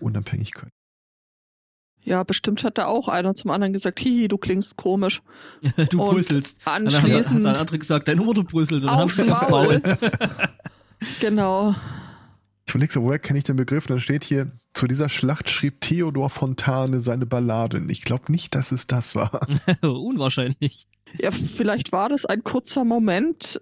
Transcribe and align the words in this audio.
Unabhängigkeit. 0.00 0.70
Ja, 2.04 2.22
bestimmt 2.22 2.62
hat 2.64 2.76
da 2.76 2.86
auch 2.86 3.08
einer 3.08 3.34
zum 3.34 3.50
anderen 3.50 3.72
gesagt, 3.72 3.98
hihi, 3.98 4.28
du 4.28 4.36
klingst 4.36 4.76
komisch. 4.76 5.22
du 5.90 6.02
Und 6.02 6.10
brüsselst. 6.10 6.60
Dann 6.64 6.86
hat, 6.86 6.94
Anschließend, 6.94 7.46
hat 7.46 7.54
der 7.54 7.60
andere 7.60 7.78
gesagt, 7.78 8.08
deine 8.08 8.20
Mutter 8.20 8.44
brüsselt. 8.44 8.82
Und 8.82 8.90
dann 8.90 9.00
Aufs 9.00 9.26
Maul. 9.26 9.48
Maul. 9.50 9.82
genau. 11.20 11.74
Ich 12.66 12.74
überlege 12.74 12.92
so, 12.92 13.02
woher 13.02 13.18
kenne 13.18 13.38
ich 13.38 13.44
den 13.44 13.56
Begriff? 13.56 13.84
Und 13.84 13.90
dann 13.90 14.00
steht 14.00 14.24
hier, 14.24 14.50
zu 14.74 14.86
dieser 14.86 15.08
Schlacht 15.08 15.48
schrieb 15.48 15.80
Theodor 15.80 16.28
Fontane 16.30 17.00
seine 17.00 17.26
Balladen. 17.26 17.88
Ich 17.88 18.02
glaube 18.02 18.32
nicht, 18.32 18.54
dass 18.54 18.72
es 18.72 18.86
das 18.86 19.14
war. 19.14 19.46
Unwahrscheinlich. 19.82 20.86
Ja, 21.18 21.30
vielleicht 21.30 21.92
war 21.92 22.08
das 22.08 22.26
ein 22.26 22.42
kurzer 22.42 22.84
Moment 22.84 23.60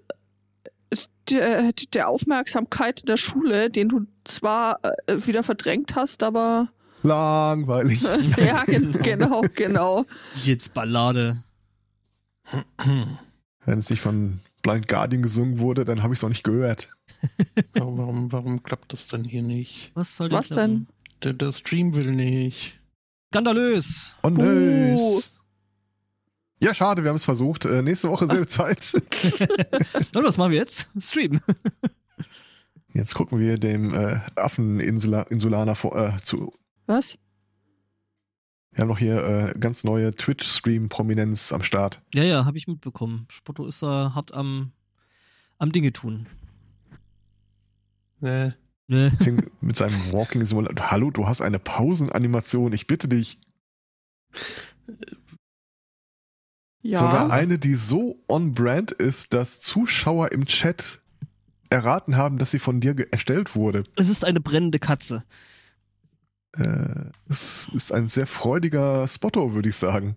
der, 1.31 1.73
der 1.95 2.09
Aufmerksamkeit 2.09 3.01
in 3.01 3.07
der 3.07 3.17
Schule, 3.17 3.71
den 3.71 3.89
du 3.89 4.07
zwar 4.25 4.79
äh, 4.83 5.27
wieder 5.27 5.43
verdrängt 5.43 5.95
hast, 5.95 6.23
aber 6.23 6.69
Langweilig. 7.03 8.01
ja, 8.37 8.65
gen 8.67 8.93
genau, 8.93 9.43
genau. 9.55 10.07
Jetzt 10.37 10.73
Ballade. 10.73 11.43
Wenn 13.65 13.79
es 13.79 13.91
nicht 13.91 14.01
von 14.01 14.41
Blind 14.63 14.89
Guardian 14.89 15.23
gesungen 15.23 15.59
wurde, 15.59 15.85
dann 15.85 16.03
habe 16.03 16.15
ich 16.15 16.21
es 16.21 16.25
auch 16.25 16.29
nicht 16.29 16.45
gehört. 16.45 16.97
Warum, 17.75 17.99
warum, 17.99 18.33
warum 18.33 18.63
klappt 18.65 18.93
das 18.93 19.07
denn 19.07 19.23
hier 19.23 19.43
nicht? 19.43 19.93
Was 19.95 20.17
soll 20.17 20.31
Was 20.33 20.49
klappen? 20.49 20.87
denn? 20.87 20.87
Der, 21.23 21.33
der 21.35 21.53
Stream 21.53 21.95
will 21.95 22.11
nicht. 22.11 22.81
Skandalös. 23.33 24.17
Oh 24.25 24.31
Buh. 24.31 24.43
nös. 24.43 25.41
Ja, 26.63 26.75
schade, 26.75 27.03
wir 27.03 27.11
haben 27.11 27.17
es 27.17 27.25
versucht. 27.25 27.65
Äh, 27.65 27.83
nächste 27.83 28.09
Woche 28.09 28.27
selbe 28.27 28.47
Zeit. 28.47 28.95
Und 30.15 30.25
was 30.25 30.37
machen 30.37 30.53
wir 30.53 30.59
jetzt? 30.59 30.91
Streamen. 30.99 31.41
Jetzt 32.95 33.15
gucken 33.15 33.39
wir 33.39 33.57
dem 33.57 33.95
äh, 33.95 34.21
Affeninsulaner 34.37 35.75
vor, 35.75 35.97
äh, 35.97 36.21
zu. 36.21 36.53
Was? 36.85 37.17
Wir 38.73 38.83
haben 38.83 38.89
noch 38.89 38.99
hier 38.99 39.25
äh, 39.25 39.59
ganz 39.59 39.83
neue 39.83 40.11
Twitch-Stream-Prominenz 40.11 41.55
am 41.55 41.63
Start. 41.63 42.03
Ja, 42.13 42.23
ja, 42.23 42.45
habe 42.45 42.59
ich 42.59 42.67
mitbekommen. 42.67 43.27
Spotto 43.31 43.67
ist 43.67 43.83
da 43.83 44.13
hart 44.15 44.35
am, 44.35 44.73
am 45.57 45.73
Dinge 45.73 45.95
tun. 45.95 46.27
Ne, 48.21 48.55
Ne? 48.93 49.11
Fing 49.23 49.43
mit 49.61 49.77
seinem 49.77 50.13
Walking 50.13 50.45
Simulator. 50.45 50.91
Hallo, 50.91 51.11
du 51.11 51.27
hast 51.27 51.41
eine 51.41 51.59
Pausenanimation, 51.59 52.73
ich 52.75 52.87
bitte 52.87 53.09
dich. 53.09 53.39
Ja. 56.83 56.99
Sogar 56.99 57.31
eine, 57.31 57.59
die 57.59 57.75
so 57.75 58.19
on-brand 58.29 58.91
ist, 58.93 59.35
dass 59.35 59.61
Zuschauer 59.61 60.33
im 60.33 60.47
Chat 60.47 61.01
erraten 61.71 62.17
haben, 62.17 62.39
dass 62.39 62.51
sie 62.51 62.59
von 62.59 62.81
dir 62.81 62.95
erstellt 63.13 63.55
wurde. 63.55 63.85
Es 63.97 64.09
ist 64.09 64.25
eine 64.25 64.41
brennende 64.41 64.79
Katze. 64.79 65.25
Äh, 66.55 67.11
es 67.29 67.69
ist 67.73 67.93
ein 67.93 68.09
sehr 68.09 68.27
freudiger 68.27 69.07
Spotto, 69.09 69.55
würde 69.55 69.69
ich 69.69 69.77
sagen. 69.77 70.17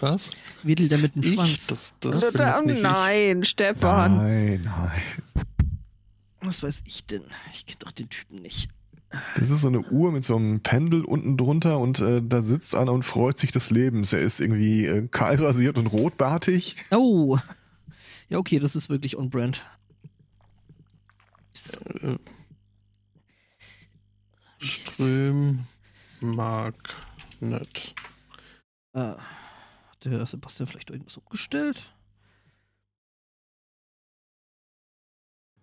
was? 0.00 0.30
Wedelt 0.62 0.90
er 0.92 0.98
mit 0.98 1.14
dem 1.14 1.22
Ich? 1.22 1.34
Schwanz. 1.34 1.66
Das, 1.68 1.94
Oh 2.04 2.10
das 2.10 2.32
bin 2.32 2.42
ich 2.60 2.66
nicht 2.66 2.76
ich. 2.78 2.82
nein, 2.82 3.44
Stefan. 3.44 4.16
Nein, 4.16 4.62
nein. 4.64 5.44
Was 6.40 6.62
weiß 6.62 6.82
ich 6.86 7.06
denn? 7.06 7.22
Ich 7.52 7.66
kenne 7.66 7.78
doch 7.80 7.92
den 7.92 8.08
Typen 8.08 8.40
nicht. 8.42 8.68
Das 9.34 9.50
ist 9.50 9.62
so 9.62 9.68
eine 9.68 9.80
Uhr 9.80 10.12
mit 10.12 10.22
so 10.22 10.36
einem 10.36 10.60
Pendel 10.60 11.04
unten 11.04 11.36
drunter 11.36 11.78
und 11.78 12.00
äh, 12.00 12.22
da 12.22 12.42
sitzt 12.42 12.76
einer 12.76 12.92
und 12.92 13.04
freut 13.04 13.38
sich 13.38 13.50
des 13.50 13.70
Lebens. 13.70 14.12
Er 14.12 14.20
ist 14.20 14.40
irgendwie 14.40 14.86
äh, 14.86 15.08
kahl 15.08 15.34
rasiert 15.34 15.78
und 15.78 15.88
rotbartig. 15.88 16.76
Oh. 16.92 17.36
Ja, 18.28 18.38
okay, 18.38 18.60
das 18.60 18.76
ist 18.76 18.88
wirklich 18.88 19.18
on-brand. 19.18 19.68
Äh, 22.02 22.16
Ström 24.58 25.64
mag 26.20 26.74
nicht. 27.40 27.94
Äh, 28.92 29.00
hat 29.00 30.04
der 30.04 30.24
Sebastian 30.26 30.68
vielleicht 30.68 30.90
irgendwas 30.90 31.16
umgestellt? 31.16 31.92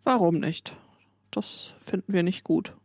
Warum 0.03 0.39
nicht? 0.39 0.75
Das 1.31 1.73
finden 1.79 2.11
wir 2.11 2.23
nicht 2.23 2.43
gut. 2.43 2.75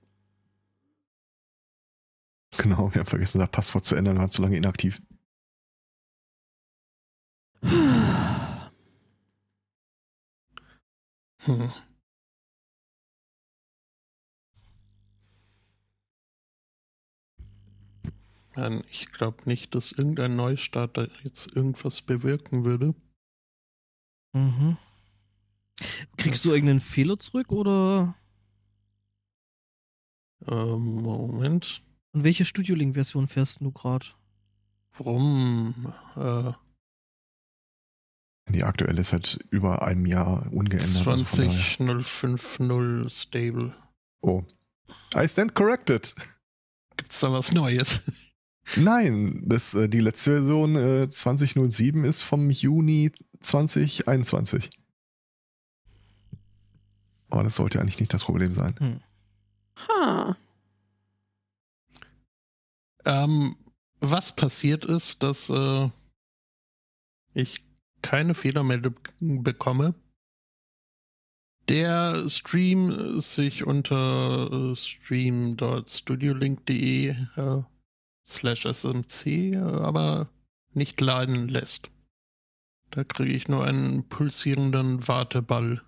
Genau, 2.59 2.93
wir 2.93 3.01
haben 3.01 3.07
vergessen, 3.07 3.39
unser 3.39 3.51
Passwort 3.51 3.85
zu 3.85 3.95
ändern, 3.95 4.19
war 4.19 4.29
zu 4.29 4.43
lange 4.43 4.57
inaktiv. 4.57 5.01
Hm. 11.45 11.73
Nein, 18.55 18.85
ich 18.91 19.11
glaube 19.11 19.43
nicht, 19.47 19.75
dass 19.75 19.93
irgendein 19.93 20.37
Neustart 20.37 20.97
da 20.97 21.07
jetzt 21.25 21.49
irgendwas 21.57 22.03
bewirken 22.03 22.65
würde. 22.65 22.95
Mhm. 24.35 24.77
Kriegst 26.17 26.45
du 26.45 26.51
irgendeinen 26.53 26.81
Fehler 26.81 27.19
zurück 27.19 27.51
oder? 27.51 28.15
Ähm, 30.47 31.03
Moment. 31.03 31.83
Und 32.13 32.25
welche 32.25 32.45
Studio 32.45 32.75
Link 32.75 32.95
Version 32.95 33.27
fährst 33.29 33.61
du 33.61 33.71
gerade? 33.73 34.07
Warum? 34.99 35.75
Äh, 36.17 36.53
Die 38.53 38.65
aktuelle 38.65 39.01
ist 39.01 39.09
seit 39.11 39.39
über 39.51 39.83
einem 39.83 40.05
Jahr 40.07 40.47
ungeändert. 40.53 41.07
also 41.07 41.25
von 41.25 41.47
daher- 41.47 41.59
20050 41.77 43.11
stable. 43.11 43.75
Oh. 44.21 44.43
I 45.17 45.27
stand 45.27 45.55
corrected. 45.55 46.15
Gibt's 46.99 47.21
da 47.21 47.33
was 47.33 47.53
Neues? 47.53 48.03
Nein, 48.77 49.43
das, 49.47 49.75
äh, 49.75 49.89
die 49.89 50.01
letzte 50.01 50.37
Version 50.37 50.77
äh, 50.77 51.09
2007 51.09 52.05
ist 52.05 52.23
vom 52.23 52.51
Juni 52.51 53.11
2021. 53.41 54.71
Aber 57.31 57.43
das 57.43 57.57
sollte 57.57 57.81
eigentlich 57.81 57.99
nicht 57.99 58.13
das 58.13 58.25
Problem 58.25 58.53
sein. 58.53 59.03
Ha. 59.89 60.37
Ähm, 63.05 63.57
was 64.01 64.35
passiert 64.35 64.85
ist, 64.85 65.23
dass 65.23 65.49
äh, 65.51 65.89
ich 67.35 67.65
keine 68.03 68.35
Fehlermeldung 68.35 68.99
bekomme. 69.21 69.95
Der 71.69 72.29
Stream 72.29 73.21
sich 73.21 73.65
unter 73.65 74.51
äh, 74.51 74.75
stream.studiolink.de 74.75 77.11
äh, 77.11 77.63
slash 78.27 78.67
smc 78.67 79.27
äh, 79.27 79.59
aber 79.59 80.29
nicht 80.75 81.01
laden 81.01 81.47
lässt. 81.49 81.93
Da 82.91 83.05
kriege 83.05 83.33
ich 83.33 83.47
nur 83.49 83.65
einen 83.65 84.09
pulsierenden 84.09 85.07
Warteball. 85.07 85.81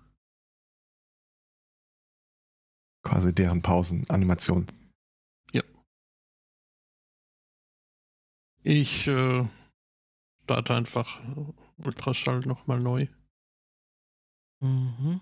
Quasi 3.03 3.33
deren 3.33 3.61
Pausenanimation. 3.61 4.67
Ich 8.67 9.05
äh, 9.05 9.45
starte 10.43 10.73
einfach 10.73 11.19
äh, 11.19 11.85
Ultraschall 11.85 12.39
nochmal 12.39 12.79
neu. 12.79 13.05
Mhm. 14.59 15.21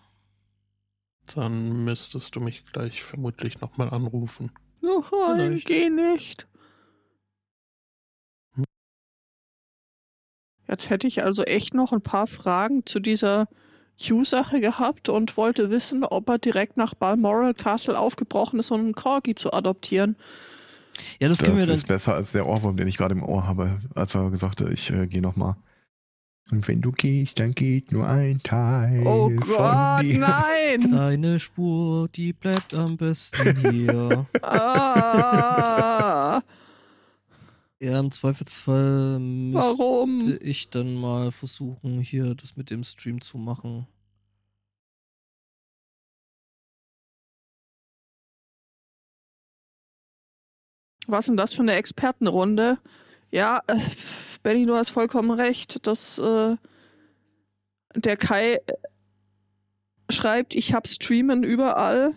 Dann 1.36 1.84
müsstest 1.84 2.38
du 2.38 2.40
mich 2.40 2.66
gleich 2.68 3.04
vermutlich 3.04 3.60
nochmal 3.60 3.90
anrufen. 3.90 4.50
Nein, 4.82 5.60
Vielleicht. 5.60 5.68
geh 5.68 5.90
nicht. 5.90 6.48
Jetzt 10.66 10.90
hätte 10.90 11.08
ich 11.08 11.26
also 11.26 11.44
echt 11.44 11.74
noch 11.74 11.92
ein 11.92 12.02
paar 12.02 12.28
Fragen 12.28 12.86
zu 12.86 13.02
dieser 13.02 13.50
Q-Sache 14.02 14.62
gehabt 14.62 15.10
und 15.10 15.36
wollte 15.36 15.70
wissen, 15.70 16.06
ob 16.06 16.30
er 16.30 16.38
direkt 16.38 16.78
nach 16.78 16.94
Balmoral 16.94 17.54
Castle 17.54 18.00
aufgebrochen 18.00 18.60
ist, 18.60 18.72
um 18.72 18.80
einen 18.80 18.96
Corgi 18.96 19.36
zu 19.36 19.52
adoptieren. 19.52 20.16
Ja, 21.20 21.28
das, 21.28 21.40
können 21.40 21.54
wir 21.54 21.58
Das 21.58 21.66
dann. 21.68 21.74
ist 21.76 21.88
besser 21.88 22.14
als 22.16 22.32
der 22.34 22.48
Ohrwurm, 22.48 22.78
den 22.78 22.88
ich 22.88 22.98
gerade 22.98 23.16
im 23.16 23.24
Ohr 23.24 23.48
habe, 23.48 23.78
als 23.96 24.14
er 24.16 24.30
gesagt 24.30 24.62
hat, 24.62 24.70
ich 24.70 24.92
äh, 24.92 25.08
gehe 25.08 25.22
nochmal. 25.22 25.56
Und 26.52 26.68
wenn 26.68 26.82
du 26.82 26.92
gehst, 26.92 27.40
dann 27.40 27.54
geht 27.54 27.92
nur 27.94 28.06
ein 28.08 28.42
Teil 28.44 29.02
Oh 29.08 29.30
von 29.30 29.38
Gott, 29.38 30.02
dir. 30.04 30.20
nein! 30.20 30.82
Deine 30.92 31.40
Spur, 31.40 32.10
die 32.10 32.34
bleibt 32.34 32.74
am 32.74 32.98
besten 32.98 33.58
hier. 33.72 34.26
ah, 34.42 36.42
ja, 37.82 38.00
im 38.00 38.12
Zweifelsfall 38.12 39.20
müsste 39.20 39.60
warum? 39.80 40.38
ich 40.42 40.70
dann 40.70 40.96
mal 40.96 41.32
versuchen, 41.32 42.00
hier 42.02 42.36
das 42.36 42.56
mit 42.56 42.70
dem 42.70 42.84
Stream 42.84 43.22
zu 43.22 43.38
machen. 43.38 43.88
Was 51.08 51.26
denn 51.26 51.38
das 51.38 51.54
für 51.54 51.62
eine 51.62 51.74
Expertenrunde? 51.74 52.78
Ja, 53.32 53.62
äh, 53.68 53.80
Benny, 54.42 54.66
du 54.66 54.76
hast 54.76 54.90
vollkommen 54.90 55.32
recht, 55.32 55.86
dass 55.86 56.20
äh, 56.20 56.56
der 57.96 58.18
Kai 58.18 58.56
äh, 58.56 58.62
schreibt, 60.10 60.56
ich 60.56 60.74
hab 60.74 60.88
Streamen 60.88 61.44
überall. 61.44 62.14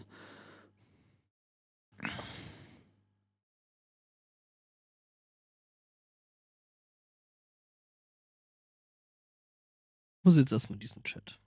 Ich 10.18 10.28
muss 10.28 10.36
jetzt 10.36 10.52
erstmal 10.52 10.78
diesen 10.78 11.04
Chat. 11.04 11.38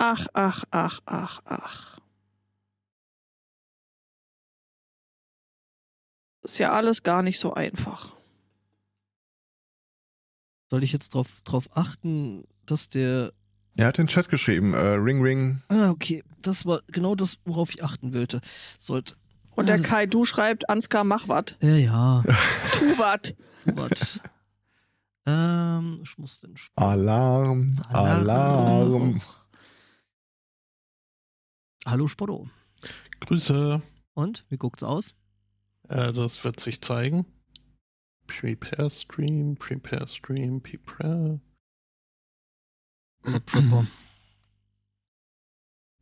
Ach, 0.00 0.26
ach, 0.32 0.62
ach, 0.70 1.00
ach, 1.06 1.40
ach. 1.44 1.98
Ist 6.42 6.58
ja 6.58 6.70
alles 6.72 7.02
gar 7.02 7.22
nicht 7.22 7.40
so 7.40 7.52
einfach. 7.54 8.14
Soll 10.70 10.84
ich 10.84 10.92
jetzt 10.92 11.14
drauf, 11.14 11.40
drauf 11.44 11.68
achten, 11.76 12.44
dass 12.64 12.88
der. 12.88 13.32
Er 13.76 13.86
hat 13.88 13.98
den 13.98 14.06
Chat 14.06 14.28
geschrieben, 14.28 14.72
äh, 14.74 14.78
Ring 14.78 15.20
Ring. 15.20 15.60
Ah, 15.68 15.90
okay. 15.90 16.22
Das 16.42 16.64
war 16.64 16.80
genau 16.88 17.14
das, 17.16 17.38
worauf 17.44 17.70
ich 17.70 17.82
achten 17.82 18.14
wollte. 18.14 18.40
Sollte. 18.78 19.16
Und 19.56 19.66
der 19.66 19.82
Kai, 19.82 20.06
du 20.06 20.24
schreibt, 20.24 20.70
Ansgar, 20.70 21.02
mach 21.02 21.26
wat. 21.26 21.56
Ja, 21.60 21.74
ja. 21.74 22.22
Tu 22.78 22.98
wat. 22.98 23.34
Tu 23.64 23.76
wat. 23.76 24.20
ähm, 25.26 26.00
ich 26.04 26.16
muss 26.18 26.40
den. 26.40 26.54
Sp- 26.54 26.70
Alarm, 26.76 27.74
Alarm. 27.88 29.20
Hallo 31.86 32.08
Spotto. 32.08 32.48
Grüße. 33.20 33.80
Und? 34.14 34.44
Wie 34.48 34.56
guckt's 34.56 34.82
aus? 34.82 35.14
Äh, 35.88 36.12
das 36.12 36.42
wird 36.44 36.60
sich 36.60 36.80
zeigen. 36.80 37.24
Prepare 38.26 38.90
Stream, 38.90 39.56
Prepare 39.56 40.06
Stream, 40.06 40.60
Prepare. 40.60 41.40
Prepper. 43.22 43.86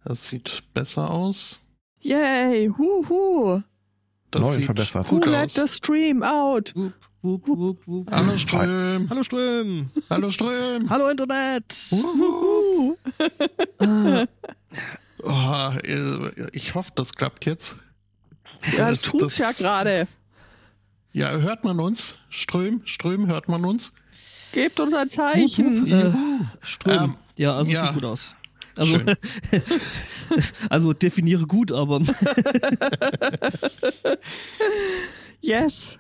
Das 0.04 0.28
sieht 0.28 0.62
besser 0.74 1.10
aus. 1.10 1.60
Yay, 2.00 2.68
huhu. 2.68 3.62
Das 4.30 4.42
Neu 4.42 4.62
verbessert. 4.62 5.10
Who 5.10 5.18
let 5.18 5.50
the 5.50 5.66
stream 5.68 6.22
out? 6.22 6.74
Wup, 6.74 6.92
wup, 7.22 7.46
wup, 7.48 7.86
wup. 7.86 8.10
Hallo 8.10 8.36
Ström. 8.36 9.08
Hallo 9.08 9.22
Ström. 9.22 9.90
Hallo 10.10 10.30
Ström. 10.30 10.90
Hallo 10.90 11.08
Internet. 11.08 11.92
Uhu. 11.92 12.96
Oh, 15.26 15.70
ich 16.52 16.74
hoffe, 16.74 16.92
das 16.94 17.12
klappt 17.14 17.46
jetzt. 17.46 17.76
Ja, 18.76 18.90
Das- 18.90 19.02
tut's 19.02 19.38
ja 19.38 19.48
das- 19.48 19.58
gerade. 19.58 20.06
Ja, 21.12 21.30
hört 21.30 21.64
man 21.64 21.80
uns? 21.80 22.14
Ström, 22.28 22.82
Ström, 22.84 23.26
hört 23.26 23.48
man 23.48 23.64
uns? 23.64 23.92
Gebt 24.52 24.78
uns 24.80 24.92
ein 24.94 25.08
Zeichen. 25.08 25.82
wup, 25.90 25.90
äh, 25.90 26.12
Ström. 26.62 27.04
Ähm, 27.04 27.16
ja, 27.36 27.56
also 27.56 27.70
ja. 27.72 27.80
sieht 27.86 27.94
gut 27.94 28.04
aus. 28.04 28.34
Also, 28.76 28.98
Schön. 28.98 29.16
also 30.70 30.92
definiere 30.92 31.46
gut, 31.46 31.72
aber 31.72 32.00
Yes. 35.40 35.98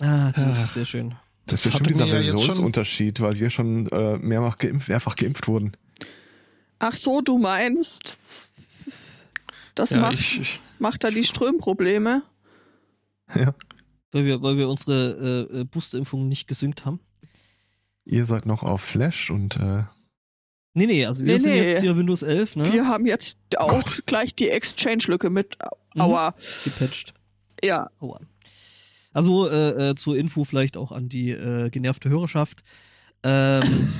ah, 0.00 0.30
gut, 0.32 0.56
sehr 0.74 0.84
schön. 0.84 1.14
Das 1.46 1.64
ist 1.64 1.66
Das 1.66 1.80
bestimmt 1.80 2.00
hatte 2.00 2.06
dieser 2.10 2.22
ja 2.24 2.32
Versionsunterschied, 2.32 3.20
weil 3.20 3.38
wir 3.40 3.48
schon 3.50 3.86
äh, 3.88 4.18
mehrfach, 4.18 4.58
geimpft, 4.58 4.88
mehrfach 4.88 5.16
geimpft 5.16 5.48
wurden. 5.48 5.72
Ach 6.78 6.94
so, 6.94 7.20
du 7.20 7.38
meinst, 7.38 8.48
das 9.74 9.90
Ja, 9.90 10.00
macht, 10.00 10.14
ich, 10.20 10.40
ich, 10.40 10.60
macht 10.78 11.02
da 11.04 11.10
die 11.10 11.24
Strömprobleme? 11.24 12.22
Ja. 13.34 13.54
Weil 14.12 14.24
wir, 14.24 14.40
weil 14.42 14.56
wir 14.56 14.68
unsere 14.68 15.48
äh, 15.52 15.64
Boosterimpfung 15.64 16.28
nicht 16.28 16.46
gesynkt 16.48 16.84
haben. 16.86 17.00
Ihr 18.04 18.24
seid 18.24 18.46
noch 18.46 18.62
auf 18.62 18.80
Flash 18.80 19.30
und 19.30 19.56
äh, 19.56 19.84
Nee, 20.74 20.86
nee, 20.86 21.04
also 21.06 21.24
wir 21.24 21.32
Nee, 21.34 21.38
sind 21.38 21.52
nee. 21.52 21.62
jetzt 21.62 21.80
hier 21.80 21.96
Windows 21.96 22.22
11, 22.22 22.56
ne? 22.56 22.72
Wir 22.72 22.86
haben 22.86 23.04
jetzt 23.06 23.36
auch 23.58 23.70
Gott. 23.82 24.02
gleich 24.06 24.34
die 24.34 24.48
Exchange-Lücke 24.50 25.28
mit 25.30 25.56
Mhm. 25.94 26.00
Aua. 26.02 26.34
Gepatcht. 26.64 27.14
Ja, 27.64 27.90
Aua. 28.00 28.20
Also 29.12 29.48
äh, 29.48 29.90
äh, 29.90 29.94
zur 29.96 30.16
Info 30.16 30.44
vielleicht 30.44 30.76
auch 30.76 30.92
an 30.92 31.08
die 31.08 31.30
äh, 31.30 31.70
genervte 31.70 32.08
Hörerschaft. 32.08 32.62
Ähm, 33.24 33.92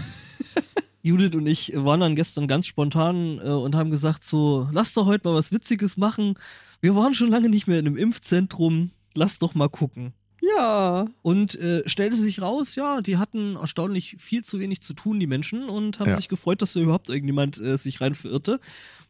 Judith 1.08 1.34
und 1.34 1.46
ich 1.46 1.72
waren 1.74 2.00
dann 2.00 2.14
gestern 2.16 2.46
ganz 2.48 2.66
spontan 2.66 3.38
äh, 3.38 3.48
und 3.50 3.74
haben 3.74 3.90
gesagt 3.90 4.22
so, 4.24 4.68
lass 4.72 4.94
doch 4.94 5.06
heute 5.06 5.26
mal 5.28 5.34
was 5.34 5.50
Witziges 5.52 5.96
machen. 5.96 6.34
Wir 6.80 6.94
waren 6.94 7.14
schon 7.14 7.30
lange 7.30 7.48
nicht 7.48 7.66
mehr 7.66 7.78
in 7.78 7.86
einem 7.86 7.96
Impfzentrum. 7.96 8.90
Lass 9.14 9.38
doch 9.38 9.54
mal 9.54 9.68
gucken. 9.68 10.12
ja. 10.56 11.06
Und 11.22 11.54
äh, 11.56 11.82
stellte 11.88 12.16
sich 12.16 12.40
raus, 12.40 12.74
ja, 12.76 13.00
die 13.00 13.16
hatten 13.16 13.56
erstaunlich 13.56 14.16
viel 14.18 14.44
zu 14.44 14.60
wenig 14.60 14.80
zu 14.82 14.94
tun, 14.94 15.18
die 15.18 15.26
Menschen, 15.26 15.68
und 15.68 15.98
haben 15.98 16.10
Ja. 16.10 16.16
sich 16.16 16.28
gefreut, 16.28 16.62
dass 16.62 16.74
da 16.74 16.80
überhaupt 16.80 17.08
irgendjemand 17.08 17.58
äh, 17.58 17.76
sich 17.78 18.00
rein 18.00 18.14
verirrte. 18.14 18.60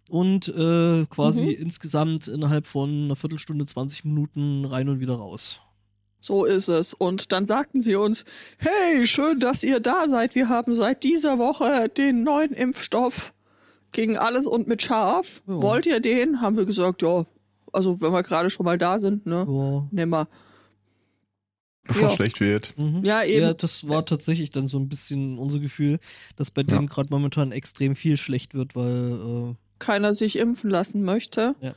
Und 0.09 0.49
äh, 0.49 1.05
quasi 1.07 1.45
Mhm. 1.47 1.63
insgesamt 1.63 2.29
innerhalb 2.29 2.67
von 2.67 3.05
einer 3.05 3.17
Viertelstunde, 3.17 3.67
20 3.67 4.05
Minuten 4.07 4.65
rein 4.65 4.89
und 4.89 5.01
wieder 5.01 5.15
raus. 5.17 5.61
So 6.29 6.45
ist 6.45 6.69
es. 6.69 6.93
Und 6.93 7.33
dann 7.33 7.47
sagten 7.47 7.81
sie 7.81 7.95
uns, 7.97 8.27
hey, 8.59 9.07
schön, 9.07 9.41
dass 9.41 9.63
ihr 9.63 9.81
da 9.81 10.09
seid. 10.09 10.35
Wir 10.35 10.51
haben 10.51 10.75
seit 10.75 11.03
dieser 11.03 11.39
Woche 11.39 11.89
den 11.89 12.23
neuen 12.23 12.53
Impfstoff 12.53 13.33
gegen 13.93 14.19
alles 14.19 14.47
und 14.47 14.69
mit 14.69 14.83
Schaf. 14.83 15.41
Ja. 15.47 15.63
Wollt 15.63 15.87
ihr 15.87 16.01
den? 16.01 16.43
Haben 16.43 16.59
wir 16.59 16.67
gesagt, 16.67 17.01
ja. 17.01 17.25
Also, 17.73 18.03
wenn 18.03 18.13
wir 18.13 18.23
gerade 18.23 18.51
schon 18.51 18.67
mal 18.67 18.77
da 18.77 18.99
sind, 18.99 19.25
ne? 19.25 19.47
Ja. 19.49 19.89
Nehmen 19.91 20.13
wir. 20.13 20.29
bevor 21.85 22.11
Ja. 22.11 22.15
schlecht 22.15 22.41
wird. 22.41 22.77
Mhm. 22.77 23.03
Ja, 23.07 23.25
eben. 23.25 23.47
Ja, 23.47 23.55
das 23.55 23.89
war 23.89 24.05
tatsächlich 24.05 24.51
dann 24.51 24.69
so 24.69 24.79
ein 24.79 24.91
bisschen 24.91 25.39
unser 25.39 25.61
Gefühl, 25.61 25.99
dass 26.37 26.51
bei 26.51 26.63
denen 26.63 26.89
gerade 26.89 27.09
momentan 27.09 27.53
extrem 27.53 27.97
viel 27.97 28.19
schlecht 28.19 28.53
wird, 28.53 28.77
weil 28.77 29.57
Keiner 29.79 30.13
sich 30.13 30.37
impfen 30.37 30.69
lassen 30.69 31.05
möchte. 31.05 31.55
Ja. 31.63 31.75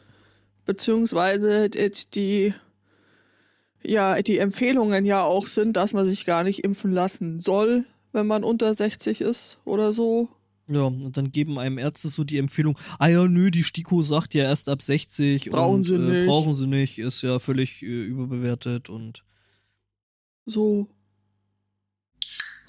Beziehungsweise 0.66 1.70
die, 1.70 1.92
die, 2.14 2.54
ja, 3.84 4.22
die 4.22 4.38
Empfehlungen 4.38 5.06
ja 5.06 5.24
auch 5.24 5.48
sind, 5.48 5.74
dass 5.78 5.94
man 5.94 6.06
sich 6.06 6.26
gar 6.26 6.44
nicht 6.44 6.64
impfen 6.64 6.92
lassen 6.92 7.40
soll, 7.40 7.86
wenn 8.12 8.28
man 8.28 8.44
unter 8.44 8.74
60 8.74 9.22
ist 9.22 9.60
oder 9.66 9.92
so. 9.94 10.30
ja, 10.68 10.84
und 10.84 11.18
dann 11.18 11.32
geben 11.32 11.60
einem 11.60 11.78
Ärzte 11.78 12.08
so 12.08 12.24
die 12.24 12.38
Empfehlung, 12.38 12.78
ah 13.00 13.08
ja, 13.08 13.28
nö, 13.28 13.52
die 13.52 13.64
STIKO 13.64 14.02
sagt 14.02 14.34
ja 14.34 14.44
erst 14.44 14.70
ab 14.70 14.82
60 14.82 15.50
Brauchen 15.50 15.76
und 15.76 15.84
sie 15.86 15.96
äh, 15.96 15.98
nicht. 15.98 16.28
brauchen 16.28 16.54
sie 16.54 16.68
nicht, 16.68 17.00
ist 17.00 17.22
ja 17.22 17.40
völlig 17.40 17.82
äh, 17.82 18.04
überbewertet 18.04 18.90
und 18.90 19.24
So. 20.46 20.88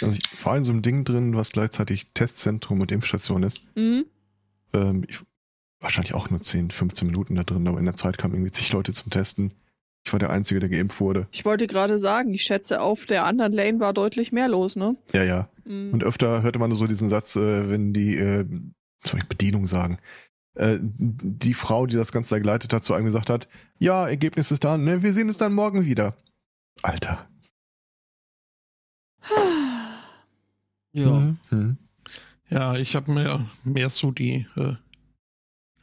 Also 0.00 0.18
ich 0.18 0.44
war 0.44 0.56
in 0.56 0.64
so 0.64 0.72
einem 0.72 0.82
Ding 0.82 1.04
drin, 1.04 1.36
was 1.36 1.52
gleichzeitig 1.52 2.08
Testzentrum 2.12 2.80
und 2.80 2.90
Impfstation 2.90 3.44
ist. 3.44 3.62
Mhm. 3.76 4.06
Ähm, 4.72 5.04
ich, 5.06 5.20
wahrscheinlich 5.82 6.14
auch 6.14 6.30
nur 6.30 6.40
10, 6.40 6.70
15 6.70 7.06
Minuten 7.06 7.34
da 7.34 7.44
drin, 7.44 7.66
aber 7.68 7.78
in 7.78 7.84
der 7.84 7.94
Zeit 7.94 8.18
kamen 8.18 8.34
irgendwie 8.34 8.52
zig 8.52 8.72
Leute 8.72 8.92
zum 8.92 9.10
Testen. 9.10 9.52
Ich 10.04 10.12
war 10.12 10.18
der 10.18 10.30
Einzige, 10.30 10.60
der 10.60 10.68
geimpft 10.68 11.00
wurde. 11.00 11.28
Ich 11.30 11.44
wollte 11.44 11.66
gerade 11.66 11.96
sagen, 11.98 12.34
ich 12.34 12.42
schätze, 12.42 12.80
auf 12.80 13.06
der 13.06 13.24
anderen 13.24 13.52
Lane 13.52 13.80
war 13.80 13.92
deutlich 13.92 14.32
mehr 14.32 14.48
los, 14.48 14.74
ne? 14.76 14.96
Ja, 15.12 15.22
ja. 15.22 15.48
Mhm. 15.64 15.92
Und 15.92 16.04
öfter 16.04 16.42
hörte 16.42 16.58
man 16.58 16.70
nur 16.70 16.78
so 16.78 16.86
diesen 16.86 17.08
Satz, 17.08 17.36
äh, 17.36 17.70
wenn 17.70 17.92
die, 17.92 18.16
äh, 18.16 18.44
soll 19.04 19.20
ich 19.20 19.28
Bedienung 19.28 19.66
sagen, 19.66 19.98
äh, 20.54 20.78
die 20.80 21.54
Frau, 21.54 21.86
die 21.86 21.96
das 21.96 22.12
Ganze 22.12 22.34
da 22.34 22.38
geleitet 22.40 22.72
hat, 22.72 22.84
zu 22.84 22.94
einem 22.94 23.06
gesagt 23.06 23.30
hat, 23.30 23.48
ja, 23.78 24.06
Ergebnis 24.06 24.50
ist 24.50 24.64
da, 24.64 24.76
ne, 24.76 25.02
wir 25.02 25.12
sehen 25.12 25.28
uns 25.28 25.36
dann 25.38 25.54
morgen 25.54 25.84
wieder. 25.84 26.16
Alter. 26.82 27.28
ja. 30.92 31.10
Mhm. 31.10 31.38
Mhm. 31.50 31.76
ja, 32.50 32.74
ich 32.76 32.96
habe 32.96 33.12
mehr, 33.12 33.46
mehr 33.64 33.90
so 33.90 34.10
die 34.10 34.46
äh, 34.56 34.74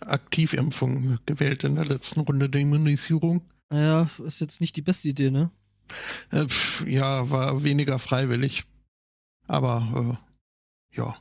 Aktivimpfung 0.01 1.19
gewählt 1.25 1.63
in 1.63 1.75
der 1.75 1.85
letzten 1.85 2.21
Runde 2.21 2.49
der 2.49 2.61
Immunisierung. 2.61 3.41
Ja, 3.71 4.09
ist 4.25 4.41
jetzt 4.41 4.61
nicht 4.61 4.75
die 4.75 4.81
beste 4.81 5.09
Idee, 5.09 5.29
ne? 5.31 5.51
Äh, 6.31 6.45
pf, 6.47 6.85
ja, 6.87 7.29
war 7.29 7.63
weniger 7.63 7.99
freiwillig. 7.99 8.63
Aber 9.47 10.19
äh, 10.93 10.97
ja, 10.97 11.17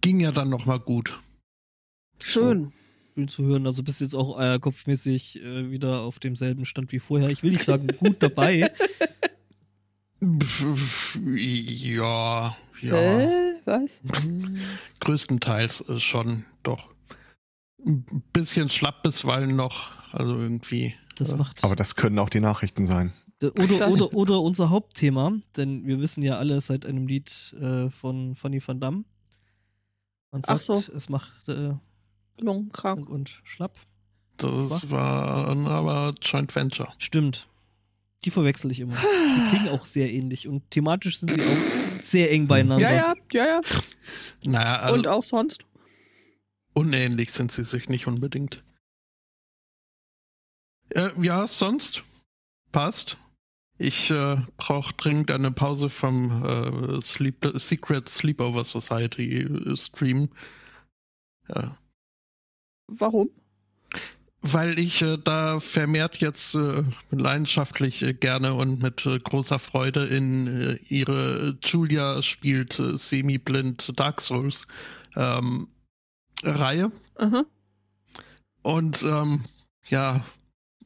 ging 0.00 0.20
ja 0.20 0.32
dann 0.32 0.48
noch 0.50 0.66
mal 0.66 0.80
gut. 0.80 1.18
Schön. 2.18 2.72
Schön 3.14 3.28
zu 3.28 3.44
hören. 3.44 3.66
Also 3.66 3.82
bist 3.82 4.00
jetzt 4.00 4.14
auch 4.14 4.38
äh, 4.40 4.58
kopfmäßig 4.58 5.42
äh, 5.42 5.70
wieder 5.70 6.00
auf 6.00 6.18
demselben 6.18 6.64
Stand 6.64 6.92
wie 6.92 6.98
vorher. 6.98 7.30
Ich 7.30 7.42
will 7.42 7.52
nicht 7.52 7.64
sagen, 7.64 7.88
gut 7.98 8.22
dabei. 8.22 8.70
Ja, 11.24 12.56
ja, 12.80 13.20
Äh, 13.20 13.54
was? 13.64 13.90
größtenteils 15.00 15.88
äh, 15.88 16.00
schon 16.00 16.44
doch. 16.64 16.92
Ein 17.86 18.04
bisschen 18.32 18.68
schlapp 18.68 19.04
bisweilen 19.04 19.54
noch, 19.54 19.92
also 20.12 20.36
irgendwie. 20.36 20.94
Das 21.18 21.36
macht. 21.36 21.64
Aber 21.64 21.76
das 21.76 21.94
können 21.96 22.18
auch 22.18 22.28
die 22.28 22.40
Nachrichten 22.40 22.86
sein. 22.86 23.12
Oder, 23.42 23.88
oder, 23.88 24.14
oder 24.14 24.40
unser 24.40 24.70
Hauptthema, 24.70 25.32
denn 25.56 25.86
wir 25.86 26.00
wissen 26.00 26.22
ja 26.22 26.38
alle 26.38 26.60
seit 26.60 26.84
einem 26.86 27.06
Lied 27.06 27.54
äh, 27.60 27.88
von 27.90 28.34
Fanny 28.34 28.60
van 28.66 28.80
Damme. 28.80 29.04
Man 30.32 30.42
Ach 30.46 30.60
sagt, 30.60 30.84
so. 30.84 30.92
es 30.92 31.08
macht 31.08 31.48
äh, 31.48 31.74
Lungenkrank. 32.40 33.00
und, 33.08 33.08
und 33.08 33.40
schlapp. 33.44 33.76
Das 34.36 34.90
war 34.90 35.48
aber 35.66 36.14
Joint 36.22 36.54
Venture. 36.54 36.92
Stimmt. 36.98 37.48
Die 38.24 38.30
verwechsel 38.30 38.70
ich 38.70 38.80
immer. 38.80 38.94
Die 38.96 39.48
klingen 39.50 39.68
auch 39.68 39.86
sehr 39.86 40.12
ähnlich 40.12 40.48
und 40.48 40.68
thematisch 40.70 41.20
sind 41.20 41.30
sie 41.30 41.40
auch 41.40 42.00
sehr 42.00 42.30
eng 42.32 42.46
beieinander. 42.48 42.90
Ja, 42.90 43.14
ja, 43.14 43.14
ja, 43.32 43.46
ja. 43.46 43.60
Naja, 44.44 44.80
also 44.80 44.94
Und 44.94 45.06
auch 45.08 45.22
sonst. 45.24 45.60
unähnlich 46.74 47.32
sind 47.32 47.50
sie 47.52 47.64
sich 47.64 47.88
nicht 47.88 48.06
unbedingt. 48.06 48.62
Äh, 50.90 51.10
ja, 51.20 51.46
sonst 51.46 52.02
passt. 52.72 53.16
Ich 53.78 54.10
äh, 54.10 54.36
brauche 54.56 54.92
dringend 54.94 55.30
eine 55.30 55.52
Pause 55.52 55.88
vom 55.88 56.42
äh, 56.44 57.00
Sleep 57.00 57.52
Secret 57.54 58.08
Sleepover 58.08 58.64
Society 58.64 59.42
äh, 59.42 59.76
Stream. 59.76 60.28
Ja. 61.48 61.78
Warum? 62.88 63.30
Weil 64.40 64.78
ich 64.78 65.02
äh, 65.02 65.16
da 65.22 65.60
vermehrt 65.60 66.16
jetzt 66.18 66.56
äh, 66.56 66.82
leidenschaftlich 67.10 68.02
äh, 68.02 68.14
gerne 68.14 68.54
und 68.54 68.82
mit 68.82 69.06
äh, 69.06 69.18
großer 69.18 69.58
Freude 69.60 70.06
in 70.06 70.46
äh, 70.46 70.74
ihre 70.88 71.56
Julia 71.64 72.22
spielt 72.22 72.80
semi-blind 72.94 73.98
Dark 73.98 74.20
Souls 74.20 74.66
ähm, 75.14 75.68
Reihe. 76.42 76.90
Aha. 77.16 77.44
Und 78.62 79.02
ähm, 79.02 79.44
ja, 79.88 80.24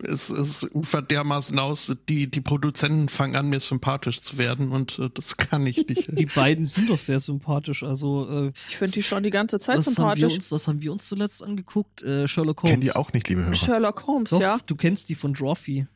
es, 0.04 0.30
es 0.30 0.64
ufert 0.75 1.11
dermaßen 1.11 1.59
aus, 1.59 1.94
die, 2.09 2.30
die 2.30 2.40
Produzenten 2.40 3.09
fangen 3.09 3.37
an, 3.37 3.49
mir 3.49 3.61
sympathisch 3.61 4.21
zu 4.21 4.38
werden 4.38 4.71
und 4.71 4.99
äh, 4.99 5.09
das 5.12 5.37
kann 5.37 5.66
ich 5.66 5.87
nicht. 5.87 6.09
Die 6.18 6.26
beiden 6.26 6.64
sind 6.66 6.90
doch 6.90 6.99
sehr 6.99 7.21
sympathisch. 7.21 7.82
Also, 7.82 8.28
äh, 8.49 8.52
Ich 8.68 8.76
finde 8.76 8.92
die 8.92 9.02
schon 9.02 9.23
die 9.23 9.30
ganze 9.30 9.59
Zeit 9.59 9.78
was, 9.78 9.87
haben 9.87 9.92
wir 9.92 10.16
sympathisch. 10.16 10.35
uns, 10.35 10.52
was 10.52 10.68
haben 10.68 10.80
wir 10.82 10.92
uns 10.92 11.06
zuletzt 11.09 11.42
angeguckt? 11.42 12.02
Äh, 12.02 12.28
Sherlock 12.28 12.62
Holmes. 12.62 12.71
Kennen 12.71 12.82
die 12.82 12.92
auch 12.92 13.12
nicht, 13.12 13.28
liebe 13.28 13.44
Hörer. 13.44 13.54
Sherlock 13.54 14.06
Holmes, 14.06 14.30
Doch, 14.30 14.40
ja. 14.40 14.59
du 14.66 14.76
kennst 14.76 15.09
die 15.09 15.14
von 15.14 15.35
Drawfee. 15.35 15.87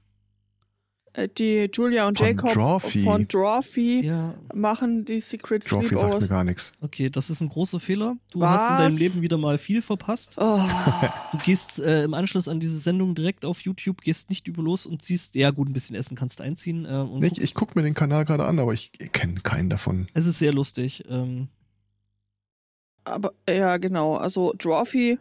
Äh, 1.16 1.28
Die 1.36 1.68
Julia 1.72 2.06
und 2.06 2.18
Von 2.18 2.26
Jacob 2.26 2.52
Drawfee. 2.52 3.04
von 3.04 3.26
Drawfee 3.26 4.00
Ja, 4.02 4.34
machen 4.54 5.04
die 5.04 5.20
Secret 5.20 5.64
Trophy 5.64 5.88
sagt 5.88 5.92
mir 5.94 5.98
Sleepovers. 6.10 6.28
gar 6.28 6.44
nichts. 6.44 6.72
okay, 6.82 7.08
das 7.10 7.30
ist 7.30 7.40
ein 7.40 7.48
großer 7.48 7.80
Fehler. 7.80 8.16
Du 8.30 8.44
hast 8.44 8.70
in 8.70 8.76
deinem 8.76 8.92
Was? 8.92 8.98
Leben 8.98 9.22
wieder 9.22 9.38
mal 9.38 9.56
viel 9.58 9.80
verpasst. 9.82 10.36
Oh, 10.38 10.60
Du 11.32 11.38
gehst 11.38 11.78
äh, 11.80 12.04
im 12.04 12.14
Anschluss 12.14 12.48
an 12.48 12.60
diese 12.60 12.78
Sendung 12.78 13.14
direkt 13.14 13.44
auf 13.44 13.60
YouTube, 13.62 14.02
gehst 14.02 14.28
nicht 14.30 14.46
über 14.48 14.62
los 14.62 14.84
und 14.86 15.02
siehst, 15.02 15.34
ja 15.34 15.50
gut, 15.50 15.68
ein 15.68 15.72
bisschen 15.72 15.96
Essen 15.96 16.16
kannst 16.16 16.40
du 16.40 16.44
einziehen. 16.44 16.84
Äh, 16.84 16.88
und 16.98 17.22
Ich, 17.24 17.40
ich 17.40 17.54
gucke 17.54 17.78
mir 17.78 17.82
den 17.82 17.94
Kanal 17.94 18.24
gerade 18.24 18.44
an, 18.44 18.58
aber 18.58 18.72
ich 18.74 18.92
kenne 19.12 19.40
keinen 19.40 19.70
davon. 19.70 20.08
es 20.14 20.26
ist 20.26 20.38
sehr 20.38 20.52
lustig. 20.52 21.04
Ähm, 21.08 21.48
aber 23.04 23.32
ja, 23.48 23.76
genau. 23.78 24.16
Also 24.16 24.52
Drawfee 24.58 25.18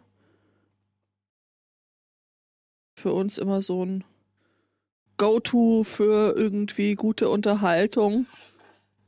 für 2.98 3.12
uns 3.12 3.38
immer 3.38 3.62
so 3.62 3.84
ein 3.84 4.04
Go-To 5.16 5.84
für 5.84 6.34
irgendwie 6.36 6.94
gute 6.94 7.28
Unterhaltung. 7.28 8.26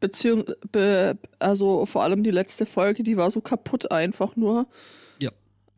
Beziehung, 0.00 0.44
be, 0.70 1.18
also 1.40 1.84
vor 1.84 2.04
allem 2.04 2.22
die 2.22 2.30
letzte 2.30 2.66
Folge, 2.66 3.02
die 3.02 3.16
war 3.16 3.30
so 3.30 3.40
kaputt 3.40 3.90
einfach 3.90 4.36
nur. 4.36 4.68
Ja. 5.18 5.30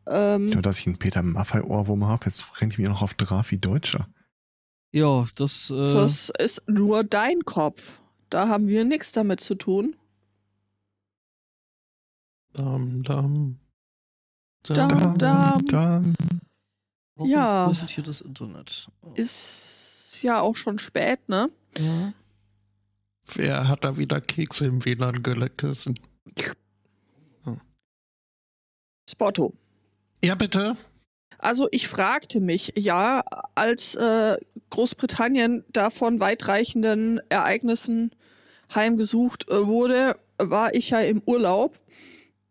Ähm, 0.05 0.45
Nur, 0.45 0.61
dass 0.61 0.79
ich 0.79 0.85
einen 0.87 0.99
Peter 0.99 1.23
Maffei-Ohrwurm 1.23 2.05
habe, 2.05 2.25
jetzt 2.25 2.61
renne 2.61 2.71
ich 2.71 2.77
mir 2.77 2.89
noch 2.89 3.01
auf 3.01 3.15
Drafi 3.15 3.57
Deutscher. 3.59 4.07
ja, 4.91 5.25
das, 5.35 5.71
äh, 5.71 5.93
das 5.93 6.29
ist 6.37 6.61
nur 6.67 7.03
dein 7.03 7.45
Kopf. 7.45 7.99
Da 8.29 8.47
haben 8.47 8.67
wir 8.67 8.85
nichts 8.85 9.11
damit 9.11 9.39
zu 9.41 9.55
tun. 9.55 9.95
Dam, 12.53 13.01
dam, 13.03 13.57
Dam, 14.63 15.17
dam. 15.17 15.65
dam. 15.65 16.13
warum 17.15 17.31
ja. 17.31 17.65
Wo 17.67 17.71
ist 17.71 17.81
denn 17.81 17.87
hier 17.87 18.03
das 18.03 18.21
Internet? 18.21 18.87
Oh. 19.01 19.13
Ist 19.15 19.70
ja 20.23 20.41
auch 20.41 20.55
schon 20.55 20.79
spät, 20.79 21.27
ne? 21.27 21.49
Ja. 21.77 22.13
Wer 23.33 23.67
hat 23.67 23.83
da 23.83 23.97
wieder 23.97 24.19
Kekse 24.19 24.65
im 24.65 24.83
WLAN 24.83 25.23
gegessen? 25.23 25.95
Spotto. 29.09 29.53
Ja, 30.23 30.35
bitte. 30.35 30.77
Also 31.37 31.67
ich 31.71 31.87
fragte 31.87 32.39
mich, 32.39 32.73
ja, 32.77 33.23
als 33.55 33.95
äh, 33.95 34.37
Großbritannien 34.69 35.65
da 35.73 35.89
von 35.89 36.19
weitreichenden 36.19 37.19
Ereignissen 37.29 38.11
heimgesucht 38.73 39.49
äh, 39.49 39.65
wurde, 39.65 40.17
war 40.37 40.73
ich 40.75 40.91
ja 40.91 41.01
im 41.01 41.21
Urlaub, 41.25 41.79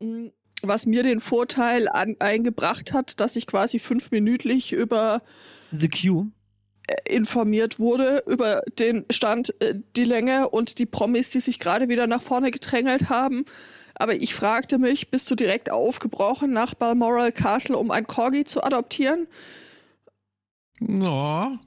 mh, 0.00 0.31
was 0.62 0.87
mir 0.87 1.03
den 1.03 1.21
Vorteil 1.21 1.89
an, 1.89 2.17
eingebracht 2.19 2.93
hat, 2.93 3.21
dass 3.21 3.37
ich 3.37 3.47
quasi 3.47 3.79
fünfminütlich 3.79 4.73
über 4.73 5.23
The 5.71 5.89
Q. 5.89 6.27
informiert 7.09 7.78
wurde 7.78 8.23
über 8.26 8.62
den 8.78 9.04
Stand, 9.11 9.54
äh, 9.62 9.75
die 9.97 10.04
Länge 10.04 10.49
und 10.49 10.78
die 10.78 10.87
Promis, 10.87 11.30
die 11.30 11.40
sich 11.40 11.59
gerade 11.59 11.88
wieder 11.88 12.06
nach 12.06 12.23
vorne 12.23 12.50
gedrängelt 12.50 13.09
haben. 13.09 13.44
Aber 13.94 14.14
ich 14.14 14.35
fragte 14.35 14.78
mich, 14.78 15.11
bist 15.11 15.30
du 15.30 15.35
direkt 15.35 15.70
aufgebrochen 15.70 16.52
nach 16.52 16.75
Balmoral 16.75 17.32
Castle, 17.32 17.76
um 17.76 17.90
ein 17.90 18.06
Corgi 18.06 18.44
zu 18.44 18.62
adoptieren? 18.62 19.26
Ja. 20.80 21.59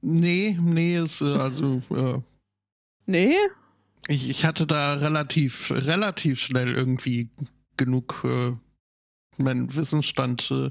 Nee, 0.00 0.56
nee, 0.60 0.98
ist 0.98 1.22
äh, 1.22 1.24
also 1.24 1.82
äh, 1.90 2.20
Nee? 3.06 3.34
ich, 4.08 4.28
ich 4.28 4.44
hatte 4.44 4.66
da 4.66 4.94
relativ, 4.94 5.70
relativ 5.70 6.40
schnell 6.40 6.74
irgendwie 6.74 7.30
genug 7.76 8.22
äh, 8.24 8.52
mein 9.38 9.74
Wissensstand 9.74 10.50
äh, 10.50 10.70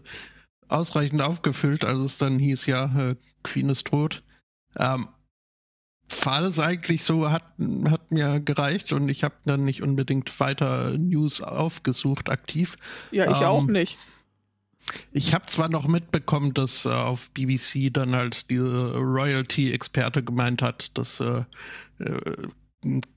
ausreichend 0.69 1.21
aufgefüllt, 1.21 1.83
als 1.85 1.99
es 1.99 2.17
dann 2.17 2.39
hieß, 2.39 2.65
ja, 2.65 3.11
äh, 3.11 3.15
Queen 3.43 3.69
ist 3.69 3.87
tot. 3.87 4.23
Ähm, 4.77 5.07
war 6.23 6.33
alles 6.33 6.59
eigentlich 6.59 7.03
so, 7.03 7.29
hat, 7.31 7.43
hat 7.85 8.11
mir 8.11 8.39
gereicht 8.39 8.93
und 8.93 9.09
ich 9.09 9.23
habe 9.23 9.35
dann 9.45 9.63
nicht 9.63 9.81
unbedingt 9.81 10.39
weiter 10.39 10.97
News 10.97 11.41
aufgesucht, 11.41 12.29
aktiv. 12.29 12.77
Ja, 13.11 13.29
ich 13.29 13.37
Ähm, 13.37 13.43
auch 13.43 13.65
nicht. 13.65 13.97
Ich 15.11 15.33
habe 15.33 15.45
zwar 15.47 15.67
noch 15.69 15.87
mitbekommen, 15.87 16.53
dass 16.53 16.85
äh, 16.85 16.89
auf 16.89 17.29
BBC 17.31 17.93
dann 17.93 18.15
halt 18.15 18.49
diese 18.49 18.95
Royalty-Experte 18.95 20.23
gemeint 20.23 20.61
hat, 20.61 20.97
dass 20.97 21.19
äh, 21.19 21.43
äh, 21.99 22.47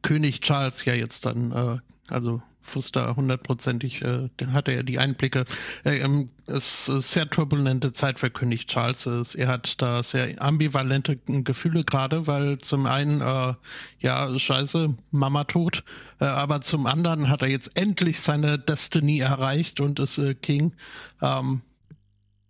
König 0.02 0.40
Charles 0.40 0.84
ja 0.84 0.94
jetzt 0.94 1.26
dann, 1.26 1.52
äh, 1.52 1.78
also 2.08 2.42
wusste 2.74 3.16
hundertprozentig, 3.16 4.02
äh, 4.02 4.28
dann 4.36 4.52
hatte 4.52 4.72
er 4.72 4.82
die 4.82 4.98
Einblicke. 4.98 5.44
Äh, 5.84 5.98
ähm, 5.98 6.30
es 6.46 6.88
ist 6.88 7.10
sehr 7.10 7.28
turbulente 7.28 7.92
Zeit 7.92 8.18
für 8.18 8.30
König 8.30 8.66
Charles. 8.66 9.06
Es, 9.06 9.34
er 9.34 9.48
hat 9.48 9.80
da 9.80 10.02
sehr 10.02 10.40
ambivalente 10.42 11.16
Gefühle 11.16 11.84
gerade, 11.84 12.26
weil 12.26 12.58
zum 12.58 12.86
einen, 12.86 13.20
äh, 13.20 13.54
ja, 13.98 14.38
scheiße, 14.38 14.94
Mama 15.10 15.44
tot, 15.44 15.84
äh, 16.20 16.24
aber 16.24 16.60
zum 16.60 16.86
anderen 16.86 17.28
hat 17.28 17.42
er 17.42 17.48
jetzt 17.48 17.76
endlich 17.76 18.20
seine 18.20 18.58
Destiny 18.58 19.20
erreicht 19.20 19.80
und 19.80 19.98
ist 19.98 20.18
äh, 20.18 20.34
King. 20.34 20.74
Ähm, 21.20 21.62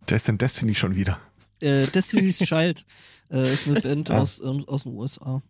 Der 0.08 0.16
ist 0.16 0.28
denn 0.28 0.38
Destiny 0.38 0.74
schon 0.74 0.96
wieder. 0.96 1.18
Äh, 1.60 1.86
Destiny's 1.86 2.38
Child 2.38 2.86
äh, 3.30 3.52
ist 3.52 3.66
eine 3.66 3.80
Band 3.80 4.10
aus, 4.10 4.40
ähm, 4.40 4.64
aus 4.66 4.84
den 4.84 4.92
USA. 4.94 5.42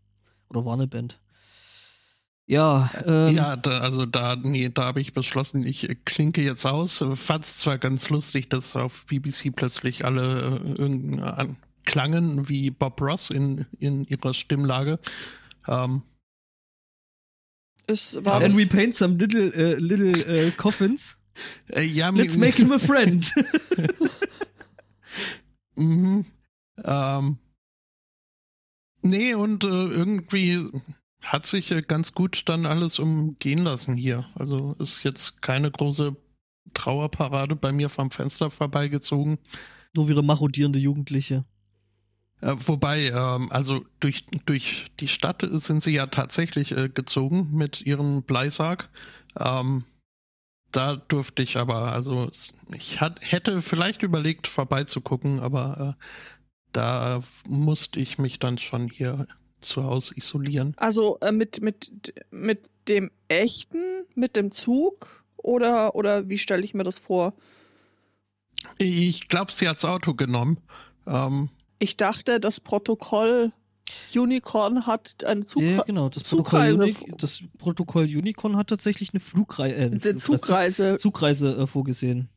Oder 0.49 0.65
war 0.65 0.75
eine 0.75 0.89
Band. 0.89 1.21
Ja, 2.51 2.91
ähm, 3.07 3.37
ja, 3.37 3.55
da, 3.55 3.79
also 3.79 4.05
da, 4.07 4.35
nee, 4.35 4.71
da 4.71 4.87
habe 4.87 5.01
ich 5.01 5.13
beschlossen, 5.13 5.65
ich 5.65 5.89
äh, 5.89 5.95
klinke 5.95 6.43
jetzt 6.43 6.67
aus. 6.67 7.05
Fand 7.15 7.45
es 7.45 7.59
zwar 7.59 7.79
ganz 7.79 8.09
lustig, 8.09 8.49
dass 8.49 8.75
auf 8.75 9.07
BBC 9.07 9.55
plötzlich 9.55 10.05
alle 10.05 10.61
äh, 10.81 11.47
klangen 11.85 12.49
wie 12.49 12.73
Bob 12.73 13.01
Ross 13.01 13.31
in, 13.31 13.67
in 13.79 14.05
ihrer 14.05 14.35
Stimmlage. 14.35 14.99
Ähm, 15.69 16.03
Es 17.87 18.17
war 18.25 18.43
and 18.43 18.57
we 18.57 18.67
paint 18.67 18.97
some 18.97 19.15
little, 19.15 19.55
äh, 19.55 19.77
little 19.77 20.21
äh, 20.27 20.51
coffins. 20.51 21.19
äh, 21.69 21.83
ja, 21.83 22.11
Let's 22.11 22.37
make 22.37 22.57
him 22.57 22.73
a 22.73 22.81
friend. 22.81 23.33
Mhm. 25.77 26.27
Ähm, 26.85 27.39
nee, 29.03 29.35
und 29.35 29.65
äh, 29.65 29.67
irgendwie 29.67 30.69
hat 31.23 31.47
sich 31.47 31.71
äh, 31.71 31.81
ganz 31.81 32.13
gut 32.13 32.43
dann 32.47 32.67
alles 32.67 32.99
umgehen 32.99 33.65
lassen 33.65 33.97
hier. 33.97 34.29
Also 34.35 34.75
ist 34.79 35.05
jetzt 35.05 35.43
keine 35.43 35.71
große 35.71 36.17
Trauerparade 36.75 37.57
bei 37.57 37.73
mir 37.73 37.89
vom 37.89 38.11
Fenster 38.11 38.51
vorbeigezogen. 38.51 39.39
Nur 39.95 40.09
wieder 40.09 40.23
marodierende 40.23 40.79
Jugendliche. 40.79 41.45
Äh, 42.41 42.55
wobei, 42.67 43.09
ähm, 43.09 43.51
also 43.51 43.85
durch, 44.01 44.23
durch 44.47 44.87
die 45.01 45.09
Stadt 45.09 45.47
sind 45.51 45.83
sie 45.83 45.93
ja 45.93 46.07
tatsächlich 46.07 46.73
äh, 46.73 46.89
gezogen 46.89 47.51
mit 47.53 47.83
ihrem 47.83 48.23
Bleisarg. 48.23 48.89
Ähm, 49.39 49.85
da 50.73 50.97
durfte 50.97 51.43
ich 51.43 51.59
aber, 51.59 51.93
also 51.93 52.31
ich 52.73 53.01
hat, 53.01 53.21
hätte 53.23 53.61
vielleicht 53.61 54.03
überlegt, 54.03 54.47
vorbeizugucken, 54.47 55.41
aber 55.41 55.97
äh, 55.99 56.05
da 56.73 57.23
musste 57.47 57.99
ich 57.99 58.19
mich 58.19 58.39
dann 58.39 58.57
schon 58.57 58.89
hier 58.89 59.27
zu 59.61 59.85
Hause 59.85 60.15
isolieren. 60.17 60.75
also 60.77 61.19
äh, 61.21 61.33
mit, 61.33 61.61
mit, 61.61 61.91
mit 62.31 62.61
dem 62.89 63.11
echten, 63.29 64.05
mit 64.15 64.37
dem 64.37 64.51
Zug 64.51 65.25
oder, 65.37 65.95
oder 65.95 66.29
wie 66.29 66.39
stelle 66.39 66.63
ich 66.65 66.75
mir 66.75 66.85
das 66.85 66.99
vor? 66.99 67.35
Ich 68.79 69.29
glaube, 69.29 69.53
sie 69.53 69.69
hat's 69.69 69.85
Auto 69.85 70.15
genommen. 70.15 70.59
Ähm, 71.07 71.49
Ich 71.79 71.97
dachte, 71.97 72.41
das 72.41 72.61
Protokoll 72.61 73.53
Unicorn 74.15 74.87
hat 74.87 75.25
eine 75.25 75.45
Zugre 75.47 75.71
Ja, 75.77 75.83
genau. 75.83 76.09
Das 76.09 76.23
Protokoll, 76.25 76.61
Zugreise- 76.71 76.83
Uni 76.83 76.97
das 77.19 77.43
Protokoll 77.59 78.05
Unicorn 78.05 78.57
hat 78.57 78.69
tatsächlich 78.69 79.11
eine 79.13 79.21
Flugreise, 79.21 79.75
äh, 79.75 79.89
Flugreise- 79.99 80.21
Zugreise. 80.21 80.97
Zugreise 80.97 81.57
äh, 81.57 81.67
vorgesehen. 81.67 82.29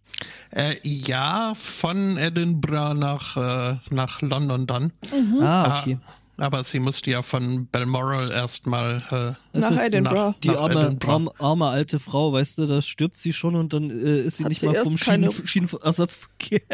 Äh, 0.52 0.76
ja, 0.84 1.54
von 1.56 2.18
Edinburgh 2.18 2.94
nach, 2.96 3.38
äh, 3.38 3.78
nach 3.92 4.22
London 4.22 4.66
dann. 4.66 4.94
Ah, 5.42 5.44
Ah, 5.44 5.80
okay. 5.82 5.98
Aber 6.38 6.64
sie 6.64 6.80
musste 6.80 7.12
ja 7.12 7.22
von 7.22 7.68
Balmoral 7.68 8.32
erstmal 8.32 9.38
äh, 9.54 9.58
Nach 9.58 9.78
Edinburgh. 9.78 10.36
Die 10.44 10.50
nach 10.50 10.62
arme, 10.62 10.86
Edinburgh. 10.86 11.14
arme, 11.14 11.32
arme 11.40 11.68
alte 11.68 12.00
Frau, 12.00 12.34
weißt 12.34 12.58
du, 12.58 12.66
da 12.66 12.82
stirbt 12.82 13.18
sie 13.18 13.34
schon 13.34 13.56
und 13.56 13.74
dann 13.74 13.92
äh, 13.92 14.22
ist 14.22 14.38
sie 14.38 14.44
Hat 14.44 14.50
nicht 14.50 14.62
sie 14.62 14.68
mal 14.68 14.84
vom 14.84 14.98
Schienen, 14.98 15.32
Schienenersatzverkehr. 15.32 16.62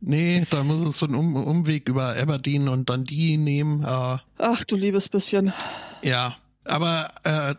Nee, 0.00 0.46
da 0.50 0.62
muss 0.62 0.86
es 0.86 0.98
so 0.98 1.06
einen 1.06 1.14
um 1.14 1.36
Umweg 1.36 1.88
über 1.88 2.16
Aberdeen 2.16 2.68
und 2.68 2.90
dann 2.90 3.04
die 3.04 3.38
nehmen. 3.38 3.82
Äh, 3.82 4.18
Ach 4.38 4.64
du 4.64 4.76
liebes 4.76 5.08
bisschen. 5.08 5.54
ja, 6.02 6.36
aber 6.64 7.10
äh, 7.24 7.54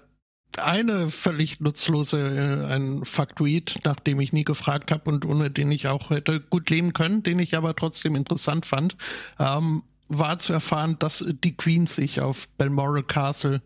eine 0.61 1.09
völlig 1.09 1.59
nutzlose, 1.59 2.19
äh, 2.19 2.73
ein 2.73 3.05
Faktoid, 3.05 3.79
nach 3.83 3.99
dem 3.99 4.19
ich 4.19 4.33
nie 4.33 4.43
gefragt 4.43 4.91
habe 4.91 5.09
und 5.09 5.25
ohne 5.25 5.49
den 5.49 5.71
ich 5.71 5.87
auch 5.87 6.09
hätte 6.09 6.39
gut 6.39 6.69
leben 6.69 6.93
können, 6.93 7.23
den 7.23 7.39
ich 7.39 7.57
aber 7.57 7.75
trotzdem 7.75 8.15
interessant 8.15 8.65
fand, 8.65 8.97
ähm, 9.39 9.83
war 10.09 10.39
zu 10.39 10.53
erfahren, 10.53 10.97
dass 10.99 11.25
die 11.43 11.55
Queen 11.55 11.87
sich 11.87 12.21
auf 12.21 12.47
Balmoral 12.57 13.03
Castle 13.03 13.61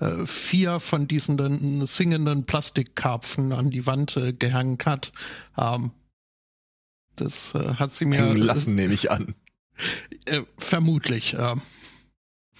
äh, 0.00 0.26
vier 0.26 0.80
von 0.80 1.06
diesen 1.06 1.86
singenden 1.86 2.44
Plastikkarpfen 2.44 3.52
an 3.52 3.70
die 3.70 3.86
Wand 3.86 4.16
äh, 4.16 4.32
gehangen 4.32 4.78
hat. 4.84 5.12
Ähm, 5.58 5.92
das 7.16 7.54
äh, 7.54 7.74
hat 7.74 7.92
sie 7.92 8.06
mir 8.06 8.18
Hängen 8.18 8.38
lassen, 8.38 8.74
nehme 8.74 8.94
ich 8.94 9.10
an. 9.10 9.34
Vermutlich. 10.58 11.34
Äh, 11.34 11.56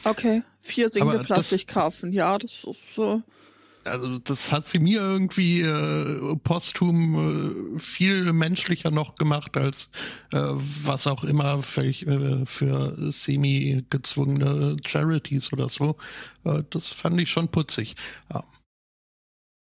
Okay. 0.04 0.42
Vier 0.60 0.88
singende 0.88 1.24
Plastikkarpfen. 1.24 2.12
Ja, 2.12 2.38
das 2.38 2.64
ist 2.64 2.94
so. 2.94 3.22
Also 3.86 4.18
das 4.18 4.52
hat 4.52 4.66
sie 4.66 4.78
mir 4.78 5.00
irgendwie 5.00 5.62
äh, 5.62 6.36
posthum 6.36 7.76
äh, 7.76 7.78
viel 7.78 8.32
menschlicher 8.32 8.90
noch 8.90 9.14
gemacht 9.14 9.56
als 9.56 9.90
äh, 10.32 10.38
was 10.38 11.06
auch 11.06 11.24
immer 11.24 11.62
für, 11.62 11.84
äh, 11.84 12.46
für 12.46 12.94
semi-gezwungene 13.12 14.76
Charities 14.84 15.52
oder 15.52 15.68
so. 15.68 15.96
Äh, 16.44 16.62
das 16.70 16.88
fand 16.88 17.20
ich 17.20 17.30
schon 17.30 17.48
putzig. 17.48 17.94
Ja. 18.32 18.44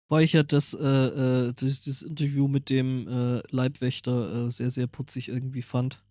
Weil 0.08 0.24
ich 0.24 0.32
ja 0.32 0.42
das, 0.42 0.74
äh, 0.74 1.52
das, 1.54 1.82
das 1.82 2.02
Interview 2.02 2.48
mit 2.48 2.68
dem 2.68 3.40
Leibwächter 3.50 4.50
sehr, 4.50 4.70
sehr 4.70 4.86
putzig 4.86 5.28
irgendwie 5.28 5.62
fand. 5.62 6.02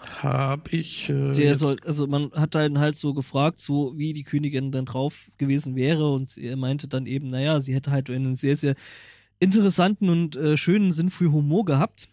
Hab 0.00 0.72
ich. 0.72 1.08
Äh, 1.08 1.32
Der 1.32 1.56
soll, 1.56 1.76
also 1.84 2.06
man 2.06 2.30
hat 2.32 2.54
dann 2.54 2.78
halt 2.78 2.96
so 2.96 3.14
gefragt, 3.14 3.58
so 3.58 3.94
wie 3.96 4.12
die 4.12 4.22
Königin 4.22 4.72
dann 4.72 4.86
drauf 4.86 5.30
gewesen 5.38 5.76
wäre 5.76 6.12
und 6.12 6.28
sie 6.28 6.54
meinte 6.56 6.88
dann 6.88 7.06
eben, 7.06 7.28
naja, 7.28 7.60
sie 7.60 7.74
hätte 7.74 7.90
halt 7.90 8.10
einen 8.10 8.36
sehr, 8.36 8.56
sehr 8.56 8.74
interessanten 9.40 10.08
und 10.08 10.36
äh, 10.36 10.56
schönen 10.56 10.92
Sinn 10.92 11.10
für 11.10 11.32
Humor 11.32 11.64
gehabt. 11.64 12.08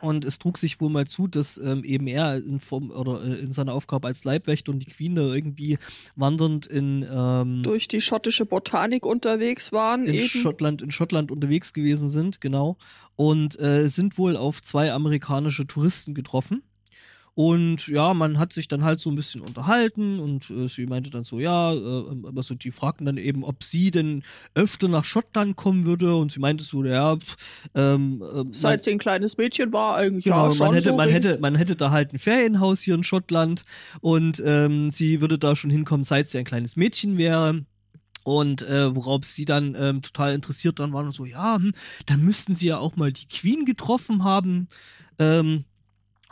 Und 0.00 0.24
es 0.24 0.40
trug 0.40 0.58
sich 0.58 0.80
wohl 0.80 0.90
mal 0.90 1.06
zu, 1.06 1.28
dass 1.28 1.56
ähm, 1.56 1.84
eben 1.84 2.08
er 2.08 2.36
in, 2.36 2.58
Form, 2.58 2.90
oder, 2.90 3.22
äh, 3.24 3.38
in 3.38 3.52
seiner 3.52 3.72
Aufgabe 3.74 4.08
als 4.08 4.24
Leibwächter 4.24 4.72
und 4.72 4.80
die 4.80 4.86
Queen 4.90 5.14
da 5.14 5.22
irgendwie 5.22 5.78
wandernd 6.16 6.66
in, 6.66 7.06
ähm, 7.08 7.62
Durch 7.62 7.86
die 7.86 8.00
schottische 8.00 8.44
Botanik 8.44 9.06
unterwegs 9.06 9.70
waren. 9.72 10.04
in 10.04 10.14
eben. 10.14 10.26
Schottland, 10.26 10.82
in 10.82 10.90
Schottland 10.90 11.30
unterwegs 11.30 11.72
gewesen 11.72 12.08
sind, 12.08 12.40
genau. 12.40 12.76
Und 13.14 13.58
äh, 13.60 13.88
sind 13.88 14.18
wohl 14.18 14.36
auf 14.36 14.62
zwei 14.62 14.92
amerikanische 14.92 15.66
Touristen 15.66 16.12
getroffen. 16.12 16.62
Und 17.36 17.88
ja, 17.88 18.14
man 18.14 18.38
hat 18.38 18.52
sich 18.52 18.68
dann 18.68 18.84
halt 18.84 19.00
so 19.00 19.10
ein 19.10 19.16
bisschen 19.16 19.40
unterhalten 19.40 20.20
und 20.20 20.50
äh, 20.50 20.68
sie 20.68 20.86
meinte 20.86 21.10
dann 21.10 21.24
so, 21.24 21.40
ja, 21.40 21.74
äh, 21.74 22.04
also 22.36 22.54
die 22.54 22.70
fragten 22.70 23.06
dann 23.06 23.16
eben, 23.16 23.42
ob 23.42 23.64
sie 23.64 23.90
denn 23.90 24.22
öfter 24.54 24.86
nach 24.86 25.04
Schottland 25.04 25.56
kommen 25.56 25.84
würde 25.84 26.14
und 26.14 26.30
sie 26.30 26.38
meinte 26.38 26.62
so, 26.62 26.84
ja, 26.84 27.16
ähm, 27.74 28.22
äh, 28.22 28.36
man- 28.36 28.52
Seit 28.52 28.84
sie 28.84 28.92
ein 28.92 28.98
kleines 28.98 29.36
Mädchen 29.36 29.72
war, 29.72 29.96
eigentlich 29.96 30.24
Genau, 30.24 30.46
ja 30.46 30.52
schon 30.52 30.66
man 30.66 30.74
hätte, 30.74 30.90
so 30.90 30.96
man 30.96 31.08
hätte, 31.10 31.38
man 31.40 31.54
hätte 31.56 31.74
da 31.74 31.90
halt 31.90 32.12
ein 32.12 32.18
Ferienhaus 32.20 32.82
hier 32.82 32.94
in 32.94 33.02
Schottland 33.02 33.64
und 34.00 34.40
ähm, 34.46 34.92
sie 34.92 35.20
würde 35.20 35.36
da 35.36 35.56
schon 35.56 35.70
hinkommen, 35.70 36.04
seit 36.04 36.28
sie 36.28 36.38
ein 36.38 36.44
kleines 36.44 36.76
Mädchen 36.76 37.18
wäre. 37.18 37.64
Und 38.22 38.62
äh, 38.62 38.94
worauf 38.96 39.24
sie 39.24 39.44
dann 39.44 39.76
ähm, 39.78 40.00
total 40.00 40.32
interessiert 40.34 40.78
dann 40.78 40.94
waren 40.94 41.04
und 41.06 41.12
so, 41.12 41.26
ja, 41.26 41.56
hm, 41.56 41.74
dann 42.06 42.24
müssten 42.24 42.54
sie 42.54 42.68
ja 42.68 42.78
auch 42.78 42.96
mal 42.96 43.12
die 43.12 43.26
Queen 43.28 43.66
getroffen 43.66 44.24
haben. 44.24 44.68
Ähm, 45.18 45.64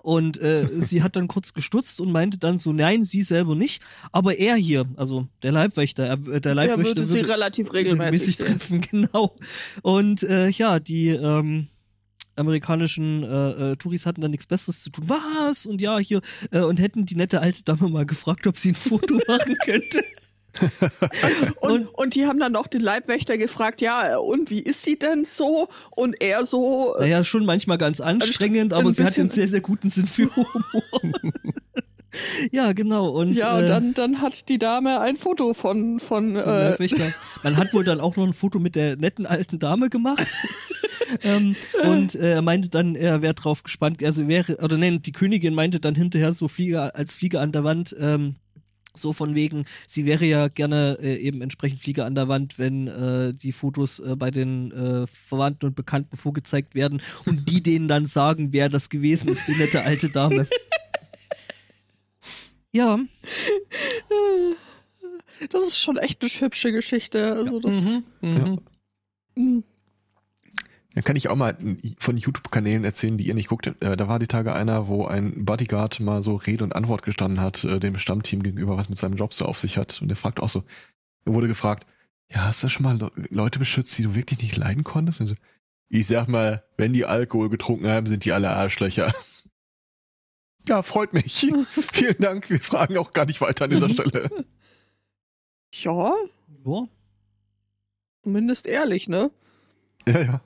und 0.02 0.40
äh, 0.40 0.66
sie 0.66 1.02
hat 1.02 1.16
dann 1.16 1.28
kurz 1.28 1.54
gestutzt 1.54 2.00
und 2.00 2.12
meinte 2.12 2.38
dann 2.38 2.58
so, 2.58 2.72
nein, 2.72 3.04
sie 3.04 3.22
selber 3.22 3.54
nicht, 3.54 3.82
aber 4.10 4.36
er 4.36 4.56
hier, 4.56 4.86
also 4.96 5.28
der 5.42 5.52
Leibwächter, 5.52 6.04
er, 6.04 6.14
äh, 6.14 6.40
der 6.40 6.40
Der 6.40 6.54
Leibwächter 6.54 6.96
würde 6.96 7.06
sie 7.06 7.20
relativ 7.20 7.72
regelmäßig 7.72 8.36
treffen, 8.36 8.80
genau. 8.90 9.36
Und 9.82 10.22
äh, 10.24 10.48
ja, 10.48 10.80
die 10.80 11.08
ähm, 11.08 11.68
amerikanischen 12.36 13.22
äh, 13.22 13.72
äh, 13.72 13.76
Touris 13.76 14.06
hatten 14.06 14.20
dann 14.20 14.30
nichts 14.30 14.46
Besseres 14.46 14.82
zu 14.82 14.90
tun. 14.90 15.04
Was? 15.08 15.66
Und 15.66 15.80
ja, 15.80 15.98
hier, 15.98 16.20
äh, 16.50 16.60
und 16.60 16.80
hätten 16.80 17.06
die 17.06 17.16
nette 17.16 17.40
alte 17.40 17.62
Dame 17.62 17.88
mal 17.88 18.06
gefragt, 18.06 18.46
ob 18.46 18.58
sie 18.58 18.70
ein 18.70 18.74
Foto 18.74 19.20
machen 19.28 19.56
könnte. 19.64 20.02
Und, 21.60 21.86
und 21.86 22.14
die 22.14 22.26
haben 22.26 22.38
dann 22.38 22.52
noch 22.52 22.66
den 22.66 22.82
Leibwächter 22.82 23.38
gefragt, 23.38 23.80
ja, 23.80 24.18
und 24.18 24.50
wie 24.50 24.60
ist 24.60 24.82
sie 24.82 24.98
denn 24.98 25.24
so? 25.24 25.68
Und 25.90 26.20
er 26.20 26.44
so, 26.44 26.94
Naja, 26.98 27.24
schon 27.24 27.46
manchmal 27.46 27.78
ganz 27.78 28.00
anstrengend, 28.00 28.72
ein 28.72 28.78
aber 28.78 28.92
sie 28.92 29.04
hat 29.04 29.18
einen 29.18 29.28
sehr, 29.28 29.48
sehr 29.48 29.60
guten 29.60 29.90
Sinn 29.90 30.06
für 30.06 30.34
Humor. 30.34 30.82
ja, 32.52 32.72
genau. 32.72 33.08
Und, 33.08 33.32
ja, 33.32 33.56
und 33.56 33.64
äh, 33.64 33.66
dann, 33.66 33.94
dann 33.94 34.20
hat 34.20 34.48
die 34.48 34.58
Dame 34.58 35.00
ein 35.00 35.16
Foto 35.16 35.54
von, 35.54 36.00
von 36.00 36.36
äh, 36.36 36.70
Leibwächter. 36.70 37.12
Man 37.42 37.56
hat 37.56 37.72
wohl 37.72 37.84
dann 37.84 38.00
auch 38.00 38.16
noch 38.16 38.26
ein 38.26 38.34
Foto 38.34 38.58
mit 38.58 38.74
der 38.74 38.96
netten 38.96 39.26
alten 39.26 39.58
Dame 39.58 39.88
gemacht. 39.88 40.30
ähm, 41.22 41.56
und 41.84 42.14
äh, 42.14 42.32
er 42.32 42.42
meinte 42.42 42.68
dann, 42.68 42.94
er 42.94 43.22
wäre 43.22 43.34
drauf 43.34 43.62
gespannt, 43.62 44.04
also 44.04 44.28
wäre, 44.28 44.56
oder 44.56 44.76
nein, 44.76 45.00
die 45.02 45.12
Königin 45.12 45.54
meinte 45.54 45.80
dann 45.80 45.94
hinterher 45.94 46.32
so 46.32 46.48
Flieger, 46.48 46.94
als 46.96 47.14
Flieger 47.14 47.40
an 47.40 47.52
der 47.52 47.64
Wand, 47.64 47.94
ähm, 47.98 48.36
so 48.94 49.12
von 49.12 49.34
wegen, 49.34 49.64
sie 49.86 50.04
wäre 50.06 50.24
ja 50.24 50.48
gerne 50.48 50.98
äh, 51.00 51.16
eben 51.16 51.40
entsprechend 51.42 51.80
Flieger 51.80 52.04
an 52.06 52.14
der 52.14 52.28
Wand, 52.28 52.58
wenn 52.58 52.88
äh, 52.88 53.32
die 53.32 53.52
Fotos 53.52 54.00
äh, 54.00 54.16
bei 54.16 54.30
den 54.30 54.70
äh, 54.72 55.06
Verwandten 55.06 55.66
und 55.66 55.74
Bekannten 55.76 56.16
vorgezeigt 56.16 56.74
werden 56.74 57.02
und 57.26 57.48
die 57.48 57.62
denen 57.62 57.88
dann 57.88 58.06
sagen, 58.06 58.52
wer 58.52 58.68
das 58.68 58.90
gewesen 58.90 59.28
ist, 59.28 59.48
die 59.48 59.56
nette 59.56 59.82
alte 59.82 60.10
Dame. 60.10 60.46
ja, 62.72 62.98
das 65.50 65.66
ist 65.66 65.78
schon 65.78 65.96
echt 65.96 66.22
eine 66.22 66.30
hübsche 66.30 66.72
Geschichte. 66.72 67.34
Also 67.34 67.60
das, 67.60 67.74
Mhm, 67.74 68.04
mhm. 68.20 68.58
mh. 69.34 69.62
Dann 70.94 71.04
kann 71.04 71.16
ich 71.16 71.28
auch 71.30 71.36
mal 71.36 71.56
von 71.98 72.16
YouTube-Kanälen 72.18 72.84
erzählen, 72.84 73.16
die 73.16 73.26
ihr 73.26 73.34
nicht 73.34 73.48
guckt. 73.48 73.66
Äh, 73.80 73.96
Da 73.96 74.08
war 74.08 74.18
die 74.18 74.26
Tage 74.26 74.52
einer, 74.54 74.88
wo 74.88 75.06
ein 75.06 75.44
Bodyguard 75.44 76.00
mal 76.00 76.20
so 76.22 76.36
Rede 76.36 76.64
und 76.64 76.76
Antwort 76.76 77.02
gestanden 77.02 77.40
hat, 77.40 77.64
äh, 77.64 77.80
dem 77.80 77.96
Stammteam 77.98 78.42
gegenüber, 78.42 78.76
was 78.76 78.88
mit 78.90 78.98
seinem 78.98 79.16
Job 79.16 79.32
so 79.32 79.46
auf 79.46 79.58
sich 79.58 79.78
hat. 79.78 80.00
Und 80.02 80.08
der 80.08 80.16
fragt 80.16 80.40
auch 80.40 80.50
so, 80.50 80.64
er 81.24 81.32
wurde 81.34 81.48
gefragt, 81.48 81.86
ja, 82.30 82.44
hast 82.44 82.62
du 82.62 82.68
schon 82.68 82.84
mal 82.84 82.98
Le 82.98 83.10
Leute 83.30 83.58
beschützt, 83.58 83.96
die 83.96 84.02
du 84.02 84.14
wirklich 84.14 84.42
nicht 84.42 84.56
leiden 84.56 84.84
konntest? 84.84 85.20
Und 85.22 85.28
so, 85.28 85.34
ich 85.88 86.06
sag 86.06 86.28
mal, 86.28 86.62
wenn 86.76 86.92
die 86.92 87.04
Alkohol 87.06 87.48
getrunken 87.50 87.88
haben, 87.88 88.06
sind 88.06 88.24
die 88.24 88.32
alle 88.32 88.50
Arschlöcher. 88.50 89.12
Ja, 90.68 90.82
freut 90.84 91.12
mich. 91.12 91.52
Vielen 91.70 92.18
Dank. 92.20 92.48
Wir 92.48 92.60
fragen 92.60 92.96
auch 92.96 93.10
gar 93.10 93.24
nicht 93.26 93.40
weiter 93.40 93.64
an 93.64 93.70
dieser 93.70 93.88
Stelle. 93.88 94.30
ja, 95.74 96.12
ja. 96.64 96.88
zumindest 98.22 98.68
ehrlich, 98.68 99.08
ne? 99.08 99.32
Ja, 100.06 100.20
ja. 100.20 100.40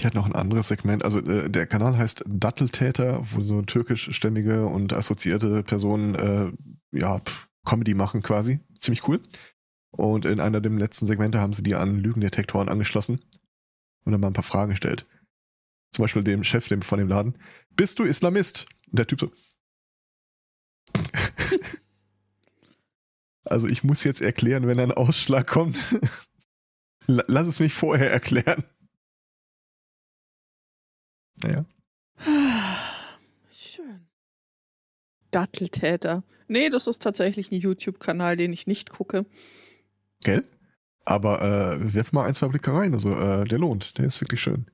Die 0.00 0.06
hat 0.06 0.14
noch 0.14 0.24
ein 0.26 0.34
anderes 0.34 0.68
Segment. 0.68 1.04
Also 1.04 1.18
äh, 1.20 1.50
der 1.50 1.66
Kanal 1.66 1.96
heißt 1.98 2.24
Datteltäter, 2.26 3.20
wo 3.32 3.40
so 3.42 3.60
türkischstämmige 3.62 4.64
und 4.66 4.92
assoziierte 4.94 5.62
Personen 5.62 6.14
äh, 6.14 6.50
ja 6.98 7.20
Comedy 7.66 7.92
machen 7.94 8.22
quasi. 8.22 8.60
Ziemlich 8.78 9.06
cool. 9.08 9.20
Und 9.90 10.24
in 10.24 10.40
einer 10.40 10.60
der 10.60 10.72
letzten 10.72 11.06
Segmente 11.06 11.38
haben 11.40 11.52
sie 11.52 11.62
die 11.62 11.74
an 11.74 11.98
Lügendetektoren 11.98 12.68
angeschlossen 12.68 13.20
und 14.04 14.12
dann 14.12 14.20
mal 14.20 14.28
ein 14.28 14.32
paar 14.32 14.44
Fragen 14.44 14.70
gestellt. 14.70 15.06
Zum 15.90 16.04
Beispiel 16.04 16.22
dem 16.24 16.44
Chef 16.44 16.68
dem, 16.68 16.82
von 16.82 16.98
dem 16.98 17.08
Laden. 17.08 17.36
Bist 17.70 17.98
du 17.98 18.04
Islamist? 18.04 18.66
Und 18.90 18.98
der 18.98 19.06
Typ 19.06 19.20
so. 19.20 19.32
also 23.44 23.66
ich 23.66 23.84
muss 23.84 24.04
jetzt 24.04 24.22
erklären, 24.22 24.66
wenn 24.66 24.78
ein 24.80 24.92
Ausschlag 24.92 25.46
kommt. 25.46 25.76
La- 27.06 27.24
Lass 27.26 27.48
es 27.48 27.60
mich 27.60 27.74
vorher 27.74 28.10
erklären. 28.10 28.62
Naja. 31.42 31.64
Schön. 33.50 34.06
Datteltäter. 35.30 36.22
Nee, 36.48 36.68
das 36.68 36.86
ist 36.86 37.02
tatsächlich 37.02 37.50
ein 37.52 37.60
YouTube-Kanal, 37.60 38.36
den 38.36 38.52
ich 38.52 38.66
nicht 38.66 38.90
gucke. 38.90 39.24
Gell? 40.22 40.44
Aber 41.04 41.40
äh, 41.42 41.94
wirf 41.94 42.12
mal 42.12 42.26
ein, 42.26 42.34
zwei 42.34 42.48
Blicke 42.48 42.72
rein. 42.72 42.92
Also, 42.92 43.14
äh, 43.14 43.44
der 43.44 43.58
lohnt. 43.58 43.98
Der 43.98 44.06
ist 44.06 44.20
wirklich 44.20 44.42
schön. 44.42 44.66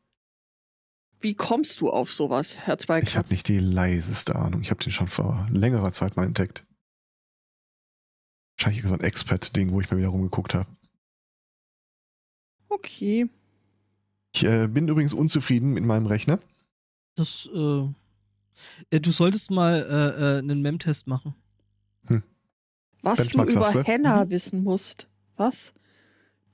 wie 1.20 1.34
kommst 1.34 1.80
du 1.80 1.90
auf 1.90 2.12
sowas, 2.12 2.58
Herr 2.58 2.78
Zweikatz? 2.78 3.08
Ich 3.10 3.16
habe 3.16 3.28
nicht 3.30 3.48
die 3.48 3.58
leiseste 3.58 4.36
Ahnung. 4.36 4.60
Ich 4.62 4.70
habe 4.70 4.82
den 4.82 4.92
schon 4.92 5.08
vor 5.08 5.46
längerer 5.50 5.90
Zeit 5.92 6.16
mal 6.16 6.24
entdeckt. 6.26 6.64
Wahrscheinlich 8.58 8.84
so 8.86 8.94
ein 8.94 9.00
Expat-Ding, 9.00 9.70
wo 9.72 9.80
ich 9.80 9.90
mal 9.90 9.98
wieder 9.98 10.08
rumgeguckt 10.08 10.54
habe. 10.54 10.68
Okay. 12.68 13.28
Ich 14.34 14.44
äh, 14.44 14.66
bin 14.66 14.88
übrigens 14.88 15.12
unzufrieden 15.12 15.72
mit 15.72 15.84
meinem 15.84 16.06
Rechner. 16.06 16.38
Das, 17.16 17.48
äh, 17.52 17.88
äh, 18.90 19.00
du 19.00 19.10
solltest 19.10 19.50
mal 19.50 19.82
äh, 19.82 20.36
äh, 20.36 20.38
einen 20.38 20.62
Mem-Test 20.62 21.06
machen. 21.08 21.34
Was 23.02 23.18
Benchmark, 23.18 23.48
du 23.48 23.56
über 23.56 23.66
sagst 23.66 23.74
du? 23.88 23.92
Henna 23.92 24.24
Mhm. 24.24 24.30
wissen 24.30 24.64
musst. 24.64 25.06
Was? 25.36 25.72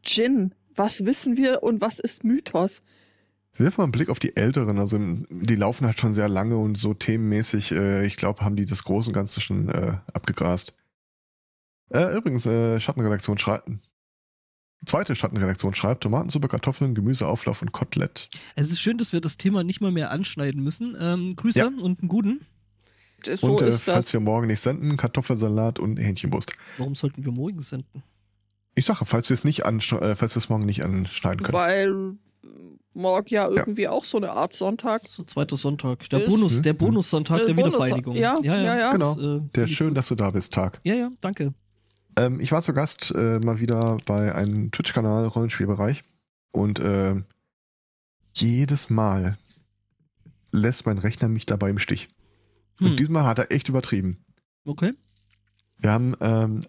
Gin. 0.03 0.55
Was 0.75 1.05
wissen 1.05 1.37
wir 1.37 1.63
und 1.63 1.81
was 1.81 1.99
ist 1.99 2.25
Mythos? 2.25 2.83
Wirf 3.55 3.79
mal 3.79 3.85
einen 3.85 3.93
Blick 3.93 4.09
auf 4.11 4.19
die 4.19 4.37
Älteren. 4.37 4.79
Also 4.79 4.99
die 5.31 5.55
laufen 5.57 5.87
halt 5.87 5.99
schon 5.99 6.13
sehr 6.13 6.29
lange 6.29 6.57
und 6.59 6.77
so 6.77 6.93
themenmäßig, 6.95 7.73
äh, 7.73 8.05
ich 8.05 8.17
glaube, 8.17 8.43
haben 8.45 8.57
die 8.57 8.67
das 8.67 8.85
Große 8.85 9.11
und 9.11 9.15
Ganze 9.15 9.41
schon 9.41 9.69
äh, 9.69 9.99
abgegrast. 10.13 10.75
Äh, 11.91 12.17
übrigens, 12.17 12.45
äh, 12.47 12.81
Schattenredaktion 12.81 13.39
schreibt. 13.39 13.71
Zweite 14.87 15.15
Schattenredaktion 15.15 15.75
schreibt 15.75 16.03
Tomatensuppe, 16.03 16.49
Kartoffeln, 16.49 16.95
Gemüseauflauf 16.95 17.63
und 17.63 17.73
Kotelett. 17.73 18.29
Es 18.57 18.71
ist 18.71 18.81
schön, 18.81 18.99
dass 18.99 19.13
wir 19.13 19.21
das 19.21 19.37
Thema 19.37 19.63
nicht 19.65 19.81
mal 19.81 19.93
mehr 19.93 20.11
anschneiden 20.11 20.63
müssen. 20.63 20.97
Ähm, 21.01 21.37
Grüße 21.37 21.59
Ja. 21.61 21.67
und 21.67 22.01
einen 22.01 22.09
guten. 22.09 22.41
So 23.37 23.53
und 23.53 23.63
äh, 23.63 23.69
ist 23.69 23.83
falls 23.83 24.07
das. 24.07 24.13
wir 24.13 24.21
morgen 24.21 24.49
nicht 24.49 24.61
senden, 24.61 24.97
Kartoffelsalat 24.97 25.79
und 25.79 25.97
Hähnchenbrust. 25.99 26.53
Warum 26.79 26.95
sollten 26.97 27.25
wir 27.25 27.31
morgen 27.33 27.61
senden? 27.61 28.03
Ich 28.75 28.87
sage, 28.87 29.05
falls 29.05 29.29
wir 29.29 29.35
es 29.35 29.45
nicht 29.45 29.61
äh, 29.61 29.81
falls 30.17 30.35
wir 30.35 30.39
es 30.39 30.49
morgen 30.49 30.67
nicht 30.67 30.83
anschneiden 30.83 31.43
können. 31.45 31.57
Weil 31.57 31.95
morgen 32.95 33.29
ja 33.29 33.49
irgendwie 33.49 33.87
auch 33.87 34.05
so 34.05 34.17
eine 34.17 34.33
Art 34.33 34.55
Sonntag. 34.55 35.03
So 35.07 35.23
zweiter 35.23 35.57
Sonntag. 35.57 36.09
Der 36.11 36.25
Ist- 36.25 36.31
Bonus, 36.31 36.57
Hm, 36.57 36.63
der 36.65 36.73
hm. 36.73 36.79
Bonussonntag 36.79 37.41
Äh, 37.43 37.47
der 37.47 37.55
Bonus- 37.55 37.75
Wiedervereinigung. 37.75 38.17
ja, 38.17 38.35
ja, 38.43 38.63
ja. 38.79 38.93
Genau. 38.93 39.15
Das, 39.15 39.25
äh, 39.25 39.41
Der 39.55 39.67
schön, 39.69 39.95
dass 39.95 40.09
du 40.09 40.15
da 40.17 40.31
bist, 40.31 40.53
Tag. 40.53 40.81
Ja, 40.83 40.95
ja, 40.95 41.11
danke. 41.21 41.53
Ähm, 42.17 42.41
ich 42.41 42.53
war 42.53 42.63
zu 42.63 42.73
Gast 42.73 43.13
äh, 43.15 43.39
mal 43.45 43.61
wieder 43.61 43.97
bei 44.07 44.35
einem 44.35 44.71
Twitch-Kanal 44.71 45.27
Rollenspielbereich 45.27 46.03
und 46.53 46.79
äh, 46.81 47.15
jedes 48.35 48.91
Mal 48.91 49.39
lässt 50.51 50.87
mein 50.87 50.99
Rechner 50.99 51.29
mich 51.29 51.47
dabei 51.47 51.71
im 51.71 51.79
Stich. 51.79 52.09
Hm. 52.79 52.89
Und 52.89 53.01
diesmal 53.01 53.25
hat 53.25 53.39
er 53.39 53.51
echt 53.53 53.69
übertrieben. 53.69 54.25
Okay. 54.65 54.93
Wir 55.79 55.91
haben 55.91 56.15
ähm, 56.21 56.61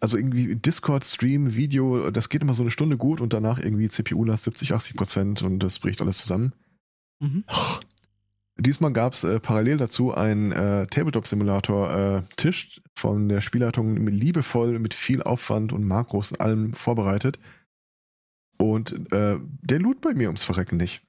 also 0.00 0.16
irgendwie 0.16 0.56
Discord-Stream, 0.56 1.54
Video, 1.54 2.10
das 2.10 2.28
geht 2.28 2.42
immer 2.42 2.54
so 2.54 2.64
eine 2.64 2.72
Stunde 2.72 2.96
gut 2.96 3.20
und 3.20 3.32
danach 3.32 3.58
irgendwie 3.58 3.88
CPU-Last 3.88 4.44
70, 4.44 4.74
80 4.74 4.96
Prozent 4.96 5.42
und 5.42 5.60
das 5.60 5.78
bricht 5.78 6.00
alles 6.00 6.18
zusammen. 6.18 6.52
Mhm. 7.20 7.44
Diesmal 8.58 8.92
gab 8.92 9.14
es 9.14 9.24
äh, 9.24 9.40
parallel 9.40 9.78
dazu 9.78 10.12
einen 10.12 10.52
äh, 10.52 10.86
Tabletop-Simulator-Tisch 10.86 12.82
von 12.94 13.28
der 13.28 13.40
Spielleitung 13.40 13.96
liebevoll 14.06 14.78
mit 14.78 14.92
viel 14.92 15.22
Aufwand 15.22 15.72
und 15.72 15.86
Makros 15.86 16.32
und 16.32 16.40
allem 16.40 16.74
vorbereitet. 16.74 17.38
Und 18.58 18.92
äh, 19.12 19.38
der 19.40 19.78
lud 19.78 20.00
bei 20.00 20.12
mir 20.12 20.28
ums 20.28 20.44
Verrecken 20.44 20.76
nicht. 20.76 21.02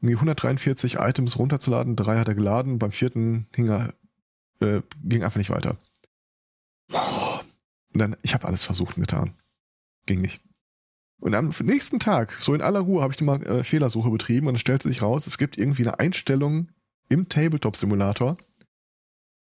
Irgendwie 0.00 0.16
143 0.16 0.96
Items 0.96 1.38
runterzuladen, 1.38 1.96
drei 1.96 2.18
hat 2.18 2.28
er 2.28 2.34
geladen, 2.34 2.78
beim 2.78 2.92
vierten 2.92 3.46
hing 3.54 3.68
er, 3.68 3.94
äh, 4.60 4.82
ging 5.02 5.24
einfach 5.24 5.38
nicht 5.38 5.50
weiter. 5.50 5.78
Und 6.92 7.98
dann, 7.98 8.16
ich 8.22 8.34
habe 8.34 8.46
alles 8.46 8.62
versucht 8.62 8.98
und 8.98 9.04
getan. 9.04 9.32
Ging 10.04 10.20
nicht. 10.20 10.42
Und 11.20 11.34
am 11.34 11.54
nächsten 11.62 12.00
Tag, 12.00 12.36
so 12.40 12.54
in 12.54 12.60
aller 12.60 12.80
Ruhe, 12.80 13.02
habe 13.02 13.14
ich 13.14 13.20
mal 13.20 13.42
äh, 13.44 13.64
Fehlersuche 13.64 14.10
betrieben 14.10 14.46
und 14.46 14.56
es 14.56 14.60
stellte 14.60 14.88
sich 14.88 15.02
raus, 15.02 15.26
es 15.26 15.38
gibt 15.38 15.56
irgendwie 15.56 15.82
eine 15.82 15.98
Einstellung 15.98 16.68
im 17.08 17.28
Tabletop-Simulator, 17.28 18.36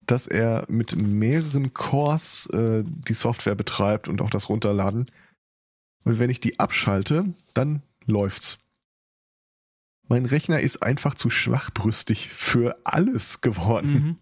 dass 0.06 0.28
er 0.28 0.66
mit 0.68 0.96
mehreren 0.96 1.74
Cores 1.74 2.48
äh, 2.48 2.84
die 2.86 3.14
Software 3.14 3.56
betreibt 3.56 4.08
und 4.08 4.22
auch 4.22 4.30
das 4.30 4.50
Runterladen. 4.50 5.06
Und 6.04 6.20
wenn 6.20 6.30
ich 6.30 6.40
die 6.40 6.60
abschalte, 6.60 7.34
dann 7.54 7.82
läuft's. 8.06 8.60
Mein 10.08 10.26
Rechner 10.26 10.60
ist 10.60 10.84
einfach 10.84 11.16
zu 11.16 11.30
schwachbrüstig 11.30 12.30
für 12.30 12.78
alles 12.84 13.42
geworden. 13.42 13.94
Mhm. 13.94 14.16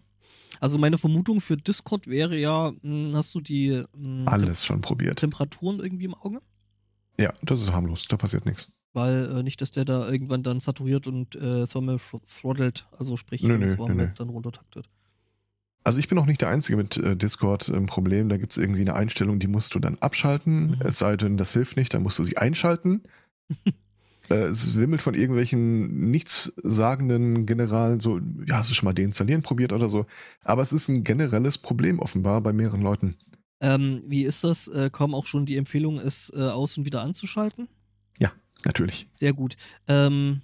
Also 0.60 0.78
meine 0.78 0.98
Vermutung 0.98 1.40
für 1.40 1.56
Discord 1.56 2.06
wäre 2.06 2.36
ja, 2.36 2.72
mh, 2.82 3.16
hast 3.16 3.34
du 3.34 3.40
die 3.40 3.82
mh, 3.96 4.30
Alles 4.30 4.64
schon 4.64 4.82
probiert. 4.82 5.18
Temperaturen 5.18 5.80
irgendwie 5.80 6.04
im 6.04 6.14
Auge? 6.14 6.42
Ja, 7.18 7.32
das 7.42 7.62
ist 7.62 7.72
harmlos, 7.72 8.06
da 8.08 8.16
passiert 8.16 8.46
nichts. 8.46 8.72
Weil 8.92 9.38
äh, 9.38 9.42
nicht, 9.42 9.60
dass 9.60 9.70
der 9.70 9.84
da 9.84 10.08
irgendwann 10.08 10.42
dann 10.42 10.58
saturiert 10.60 11.06
und 11.06 11.36
äh, 11.36 11.66
thermal 11.66 11.96
thr- 11.96 12.20
throttled, 12.40 12.88
also 12.98 13.16
sprich, 13.16 13.42
Nö, 13.42 13.56
nö, 13.56 13.66
nö, 13.66 13.78
wird, 13.78 13.94
nö. 13.94 14.08
dann 14.16 14.28
runtertaktet. 14.28 14.88
Also 15.82 15.98
ich 15.98 16.08
bin 16.08 16.18
auch 16.18 16.26
nicht 16.26 16.40
der 16.40 16.48
Einzige 16.50 16.76
mit 16.76 16.96
äh, 16.98 17.16
Discord 17.16 17.68
im 17.68 17.86
Problem. 17.86 18.28
Da 18.28 18.36
gibt 18.36 18.52
es 18.52 18.58
irgendwie 18.58 18.82
eine 18.82 18.94
Einstellung, 18.94 19.38
die 19.38 19.46
musst 19.46 19.74
du 19.74 19.78
dann 19.78 19.96
abschalten. 19.98 20.72
Mhm. 20.72 20.76
Es 20.80 20.98
sei 20.98 21.16
denn, 21.16 21.36
das 21.36 21.52
hilft 21.52 21.76
nicht, 21.76 21.94
dann 21.94 22.02
musst 22.02 22.18
du 22.18 22.24
sie 22.24 22.36
einschalten. 22.36 23.02
äh, 24.30 24.34
es 24.34 24.74
wimmelt 24.74 25.00
von 25.00 25.14
irgendwelchen 25.14 26.10
nichtssagenden 26.10 27.46
Generalen, 27.46 28.00
so, 28.00 28.20
ja, 28.46 28.56
hast 28.58 28.70
du 28.70 28.74
schon 28.74 28.86
mal 28.86 28.92
deinstallieren 28.92 29.42
probiert 29.42 29.72
oder 29.72 29.88
so. 29.88 30.04
Aber 30.44 30.62
es 30.62 30.72
ist 30.72 30.88
ein 30.88 31.02
generelles 31.04 31.58
Problem 31.58 31.98
offenbar 31.98 32.40
bei 32.42 32.52
mehreren 32.52 32.82
Leuten. 32.82 33.16
Ähm, 33.60 34.02
wie 34.06 34.24
ist 34.24 34.42
das? 34.44 34.68
Äh, 34.68 34.90
kommen 34.90 35.14
auch 35.14 35.26
schon 35.26 35.46
die 35.46 35.56
Empfehlung, 35.56 35.98
es 35.98 36.32
äh, 36.34 36.40
aus 36.40 36.78
und 36.78 36.84
wieder 36.84 37.02
anzuschalten? 37.02 37.68
Natürlich. 38.64 39.06
Sehr 39.18 39.32
gut. 39.32 39.56
Ähm, 39.88 40.42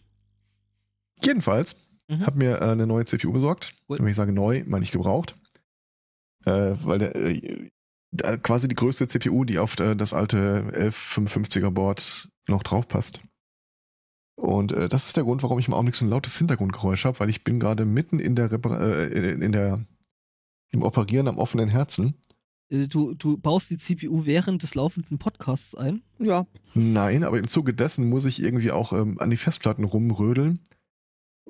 Jedenfalls 1.23 1.77
Mhm. 2.09 2.27
habe 2.27 2.39
mir 2.39 2.61
äh, 2.61 2.71
eine 2.71 2.87
neue 2.87 3.05
CPU 3.05 3.33
besorgt. 3.33 3.75
Cool. 3.89 3.99
Wenn 3.99 4.07
ich 4.07 4.17
sage 4.17 4.33
neu, 4.33 4.63
meine 4.67 4.85
ich 4.85 4.93
gebraucht. 4.93 5.35
Äh, 6.45 6.77
weil 6.83 6.99
der, 7.01 7.17
äh, 7.17 7.69
quasi 8.43 8.69
die 8.69 8.77
größte 8.77 9.07
CPU, 9.09 9.45
die 9.45 9.59
auf 9.59 9.79
äh, 9.81 9.97
das 9.97 10.13
alte 10.13 10.71
1155er 10.75 11.71
Board 11.71 12.29
noch 12.49 12.63
drauf 12.63 12.87
passt. 12.87 13.21
Und 14.37 14.71
äh, 14.73 14.89
das 14.89 15.07
ist 15.07 15.17
der 15.17 15.25
Grund, 15.25 15.43
warum 15.43 15.59
ich 15.59 15.67
im 15.67 15.75
Augenblick 15.75 15.97
so 15.97 16.05
ein 16.05 16.11
lautes 16.11 16.39
Hintergrundgeräusch 16.39 17.05
habe, 17.05 17.19
weil 17.19 17.31
ich 17.31 17.43
bin 17.43 17.59
gerade 17.59 17.85
mitten 17.85 18.21
in 18.21 18.37
der, 18.37 18.53
Repar 18.53 18.81
äh, 18.81 19.33
in 19.33 19.53
der 19.53 19.81
im 20.71 20.83
Operieren 20.83 21.27
am 21.27 21.39
offenen 21.39 21.69
Herzen. 21.69 22.15
Äh, 22.71 22.87
du, 22.89 23.15
du 23.15 23.37
baust 23.39 23.71
die 23.71 23.77
CPU 23.77 24.27
während 24.27 24.63
des 24.63 24.75
laufenden 24.75 25.19
Podcasts 25.19 25.75
ein. 25.75 26.03
Ja, 26.19 26.47
Nein, 26.79 27.25
aber 27.25 27.39
im 27.39 27.49
Zuge 27.49 27.73
dessen 27.73 28.09
muss 28.11 28.27
ich 28.27 28.43
irgendwie 28.43 28.71
auch 28.71 28.93
ähm, 28.93 29.19
an 29.19 29.31
die 29.31 29.39
Festplatten 29.39 29.85
rumrödeln. 29.85 30.61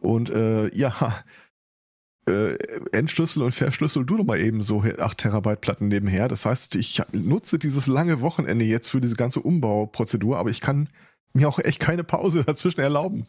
Und 0.00 0.30
äh, 0.30 0.72
ja, 0.76 0.94
äh, 2.28 2.54
Entschlüssel 2.92 3.42
und 3.42 3.52
Verschlüssel, 3.52 4.06
du 4.06 4.18
doch 4.18 4.24
mal 4.24 4.38
eben 4.40 4.62
so 4.62 4.82
8 4.82 5.18
Terabyte 5.18 5.60
Platten 5.60 5.88
nebenher. 5.88 6.28
Das 6.28 6.46
heißt, 6.46 6.76
ich 6.76 7.02
nutze 7.12 7.58
dieses 7.58 7.88
lange 7.88 8.20
Wochenende 8.20 8.64
jetzt 8.64 8.88
für 8.88 9.00
diese 9.00 9.16
ganze 9.16 9.40
Umbauprozedur, 9.40 10.36
aber 10.36 10.50
ich 10.50 10.60
kann 10.60 10.88
mir 11.32 11.48
auch 11.48 11.58
echt 11.58 11.80
keine 11.80 12.04
Pause 12.04 12.44
dazwischen 12.46 12.80
erlauben. 12.80 13.26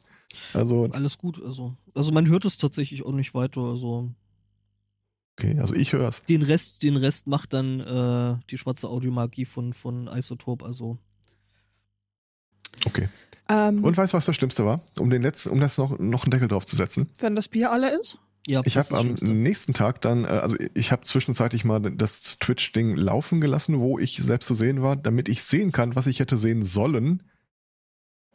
Also, 0.54 0.88
Alles 0.92 1.18
gut. 1.18 1.42
Also, 1.44 1.76
also 1.96 2.12
man 2.12 2.28
hört 2.28 2.46
es 2.46 2.60
tatsächlich 2.60 3.04
auch 3.04 3.14
nicht 3.14 3.34
weiter. 3.34 3.62
Also 3.62 4.12
okay, 5.38 5.58
also 5.60 5.74
ich 5.76 5.94
höre 5.94 6.08
es. 6.08 6.22
den 6.24 6.44
Rest, 6.44 6.84
den 6.84 6.98
Rest 6.98 7.28
macht 7.28 7.54
dann 7.54 7.80
äh, 7.80 8.38
die 8.50 8.58
schwarze 8.58 8.90
Audiomagie 8.90 9.46
von, 9.46 9.74
von 9.74 10.08
Isotope. 10.08 10.66
Also 10.66 10.98
Okay. 12.86 13.10
ähm, 13.50 13.84
Und 13.84 13.98
weißt 13.98 14.14
du, 14.14 14.18
was 14.18 14.26
das 14.26 14.36
Schlimmste 14.36 14.66
war? 14.66 14.82
Um 15.00 15.10
den 15.10 15.22
letzten, 15.22 15.50
um 15.50 15.60
das 15.60 15.78
noch, 15.78 15.98
noch 16.00 16.24
einen 16.24 16.32
Deckel 16.32 16.48
drauf 16.48 16.66
zu 16.66 16.76
setzen. 16.76 17.10
wenn 17.20 17.36
das 17.36 17.48
Bier 17.48 17.72
alle 17.72 17.90
ist? 18.00 18.18
ja, 18.48 18.62
Ich 18.66 18.78
habe 18.78 18.98
am 18.98 19.14
nächsten 19.14 19.74
Tag 19.74 20.02
dann, 20.02 20.24
äh, 20.24 20.28
also 20.28 20.56
ich 20.74 20.92
habe 20.92 21.04
zwischenzeitlich 21.04 21.66
mal 21.66 21.80
das 21.80 22.40
Twitch-Ding 22.40 22.96
laufen 22.96 23.42
gelassen, 23.42 23.80
wo 23.80 24.00
ich 24.00 24.18
selbst 24.18 24.48
zu 24.48 24.54
sehen 24.54 24.82
war, 24.82 24.96
damit 24.96 25.28
ich 25.28 25.44
sehen 25.44 25.72
kann, 25.72 25.96
was 25.96 26.08
ich 26.08 26.20
hätte 26.20 26.38
sehen 26.38 26.62
sollen, 26.64 27.24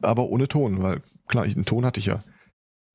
aber 0.03 0.29
ohne 0.29 0.49
Ton, 0.49 0.83
weil 0.83 1.03
klar, 1.29 1.47
ich, 1.47 1.55
einen 1.55 1.65
Ton 1.65 1.87
hatte 1.87 2.01
ich 2.01 2.07
ja. 2.07 2.19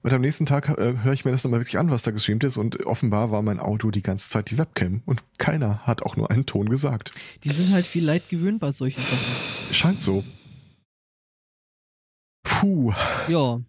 Und 0.07 0.13
am 0.13 0.21
nächsten 0.21 0.45
Tag 0.45 0.69
äh, 0.69 0.99
höre 1.03 1.11
ich 1.11 1.25
mir 1.25 1.31
das 1.31 1.43
nochmal 1.43 1.59
wirklich 1.59 1.77
an, 1.77 1.91
was 1.91 2.03
da 2.03 2.11
gestreamt 2.11 2.45
ist 2.45 2.55
und 2.55 2.85
offenbar 2.85 3.29
war 3.29 3.41
mein 3.41 3.59
Auto 3.59 3.91
die 3.91 4.01
ganze 4.01 4.29
Zeit 4.29 4.49
die 4.49 4.57
Webcam 4.57 5.01
und 5.05 5.21
keiner 5.37 5.85
hat 5.85 6.01
auch 6.01 6.15
nur 6.15 6.31
einen 6.31 6.45
Ton 6.45 6.69
gesagt. 6.69 7.11
Die 7.43 7.49
sind 7.49 7.73
halt 7.73 7.85
viel 7.85 8.05
Leid 8.05 8.29
gewöhnt 8.29 8.61
bei 8.61 8.71
solchen 8.71 9.01
Sachen. 9.01 9.73
Scheint 9.73 9.99
so. 9.99 10.23
Puh. 12.41 12.93
Ja. 13.27 13.59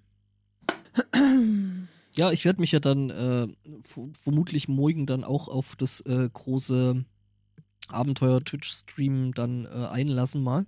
Ja, 2.14 2.30
ich 2.30 2.44
werde 2.44 2.60
mich 2.60 2.70
ja 2.70 2.78
dann 2.78 3.10
äh, 3.10 3.48
vermutlich 4.22 4.68
morgen 4.68 5.06
dann 5.06 5.24
auch 5.24 5.48
auf 5.48 5.74
das 5.74 6.02
äh, 6.02 6.28
große 6.32 7.04
Abenteuer-Twitch-Stream 7.88 9.34
dann 9.34 9.64
äh, 9.64 9.88
einlassen 9.90 10.44
mal. 10.44 10.66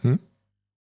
Hm? 0.00 0.18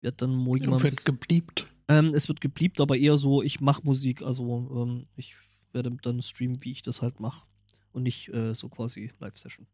Wird 0.02 0.20
dann 0.20 0.34
morgen 0.34 0.68
mal 0.68 0.76
ein 0.76 0.82
Wird 0.82 0.96
bisschen, 0.96 1.18
gebliebt. 1.18 1.66
Ähm, 1.90 2.14
Es 2.14 2.28
wird 2.28 2.40
gebliebt, 2.40 2.80
aber 2.80 2.96
eher 2.96 3.18
so, 3.18 3.42
ich 3.42 3.60
mache 3.60 3.82
Musik, 3.84 4.22
also 4.22 4.86
ähm, 4.86 5.06
ich 5.16 5.34
werde 5.72 5.90
dann 6.02 6.22
streamen, 6.22 6.62
wie 6.62 6.72
ich 6.72 6.82
das 6.82 7.02
halt 7.02 7.20
mache. 7.20 7.46
Und 7.92 8.04
nicht 8.04 8.32
äh, 8.32 8.54
so 8.54 8.68
quasi 8.68 9.12
Live-Session. 9.18 9.66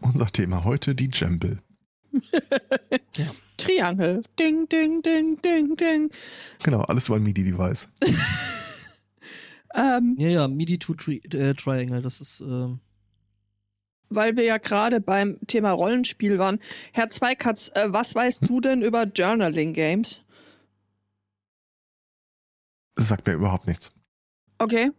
Unser 0.00 0.26
Thema 0.26 0.64
heute 0.64 0.94
die 0.94 1.10
Jemble. 1.12 1.62
Triangel. 3.58 4.22
Ding, 4.38 4.66
ding, 4.68 5.02
ding, 5.02 5.40
ding, 5.42 5.76
ding. 5.76 6.10
Genau, 6.62 6.80
alles 6.82 7.08
über 7.08 7.16
ein 7.16 7.22
MIDI-Device. 7.22 7.92
Ähm, 9.74 10.16
Ja, 10.18 10.28
ja, 10.28 10.48
MIDI 10.48 10.78
to 10.78 10.94
tri 10.94 11.20
äh, 11.32 11.54
Triangle, 11.54 12.02
das 12.02 12.20
ist, 12.20 12.40
ähm, 12.40 12.80
weil 14.08 14.36
wir 14.36 14.42
ja 14.44 14.58
gerade 14.58 15.00
beim 15.00 15.38
Thema 15.46 15.70
Rollenspiel 15.70 16.38
waren. 16.38 16.58
Herr 16.92 17.10
Zweikatz, 17.10 17.70
äh, 17.74 17.86
was 17.86 18.14
weißt 18.14 18.48
du 18.48 18.60
denn 18.60 18.82
über 18.82 19.04
Journaling 19.04 19.72
Games? 19.72 20.22
Das 23.00 23.08
sagt 23.08 23.26
mir 23.26 23.32
überhaupt 23.32 23.66
nichts. 23.66 23.92
Okay. 24.58 24.90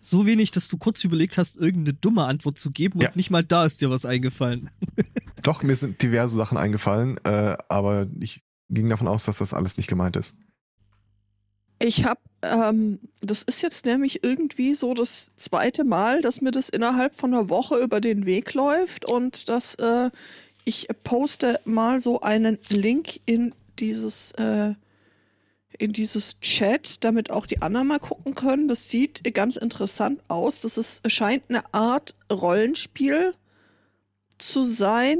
so 0.00 0.24
wenig, 0.24 0.52
dass 0.52 0.68
du 0.68 0.78
kurz 0.78 1.04
überlegt 1.04 1.36
hast, 1.36 1.56
irgendeine 1.56 1.92
dumme 1.92 2.24
Antwort 2.24 2.58
zu 2.58 2.70
geben 2.70 2.98
Ja. 3.02 3.08
und 3.08 3.16
nicht 3.16 3.30
mal 3.30 3.44
da 3.44 3.66
ist 3.66 3.82
dir 3.82 3.90
was 3.90 4.06
eingefallen. 4.06 4.70
Doch, 5.42 5.62
mir 5.62 5.76
sind 5.76 6.02
diverse 6.02 6.34
Sachen 6.34 6.56
eingefallen, 6.56 7.18
äh, 7.24 7.58
aber 7.68 8.06
ich 8.18 8.42
ging 8.70 8.88
davon 8.88 9.06
aus, 9.06 9.24
dass 9.26 9.36
das 9.38 9.52
alles 9.52 9.76
nicht 9.76 9.86
gemeint 9.86 10.16
ist. 10.16 10.38
Ich 11.78 12.04
habe, 12.06 12.20
ähm, 12.40 13.00
das 13.20 13.42
ist 13.42 13.60
jetzt 13.60 13.84
nämlich 13.84 14.24
irgendwie 14.24 14.74
so 14.74 14.94
das 14.94 15.30
zweite 15.36 15.84
Mal, 15.84 16.22
dass 16.22 16.40
mir 16.40 16.52
das 16.52 16.70
innerhalb 16.70 17.14
von 17.14 17.34
einer 17.34 17.50
Woche 17.50 17.76
über 17.78 18.00
den 18.00 18.24
Weg 18.24 18.54
läuft 18.54 19.04
und 19.10 19.50
dass 19.50 19.74
äh, 19.74 20.10
ich 20.64 20.88
poste 21.04 21.60
mal 21.66 21.98
so 21.98 22.22
einen 22.22 22.56
Link 22.70 23.20
in 23.26 23.54
dieses 23.78 24.32
äh, 24.32 24.74
in 25.78 25.92
dieses 25.92 26.38
Chat, 26.40 27.04
damit 27.04 27.30
auch 27.30 27.46
die 27.46 27.62
anderen 27.62 27.88
mal 27.88 27.98
gucken 27.98 28.34
können. 28.34 28.68
Das 28.68 28.88
sieht 28.88 29.22
ganz 29.34 29.56
interessant 29.56 30.22
aus. 30.28 30.62
Das 30.62 30.78
ist, 30.78 31.10
scheint 31.10 31.44
eine 31.48 31.72
Art 31.74 32.14
Rollenspiel 32.30 33.34
zu 34.38 34.62
sein, 34.62 35.18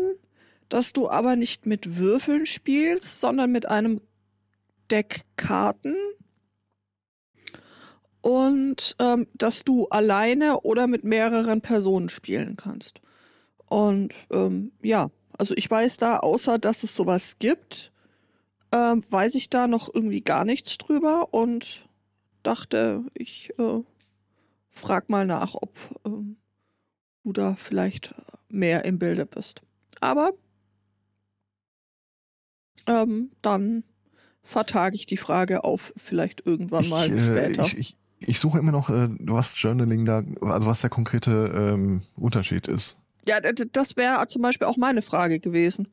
dass 0.68 0.92
du 0.92 1.08
aber 1.08 1.36
nicht 1.36 1.66
mit 1.66 1.96
Würfeln 1.96 2.46
spielst, 2.46 3.20
sondern 3.20 3.52
mit 3.52 3.66
einem 3.66 4.00
Deck 4.90 5.22
Karten 5.36 5.94
und 8.20 8.96
ähm, 8.98 9.28
dass 9.34 9.62
du 9.62 9.86
alleine 9.86 10.60
oder 10.60 10.86
mit 10.86 11.04
mehreren 11.04 11.60
Personen 11.60 12.08
spielen 12.08 12.56
kannst. 12.56 13.00
Und 13.66 14.14
ähm, 14.32 14.72
ja, 14.82 15.10
also 15.38 15.54
ich 15.56 15.70
weiß 15.70 15.98
da, 15.98 16.18
außer 16.18 16.58
dass 16.58 16.82
es 16.82 16.94
sowas 16.94 17.36
gibt, 17.38 17.92
ähm, 18.72 19.02
weiß 19.08 19.34
ich 19.34 19.50
da 19.50 19.66
noch 19.66 19.92
irgendwie 19.92 20.20
gar 20.20 20.44
nichts 20.44 20.78
drüber 20.78 21.32
und 21.32 21.86
dachte, 22.42 23.04
ich 23.14 23.52
äh, 23.58 23.82
frag 24.70 25.08
mal 25.08 25.26
nach, 25.26 25.54
ob 25.54 25.78
ähm, 26.04 26.36
du 27.24 27.32
da 27.32 27.56
vielleicht 27.56 28.14
mehr 28.48 28.84
im 28.84 28.98
Bilde 28.98 29.26
bist. 29.26 29.62
Aber 30.00 30.32
ähm, 32.86 33.30
dann 33.42 33.84
vertage 34.42 34.94
ich 34.94 35.06
die 35.06 35.16
Frage 35.16 35.64
auf 35.64 35.92
vielleicht 35.96 36.46
irgendwann 36.46 36.88
mal 36.88 37.06
ich, 37.06 37.12
äh, 37.12 37.18
später. 37.18 37.64
ich, 37.64 37.78
ich, 37.78 37.96
ich 38.20 38.38
suche 38.38 38.58
immer 38.58 38.72
noch, 38.72 38.90
äh, 38.90 39.08
was 39.20 39.60
Journaling 39.60 40.04
da, 40.04 40.22
also 40.40 40.68
was 40.68 40.82
der 40.82 40.90
konkrete 40.90 41.52
ähm, 41.54 42.02
Unterschied 42.16 42.68
ist. 42.68 43.02
Ja, 43.26 43.40
das 43.40 43.96
wäre 43.96 44.24
zum 44.28 44.42
Beispiel 44.42 44.68
auch 44.68 44.76
meine 44.76 45.02
Frage 45.02 45.40
gewesen. 45.40 45.88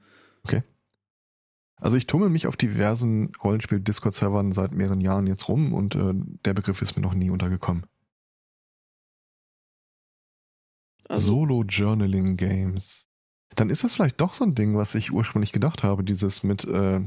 Also 1.83 1.97
ich 1.97 2.07
tummel 2.07 2.29
mich 2.29 2.47
auf 2.47 2.55
diversen 2.55 3.33
Rollenspiel-Discord-Servern 3.43 4.53
seit 4.53 4.73
mehreren 4.73 5.01
Jahren 5.01 5.27
jetzt 5.27 5.49
rum 5.49 5.73
und 5.73 5.95
äh, 5.95 6.13
der 6.45 6.53
Begriff 6.53 6.81
ist 6.81 6.95
mir 6.95 7.01
noch 7.01 7.13
nie 7.13 7.29
untergekommen. 7.29 7.85
Also, 11.09 11.33
Solo-Journaling-Games. 11.33 13.09
Dann 13.55 13.69
ist 13.69 13.83
das 13.83 13.95
vielleicht 13.95 14.21
doch 14.21 14.33
so 14.33 14.45
ein 14.45 14.55
Ding, 14.55 14.77
was 14.77 14.95
ich 14.95 15.11
ursprünglich 15.11 15.51
gedacht 15.51 15.83
habe, 15.83 16.05
dieses 16.05 16.43
mit, 16.43 16.63
äh, 16.63 17.01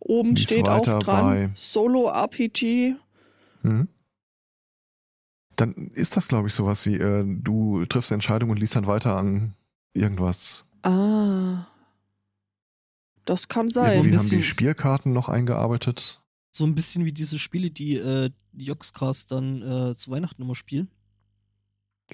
oben 0.00 0.36
steht 0.36 0.68
auch 0.68 0.82
dran, 0.82 1.52
Solo-RPG. 1.56 2.94
hm? 3.62 3.88
dann 5.56 5.72
ist 5.94 6.14
das, 6.14 6.28
glaube 6.28 6.48
ich, 6.48 6.54
sowas 6.54 6.84
wie, 6.84 6.96
äh, 6.96 7.24
du 7.26 7.86
triffst 7.86 8.12
eine 8.12 8.16
Entscheidung 8.16 8.50
und 8.50 8.60
liest 8.60 8.76
dann 8.76 8.86
weiter 8.86 9.16
an 9.16 9.54
irgendwas. 9.94 10.66
Ah. 10.82 11.64
Das 13.28 13.48
kann 13.48 13.68
sein. 13.68 13.84
So 13.84 13.90
ein 13.90 13.96
Irgendwie 13.98 14.16
haben 14.16 14.22
bisschen- 14.24 14.38
die 14.38 14.44
Spielkarten 14.44 15.12
noch 15.12 15.28
eingearbeitet. 15.28 16.22
So 16.50 16.64
ein 16.64 16.74
bisschen 16.74 17.04
wie 17.04 17.12
diese 17.12 17.38
Spiele, 17.38 17.70
die 17.70 17.96
äh, 17.96 18.30
die 18.52 18.64
Joxcast 18.64 19.30
dann 19.30 19.60
äh, 19.62 19.94
zu 19.94 20.10
Weihnachten 20.10 20.40
immer 20.42 20.54
spielen. 20.54 20.88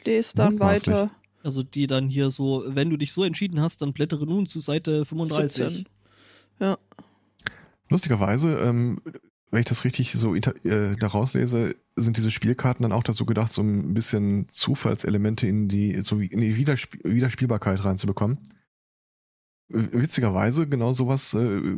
Lest 0.05 0.37
dann 0.39 0.55
Mutmaßlich. 0.55 0.95
weiter. 0.95 1.11
Also 1.45 1.63
die 1.63 1.87
dann 1.87 2.09
hier 2.09 2.31
so, 2.31 2.65
wenn 2.67 2.91
du 2.91 2.97
dich 2.97 3.13
so 3.13 3.23
entschieden 3.23 3.61
hast, 3.61 3.81
dann 3.81 3.93
blättere 3.93 4.27
nun 4.27 4.47
zu 4.47 4.59
Seite 4.61 5.05
35. 5.05 5.85
17. 6.59 6.77
Lustigerweise, 7.91 8.57
ähm, 8.59 9.01
wenn 9.51 9.61
ich 9.61 9.67
das 9.67 9.85
richtig 9.85 10.11
so 10.13 10.35
äh, 10.35 10.41
da 10.41 11.07
rauslese, 11.07 11.77
sind 11.97 12.17
diese 12.17 12.31
Spielkarten 12.31 12.83
dann 12.83 12.93
auch 12.93 13.03
dazu 13.05 13.25
gedacht, 13.27 13.53
so 13.53 13.63
ein 13.63 13.95
bisschen 13.95 14.49
Zufallselemente 14.49 15.47
in 15.47 15.69
die, 15.69 16.01
so 16.03 16.19
wie 16.21 16.27
in 16.27 16.41
die 16.41 16.57
Wiedersp 16.57 16.95
Wiederspielbarkeit 17.05 17.85
reinzubekommen. 17.85 18.39
Witzigerweise, 19.69 20.69
genau 20.69 20.93
sowas 20.93 21.35
äh, 21.35 21.77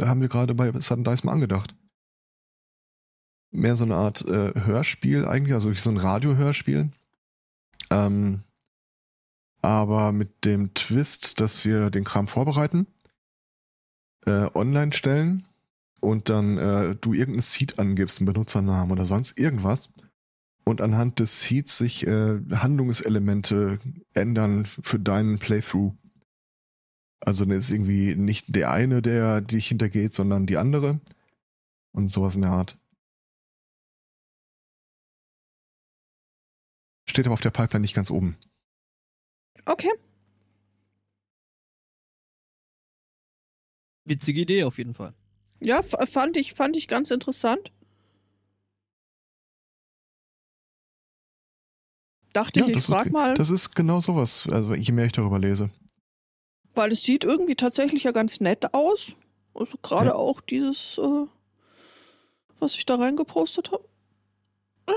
haben 0.00 0.20
wir 0.20 0.28
gerade 0.28 0.54
bei 0.54 0.72
Sudden 0.80 1.02
mal 1.02 1.32
angedacht. 1.32 1.74
Mehr 3.50 3.76
so 3.76 3.84
eine 3.84 3.94
Art 3.94 4.24
äh, 4.26 4.52
Hörspiel 4.54 5.26
eigentlich, 5.26 5.54
also 5.54 5.72
so 5.72 5.90
ein 5.90 5.96
Radiohörspiel. 5.96 6.90
Ähm, 7.90 8.42
aber 9.62 10.12
mit 10.12 10.44
dem 10.44 10.74
Twist, 10.74 11.40
dass 11.40 11.64
wir 11.64 11.90
den 11.90 12.04
Kram 12.04 12.28
vorbereiten, 12.28 12.86
äh, 14.26 14.48
online 14.54 14.92
stellen 14.92 15.44
und 16.00 16.28
dann 16.28 16.58
äh, 16.58 16.94
du 16.96 17.14
irgendeinen 17.14 17.40
Seed 17.40 17.78
angibst, 17.78 18.18
einen 18.18 18.26
Benutzernamen 18.26 18.92
oder 18.92 19.06
sonst 19.06 19.38
irgendwas 19.38 19.88
und 20.64 20.80
anhand 20.80 21.20
des 21.20 21.42
Seeds 21.42 21.78
sich 21.78 22.06
äh, 22.06 22.40
Handlungselemente 22.52 23.78
ändern 24.14 24.66
für 24.66 24.98
deinen 24.98 25.38
Playthrough. 25.38 25.94
Also 27.20 27.44
dann 27.44 27.56
ist 27.56 27.70
irgendwie 27.70 28.14
nicht 28.14 28.54
der 28.54 28.70
eine, 28.70 29.02
der 29.02 29.40
dich 29.40 29.68
hintergeht, 29.68 30.12
sondern 30.12 30.46
die 30.46 30.58
andere 30.58 31.00
und 31.92 32.08
sowas 32.08 32.36
in 32.36 32.42
der 32.42 32.50
Art. 32.50 32.78
Steht 37.08 37.26
aber 37.26 37.34
auf 37.34 37.40
der 37.40 37.50
Pipeline 37.50 37.82
nicht 37.82 37.94
ganz 37.94 38.10
oben. 38.10 38.36
Okay. 39.64 39.90
Witzige 44.04 44.42
Idee 44.42 44.64
auf 44.64 44.78
jeden 44.78 44.94
Fall. 44.94 45.14
Ja, 45.58 45.82
fand 45.82 46.36
ich, 46.36 46.52
fand 46.52 46.76
ich 46.76 46.86
ganz 46.86 47.10
interessant. 47.10 47.72
Dachte 52.32 52.60
ich, 52.60 52.66
ich 52.66 52.74
das, 52.74 52.86
frag 52.86 53.06
ist, 53.06 53.12
mal, 53.12 53.34
das 53.34 53.48
ist 53.50 53.74
genau 53.74 54.00
sowas, 54.00 54.46
also 54.48 54.74
je 54.74 54.92
mehr 54.92 55.06
ich 55.06 55.12
darüber 55.12 55.38
lese. 55.38 55.70
Weil 56.76 56.92
es 56.92 57.02
sieht 57.02 57.24
irgendwie 57.24 57.54
tatsächlich 57.56 58.04
ja 58.04 58.12
ganz 58.12 58.40
nett 58.40 58.74
aus. 58.74 59.14
Also 59.54 59.76
gerade 59.82 60.10
Ja. 60.10 60.14
auch 60.14 60.40
dieses, 60.40 60.98
äh, 60.98 61.26
was 62.60 62.74
ich 62.74 62.86
da 62.86 62.96
reingepostet 62.96 63.72
habe. 63.72 63.84
Ja, 64.88 64.94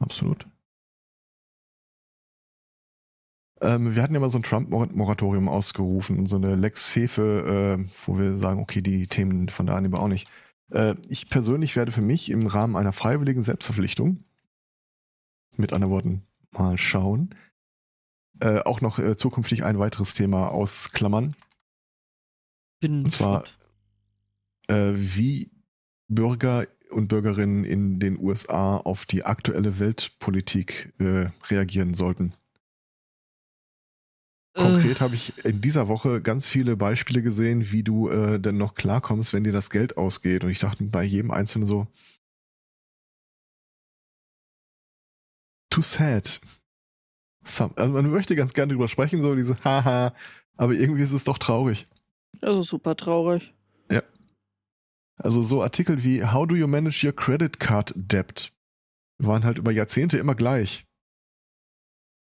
Absolut. 0.00 0.46
Ähm, 3.60 3.96
wir 3.96 4.02
hatten 4.02 4.14
ja 4.14 4.20
mal 4.20 4.30
so 4.30 4.38
ein 4.38 4.44
Trump-Moratorium 4.44 5.48
ausgerufen, 5.48 6.26
so 6.26 6.36
eine 6.36 6.54
Lex 6.54 6.86
Fefe, 6.86 7.78
äh, 7.80 7.84
wo 8.06 8.16
wir 8.16 8.38
sagen, 8.38 8.60
okay, 8.60 8.80
die 8.80 9.08
Themen 9.08 9.48
von 9.48 9.66
da 9.66 9.74
an 9.76 9.82
lieber 9.84 10.00
auch 10.00 10.06
nicht. 10.08 10.28
Äh, 10.70 10.94
ich 11.08 11.28
persönlich 11.28 11.74
werde 11.74 11.90
für 11.90 12.00
mich 12.00 12.30
im 12.30 12.46
Rahmen 12.46 12.76
einer 12.76 12.92
freiwilligen 12.92 13.42
Selbstverpflichtung, 13.42 14.22
mit 15.56 15.72
anderen 15.72 15.92
Worten, 15.92 16.22
mal 16.52 16.78
schauen, 16.78 17.34
äh, 18.40 18.60
auch 18.60 18.80
noch 18.80 18.98
äh, 18.98 19.16
zukünftig 19.16 19.64
ein 19.64 19.78
weiteres 19.78 20.14
Thema 20.14 20.48
ausklammern, 20.48 21.34
Bin 22.80 23.04
Und 23.04 23.10
zwar- 23.10 23.44
äh, 24.68 24.92
wie 24.94 25.50
Bürger 26.08 26.66
und 26.90 27.08
Bürgerinnen 27.08 27.64
in 27.64 27.98
den 28.00 28.18
USA 28.18 28.76
auf 28.78 29.04
die 29.04 29.24
aktuelle 29.24 29.78
Weltpolitik 29.78 30.94
äh, 30.98 31.28
reagieren 31.50 31.94
sollten. 31.94 32.34
Konkret 34.54 35.00
habe 35.00 35.14
ich 35.14 35.44
in 35.44 35.60
dieser 35.60 35.86
Woche 35.88 36.20
ganz 36.20 36.48
viele 36.48 36.76
Beispiele 36.76 37.22
gesehen, 37.22 37.70
wie 37.70 37.82
du 37.84 38.08
äh, 38.08 38.40
denn 38.40 38.56
noch 38.56 38.74
klarkommst, 38.74 39.32
wenn 39.32 39.44
dir 39.44 39.52
das 39.52 39.70
Geld 39.70 39.96
ausgeht. 39.96 40.42
Und 40.42 40.50
ich 40.50 40.58
dachte 40.58 40.82
bei 40.84 41.04
jedem 41.04 41.30
Einzelnen 41.30 41.66
so, 41.66 41.86
too 45.70 45.82
sad. 45.82 46.40
Some, 47.48 47.72
also 47.76 47.92
man 47.92 48.10
möchte 48.10 48.34
ganz 48.34 48.54
gerne 48.54 48.72
drüber 48.72 48.88
sprechen, 48.88 49.22
so 49.22 49.34
diese 49.34 49.62
Haha, 49.64 50.14
aber 50.56 50.72
irgendwie 50.72 51.02
ist 51.02 51.12
es 51.12 51.24
doch 51.24 51.38
traurig. 51.38 51.86
das 52.40 52.56
ist 52.56 52.68
super 52.68 52.96
traurig. 52.96 53.52
Also 55.18 55.42
so 55.42 55.62
Artikel 55.62 56.04
wie 56.04 56.24
How 56.24 56.46
do 56.46 56.54
you 56.54 56.68
manage 56.68 57.04
your 57.04 57.14
credit 57.14 57.58
card 57.58 57.92
debt 57.96 58.52
waren 59.18 59.44
halt 59.44 59.58
über 59.58 59.72
Jahrzehnte 59.72 60.18
immer 60.18 60.36
gleich. 60.36 60.84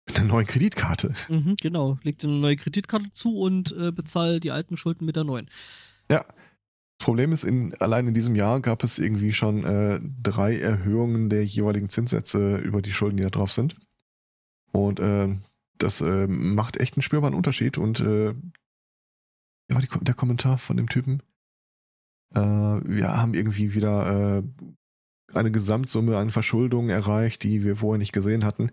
Mit 0.07 0.17
einer 0.17 0.29
neuen 0.29 0.47
Kreditkarte. 0.47 1.13
Mhm, 1.29 1.57
genau. 1.61 1.99
Leg 2.01 2.17
dir 2.17 2.27
eine 2.27 2.37
neue 2.37 2.55
Kreditkarte 2.55 3.11
zu 3.11 3.37
und 3.37 3.71
äh, 3.73 3.91
bezahl 3.91 4.39
die 4.39 4.51
alten 4.51 4.77
Schulden 4.77 5.05
mit 5.05 5.15
der 5.15 5.25
neuen. 5.25 5.49
Ja. 6.09 6.25
Problem 6.99 7.31
ist, 7.31 7.43
in, 7.43 7.75
allein 7.75 8.07
in 8.07 8.15
diesem 8.15 8.33
Jahr 8.33 8.59
gab 8.59 8.83
es 8.83 8.97
irgendwie 8.97 9.31
schon 9.31 9.63
äh, 9.63 9.99
drei 10.23 10.57
Erhöhungen 10.57 11.29
der 11.29 11.45
jeweiligen 11.45 11.89
Zinssätze 11.89 12.57
über 12.57 12.81
die 12.81 12.91
Schulden, 12.91 13.17
die 13.17 13.23
da 13.23 13.29
drauf 13.29 13.51
sind. 13.51 13.75
Und 14.85 14.99
äh, 14.99 15.35
das 15.77 16.01
äh, 16.01 16.27
macht 16.27 16.77
echt 16.77 16.95
einen 16.95 17.03
spürbaren 17.03 17.33
Unterschied. 17.33 17.77
Und 17.77 17.99
äh, 17.99 18.33
ja, 19.69 19.79
die, 19.79 19.87
der 20.01 20.15
Kommentar 20.15 20.57
von 20.57 20.77
dem 20.77 20.89
Typen. 20.89 21.21
Äh, 22.33 22.39
wir 22.39 23.17
haben 23.17 23.33
irgendwie 23.33 23.73
wieder 23.73 24.37
äh, 24.37 24.43
eine 25.33 25.51
Gesamtsumme 25.51 26.17
an 26.17 26.31
Verschuldungen 26.31 26.89
erreicht, 26.89 27.43
die 27.43 27.63
wir 27.63 27.77
vorher 27.77 27.97
nicht 27.97 28.13
gesehen 28.13 28.45
hatten. 28.45 28.71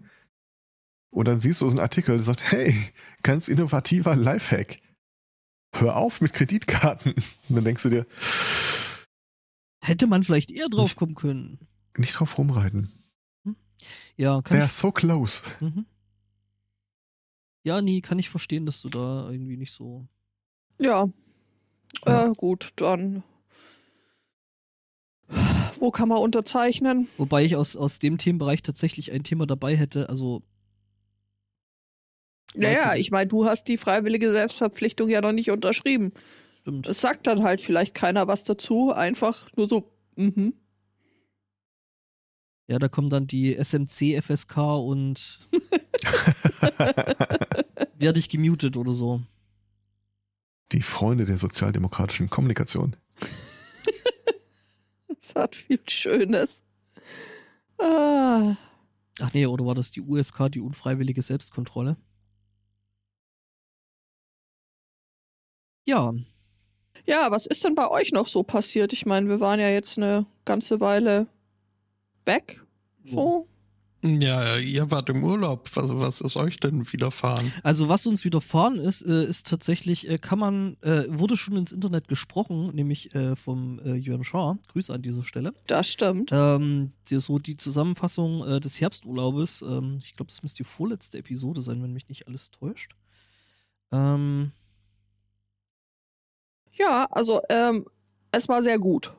Und 1.10 1.28
dann 1.28 1.38
siehst 1.38 1.60
du 1.60 1.66
so 1.66 1.70
einen 1.70 1.80
Artikel, 1.80 2.16
der 2.16 2.24
sagt, 2.24 2.50
hey, 2.52 2.74
ganz 3.22 3.48
innovativer 3.48 4.16
Lifehack. 4.16 4.80
Hör 5.74 5.96
auf 5.96 6.20
mit 6.20 6.32
Kreditkarten. 6.32 7.12
Und 7.48 7.56
dann 7.56 7.64
denkst 7.64 7.82
du 7.84 7.88
dir, 7.90 8.06
Hätte 9.82 10.06
man 10.06 10.22
vielleicht 10.22 10.50
eher 10.50 10.68
drauf 10.68 10.96
kommen 10.96 11.14
können. 11.14 11.58
nicht 11.96 12.14
drauf 12.18 12.38
rumreiten. 12.38 12.90
Ja, 14.16 14.40
kann 14.42 14.58
They're 14.58 14.66
ich, 14.66 14.72
so 14.72 14.92
close. 14.92 15.42
mhm. 15.60 15.86
Ja, 17.64 17.80
nee, 17.80 18.00
kann 18.02 18.18
ich 18.18 18.28
verstehen, 18.28 18.66
dass 18.66 18.82
du 18.82 18.88
da 18.90 19.28
irgendwie 19.30 19.56
nicht 19.56 19.72
so. 19.72 20.06
Ja. 20.78 21.08
Ja. 22.06 22.26
Äh, 22.26 22.32
gut, 22.34 22.70
dann. 22.76 23.22
Wo 25.78 25.90
kann 25.90 26.08
man 26.08 26.18
unterzeichnen? 26.18 27.08
Wobei 27.16 27.44
ich 27.44 27.56
aus, 27.56 27.76
aus 27.76 27.98
dem 27.98 28.18
Themenbereich 28.18 28.62
tatsächlich 28.62 29.12
ein 29.12 29.24
Thema 29.24 29.46
dabei 29.46 29.76
hätte. 29.76 30.08
Also, 30.08 30.42
Naja, 32.54 32.94
ich 32.94 33.10
meine, 33.10 33.28
du 33.28 33.46
hast 33.46 33.64
die 33.68 33.78
freiwillige 33.78 34.30
Selbstverpflichtung 34.30 35.08
ja 35.08 35.20
noch 35.20 35.32
nicht 35.32 35.50
unterschrieben. 35.50 36.12
stimmt. 36.60 36.86
Es 36.86 37.00
sagt 37.00 37.26
dann 37.26 37.42
halt 37.42 37.60
vielleicht 37.60 37.94
keiner 37.94 38.26
was 38.28 38.44
dazu, 38.44 38.92
einfach 38.92 39.48
nur 39.56 39.66
so, 39.68 39.90
mhm. 40.16 40.54
Ja, 42.66 42.78
da 42.78 42.88
kommen 42.88 43.10
dann 43.10 43.26
die 43.26 43.54
SMC, 43.56 44.20
FSK 44.22 44.56
und 44.78 45.40
werde 47.98 48.18
ich 48.18 48.28
gemutet 48.28 48.76
oder 48.76 48.92
so. 48.92 49.20
Die 50.72 50.82
Freunde 50.82 51.24
der 51.24 51.38
sozialdemokratischen 51.38 52.30
Kommunikation. 52.30 52.96
Es 55.20 55.34
hat 55.34 55.56
viel 55.56 55.80
Schönes. 55.88 56.62
Ah. 57.78 58.56
Ach 59.20 59.32
nee, 59.32 59.46
oder 59.46 59.64
war 59.64 59.74
das 59.74 59.90
die 59.90 60.02
USK, 60.02 60.50
die 60.50 60.60
unfreiwillige 60.60 61.22
Selbstkontrolle? 61.22 61.96
Ja, 65.86 66.12
Ja, 67.06 67.30
was 67.30 67.46
ist 67.46 67.64
denn 67.64 67.74
bei 67.74 67.88
euch 67.90 68.12
noch 68.12 68.28
so 68.28 68.42
passiert? 68.42 68.92
Ich 68.92 69.06
meine, 69.06 69.28
wir 69.28 69.40
waren 69.40 69.60
ja 69.60 69.68
jetzt 69.68 69.98
eine 69.98 70.26
ganze 70.44 70.80
Weile 70.80 71.26
weg. 72.24 72.62
So. 73.04 73.46
Ja, 74.04 74.58
ihr 74.58 74.90
wart 74.90 75.08
im 75.08 75.24
Urlaub. 75.24 75.70
Was, 75.74 75.88
was 75.88 76.20
ist 76.20 76.36
euch 76.36 76.60
denn 76.60 76.92
widerfahren? 76.92 77.50
Also 77.62 77.88
was 77.88 78.06
uns 78.06 78.24
widerfahren 78.24 78.76
ist, 78.76 79.00
äh, 79.02 79.24
ist 79.24 79.46
tatsächlich, 79.46 80.08
äh, 80.08 80.18
kann 80.18 80.38
man, 80.38 80.76
äh, 80.82 81.04
wurde 81.08 81.36
schon 81.38 81.56
ins 81.56 81.72
Internet 81.72 82.08
gesprochen, 82.08 82.74
nämlich 82.74 83.10
vom 83.36 83.80
Jörn 83.84 84.24
Schaar, 84.24 84.58
Grüße 84.68 84.92
an 84.92 85.02
dieser 85.02 85.22
Stelle. 85.22 85.54
Das 85.66 85.88
stimmt. 85.88 86.30
Ähm, 86.32 86.92
die, 87.08 87.18
so 87.20 87.38
die 87.38 87.56
Zusammenfassung 87.56 88.60
des 88.60 88.80
Herbsturlaubes, 88.80 89.62
ähm, 89.62 89.98
ich 90.02 90.16
glaube, 90.16 90.30
das 90.30 90.42
müsste 90.42 90.58
die 90.58 90.68
vorletzte 90.68 91.18
Episode 91.18 91.60
sein, 91.60 91.82
wenn 91.82 91.92
mich 91.92 92.08
nicht 92.08 92.26
alles 92.28 92.50
täuscht. 92.50 92.94
Ähm, 93.92 94.52
Ja, 96.76 97.06
also 97.10 97.40
ähm, 97.48 97.86
es 98.32 98.48
war 98.48 98.62
sehr 98.62 98.78
gut. 98.78 99.12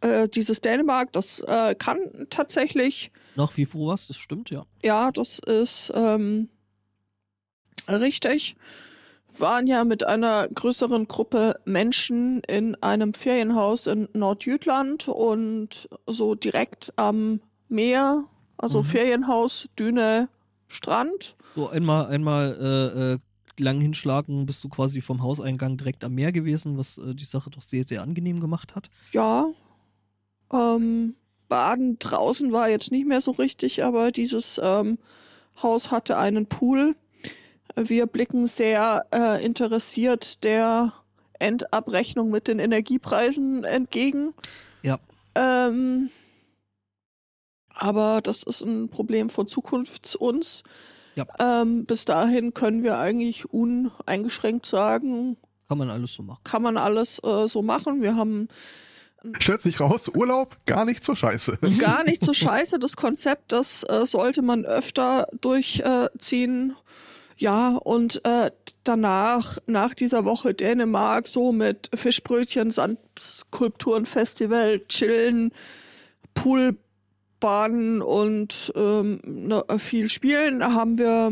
Äh, 0.00 0.28
dieses 0.28 0.60
Dänemark, 0.60 1.12
das 1.12 1.40
äh, 1.40 1.74
kann 1.74 1.98
tatsächlich, 2.30 3.10
nach 3.34 3.56
wie 3.56 3.66
vor 3.66 3.92
was, 3.92 4.06
das 4.08 4.16
stimmt, 4.16 4.50
ja. 4.50 4.64
ja, 4.82 5.10
das 5.10 5.38
ist 5.38 5.92
ähm, 5.94 6.48
richtig. 7.88 8.56
Waren 9.38 9.66
ja 9.66 9.84
mit 9.84 10.04
einer 10.04 10.48
größeren 10.48 11.08
Gruppe 11.08 11.60
Menschen 11.66 12.40
in 12.48 12.74
einem 12.82 13.12
Ferienhaus 13.12 13.86
in 13.86 14.08
Nordjütland 14.14 15.08
und 15.08 15.88
so 16.06 16.34
direkt 16.34 16.92
am 16.96 17.40
Meer, 17.68 18.24
also 18.56 18.80
Mhm. 18.80 18.84
Ferienhaus, 18.84 19.68
Düne, 19.78 20.28
Strand. 20.68 21.36
So 21.54 21.68
einmal, 21.68 22.06
einmal 22.06 22.56
äh, 22.58 23.12
äh, 23.14 23.18
lang 23.62 23.80
hinschlagen, 23.80 24.46
bist 24.46 24.62
du 24.64 24.68
quasi 24.68 25.00
vom 25.00 25.22
Hauseingang 25.22 25.76
direkt 25.76 26.04
am 26.04 26.14
Meer 26.14 26.32
gewesen, 26.32 26.78
was 26.78 26.98
äh, 26.98 27.14
die 27.14 27.24
Sache 27.24 27.50
doch 27.50 27.62
sehr, 27.62 27.84
sehr 27.84 28.02
angenehm 28.02 28.40
gemacht 28.40 28.74
hat. 28.74 28.88
Ja. 29.12 29.48
Ähm, 30.52 31.14
Baden 31.48 31.98
draußen 31.98 32.52
war 32.52 32.68
jetzt 32.68 32.90
nicht 32.90 33.06
mehr 33.06 33.20
so 33.20 33.32
richtig, 33.32 33.84
aber 33.84 34.10
dieses 34.12 34.60
ähm, 34.62 34.98
Haus 35.62 35.90
hatte 35.90 36.16
einen 36.18 36.46
Pool. 36.46 36.96
Wir 37.76 38.06
blicken 38.06 38.46
sehr 38.46 39.06
äh, 39.12 39.44
interessiert 39.44 40.42
der 40.44 40.92
Endabrechnung 41.38 42.30
mit 42.30 42.48
den 42.48 42.58
Energiepreisen 42.58 43.64
entgegen. 43.64 44.34
Ja. 44.82 44.98
Ähm, 45.34 46.10
aber 47.68 48.20
das 48.22 48.42
ist 48.42 48.62
ein 48.62 48.88
Problem 48.88 49.28
von 49.28 49.46
Zukunft 49.46 50.16
uns. 50.16 50.62
Ja. 51.14 51.26
Ähm, 51.38 51.84
bis 51.84 52.04
dahin 52.04 52.54
können 52.54 52.82
wir 52.82 52.98
eigentlich 52.98 53.50
uneingeschränkt 53.52 54.66
sagen, 54.66 55.36
Kann 55.68 55.78
man 55.78 55.90
alles 55.90 56.14
so 56.14 56.22
machen. 56.22 56.40
kann 56.44 56.62
man 56.62 56.76
alles 56.76 57.18
äh, 57.22 57.46
so 57.48 57.62
machen. 57.62 58.02
Wir 58.02 58.16
haben 58.16 58.48
Stellt 59.38 59.62
sich 59.62 59.80
raus, 59.80 60.08
Urlaub 60.08 60.56
gar 60.66 60.84
nicht 60.84 61.04
so 61.04 61.14
scheiße. 61.14 61.58
gar 61.78 62.04
nicht 62.04 62.24
so 62.24 62.32
scheiße. 62.34 62.78
Das 62.78 62.96
Konzept, 62.96 63.52
das 63.52 63.84
äh, 63.88 64.06
sollte 64.06 64.42
man 64.42 64.64
öfter 64.64 65.28
durchziehen. 65.40 66.76
Ja, 67.38 67.76
und 67.76 68.24
äh, 68.24 68.50
danach, 68.84 69.58
nach 69.66 69.92
dieser 69.94 70.24
Woche 70.24 70.54
Dänemark, 70.54 71.28
so 71.28 71.52
mit 71.52 71.90
Fischbrötchen, 71.94 72.70
Sandskulpturenfestival, 72.70 74.80
Chillen, 74.88 75.52
Poolbaden 76.32 78.00
und 78.00 78.72
ähm, 78.74 79.20
ne, 79.24 79.62
viel 79.78 80.08
Spielen, 80.08 80.64
haben 80.64 80.96
wir, 80.96 81.30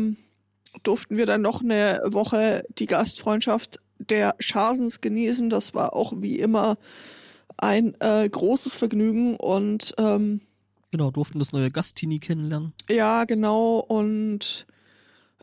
durften 0.83 1.17
wir 1.17 1.25
dann 1.25 1.41
noch 1.41 1.63
eine 1.63 2.03
Woche 2.05 2.65
die 2.77 2.85
Gastfreundschaft 2.85 3.79
der 3.97 4.35
Schasens 4.39 5.01
genießen. 5.01 5.49
Das 5.49 5.73
war 5.73 5.95
auch 5.95 6.13
wie 6.17 6.37
immer 6.37 6.77
ein 7.57 7.95
äh, 8.01 8.27
großes 8.29 8.75
Vergnügen 8.75 9.35
und 9.37 9.93
ähm, 9.97 10.41
Genau, 10.91 11.11
durften 11.11 11.39
das 11.39 11.51
neue 11.51 11.71
Gastini 11.71 12.19
kennenlernen. 12.19 12.73
ja, 12.89 13.25
genau. 13.25 13.79
Und 13.79 14.65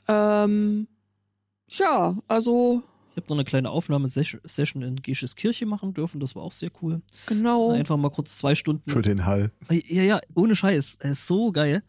ähm, 0.08 0.88
ja, 1.68 2.16
also 2.28 2.82
Ich 3.10 3.16
habe 3.16 3.26
noch 3.28 3.36
eine 3.36 3.44
kleine 3.44 3.70
Aufnahmesession 3.70 4.82
in 4.82 4.96
Gesches 4.96 5.36
Kirche 5.36 5.66
machen 5.66 5.92
dürfen, 5.94 6.20
das 6.20 6.34
war 6.34 6.42
auch 6.42 6.52
sehr 6.52 6.70
cool. 6.82 7.02
genau. 7.26 7.70
Einfach 7.72 7.96
mal 7.96 8.10
kurz 8.10 8.38
zwei 8.38 8.54
Stunden. 8.54 8.88
Für 8.90 9.02
den 9.02 9.26
Hall. 9.26 9.52
Ja, 9.70 10.02
ja, 10.02 10.20
ohne 10.34 10.56
Scheiß. 10.56 10.96
Es 11.00 11.10
ist 11.10 11.26
so 11.26 11.52
geil. 11.52 11.82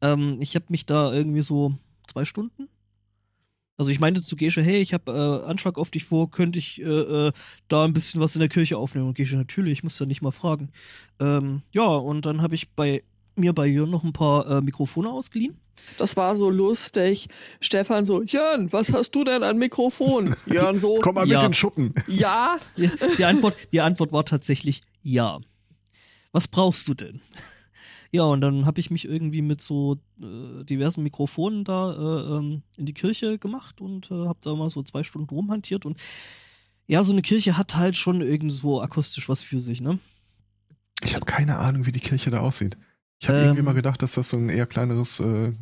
Ähm, 0.00 0.38
ich 0.40 0.54
habe 0.54 0.66
mich 0.68 0.86
da 0.86 1.12
irgendwie 1.12 1.42
so 1.42 1.74
zwei 2.06 2.24
Stunden. 2.24 2.68
Also 3.78 3.92
ich 3.92 4.00
meinte 4.00 4.22
zu 4.22 4.34
Gesche, 4.34 4.60
hey, 4.60 4.80
ich 4.80 4.92
habe 4.92 5.12
äh, 5.12 5.48
Anschlag 5.48 5.78
auf 5.78 5.92
dich 5.92 6.04
vor, 6.04 6.32
könnte 6.32 6.58
ich 6.58 6.82
äh, 6.82 6.84
äh, 6.84 7.32
da 7.68 7.84
ein 7.84 7.92
bisschen 7.92 8.20
was 8.20 8.34
in 8.34 8.40
der 8.40 8.48
Kirche 8.48 8.76
aufnehmen? 8.76 9.06
Und 9.06 9.14
Gesche, 9.14 9.36
natürlich, 9.36 9.78
ich 9.78 9.84
muss 9.84 9.98
ja 10.00 10.04
nicht 10.04 10.20
mal 10.20 10.32
fragen. 10.32 10.70
Ähm, 11.20 11.62
ja, 11.72 11.86
und 11.86 12.26
dann 12.26 12.42
habe 12.42 12.56
ich 12.56 12.70
bei 12.70 13.04
mir 13.36 13.52
bei 13.52 13.66
Jörn 13.68 13.88
noch 13.88 14.02
ein 14.02 14.12
paar 14.12 14.50
äh, 14.50 14.60
Mikrofone 14.60 15.08
ausgeliehen. 15.08 15.60
Das 15.96 16.16
war 16.16 16.34
so 16.34 16.50
lustig. 16.50 17.28
Stefan 17.60 18.04
so, 18.04 18.24
Jörn, 18.24 18.72
was 18.72 18.92
hast 18.92 19.12
du 19.12 19.22
denn 19.22 19.44
an 19.44 19.58
Mikrofon? 19.58 20.34
Jörn 20.46 20.80
so, 20.80 20.96
Komm 20.96 21.14
mal 21.14 21.28
ja. 21.28 21.38
mit 21.38 21.44
den 21.44 21.54
Schuppen. 21.54 21.94
ja. 22.08 22.56
Die, 22.76 22.90
die, 23.16 23.24
Antwort, 23.24 23.72
die 23.72 23.80
Antwort 23.80 24.10
war 24.10 24.24
tatsächlich 24.24 24.80
ja. 25.02 25.38
Was 26.32 26.48
brauchst 26.48 26.88
du 26.88 26.94
denn? 26.94 27.20
Ja, 28.10 28.22
und 28.22 28.40
dann 28.40 28.64
habe 28.64 28.80
ich 28.80 28.90
mich 28.90 29.04
irgendwie 29.04 29.42
mit 29.42 29.60
so 29.60 29.98
äh, 30.20 30.64
diversen 30.64 31.02
Mikrofonen 31.02 31.64
da 31.64 31.92
äh, 31.92 32.36
ähm, 32.38 32.62
in 32.78 32.86
die 32.86 32.94
Kirche 32.94 33.38
gemacht 33.38 33.80
und 33.82 34.10
äh, 34.10 34.14
habe 34.26 34.38
da 34.42 34.54
mal 34.54 34.70
so 34.70 34.82
zwei 34.82 35.02
Stunden 35.02 35.28
rumhantiert. 35.34 35.84
Und 35.84 36.00
ja, 36.86 37.02
so 37.04 37.12
eine 37.12 37.20
Kirche 37.22 37.58
hat 37.58 37.74
halt 37.76 37.96
schon 37.98 38.22
irgendwo 38.22 38.80
akustisch 38.80 39.28
was 39.28 39.42
für 39.42 39.60
sich, 39.60 39.82
ne? 39.82 39.98
Ich 41.04 41.14
habe 41.14 41.26
keine 41.26 41.58
Ahnung, 41.58 41.84
wie 41.84 41.92
die 41.92 42.00
Kirche 42.00 42.30
da 42.30 42.40
aussieht. 42.40 42.78
Ich 43.20 43.28
habe 43.28 43.38
Ähm. 43.40 43.44
irgendwie 43.46 43.62
mal 43.62 43.74
gedacht, 43.74 44.00
dass 44.02 44.14
das 44.14 44.30
so 44.30 44.38
ein 44.38 44.48
eher 44.48 44.66
kleineres 44.66 45.20
äh, 45.20 45.52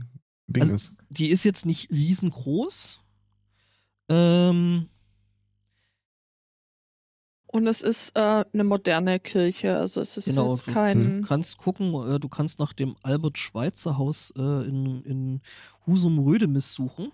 Ding 0.47 0.63
Also- 0.63 0.75
ist. 0.75 0.93
Die 1.11 1.29
ist 1.31 1.45
jetzt 1.45 1.67
nicht 1.67 1.91
riesengroß. 1.91 3.01
Ähm, 4.09 4.87
Und 7.49 7.67
es 7.69 7.83
ist 7.83 8.17
äh, 8.17 8.45
eine 8.53 8.65
moderne 8.65 9.21
Kirche. 9.21 9.77
Also 9.79 10.01
es 10.01 10.17
ist 10.17 10.25
Genau, 10.27 10.55
jetzt 10.55 10.67
kein. 10.67 11.23
Du 11.23 11.27
kannst 11.29 11.59
gucken, 11.59 11.95
äh, 12.11 12.19
du 12.19 12.29
kannst 12.29 12.59
nach 12.59 12.73
dem 12.73 12.97
Albert-Schweitzer-Haus 13.03 14.33
äh, 14.37 14.41
in, 14.69 15.03
in 15.05 15.41
Husum-Rödemis 15.87 16.73
suchen. 16.75 17.13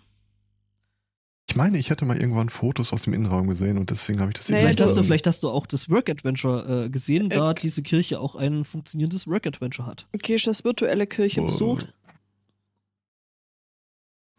Ich 1.50 1.56
meine, 1.56 1.76
ich 1.78 1.90
hatte 1.90 2.06
mal 2.06 2.16
irgendwann 2.16 2.48
Fotos 2.48 2.94
aus 2.94 3.02
dem 3.02 3.12
Innenraum 3.12 3.46
gesehen 3.46 3.76
und 3.76 3.90
deswegen 3.90 4.20
habe 4.20 4.30
ich 4.30 4.36
das 4.38 4.48
Nee, 4.48 4.56
Vielleicht 4.60 4.80
hast, 4.80 4.96
du, 4.96 5.02
vielleicht 5.02 5.26
hast 5.26 5.42
du 5.42 5.50
auch 5.50 5.66
das 5.66 5.90
Work 5.90 6.08
Adventure 6.08 6.84
äh, 6.86 6.88
gesehen, 6.88 7.28
da 7.28 7.50
Äh, 7.50 7.54
diese 7.54 7.82
Kirche 7.82 8.18
auch 8.20 8.34
ein 8.34 8.64
funktionierendes 8.64 9.26
Work 9.26 9.46
Adventure 9.46 9.86
hat. 9.86 10.08
Okay, 10.14 10.36
ich 10.36 10.44
das 10.44 10.64
virtuelle 10.64 11.06
Kirche 11.06 11.42
Oh. 11.42 11.46
besucht. 11.46 11.92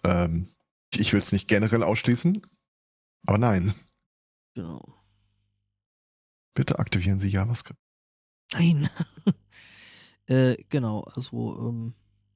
Ähm, 0.03 0.47
ich 0.95 1.13
will 1.13 1.19
es 1.19 1.31
nicht 1.31 1.47
generell 1.47 1.83
ausschließen, 1.83 2.41
aber 3.27 3.37
nein. 3.37 3.73
Genau. 4.55 4.81
Bitte 6.53 6.79
aktivieren 6.79 7.19
Sie 7.19 7.29
JavaScript. 7.29 7.79
Nein. 8.53 8.89
äh, 10.27 10.55
genau, 10.69 11.01
also 11.01 11.57
ähm, 11.69 11.93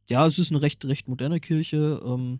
ja, 0.08 0.26
es 0.26 0.40
ist 0.40 0.52
eine 0.52 0.62
recht, 0.62 0.84
recht 0.86 1.08
moderne 1.08 1.40
Kirche, 1.40 2.02
ähm, 2.04 2.40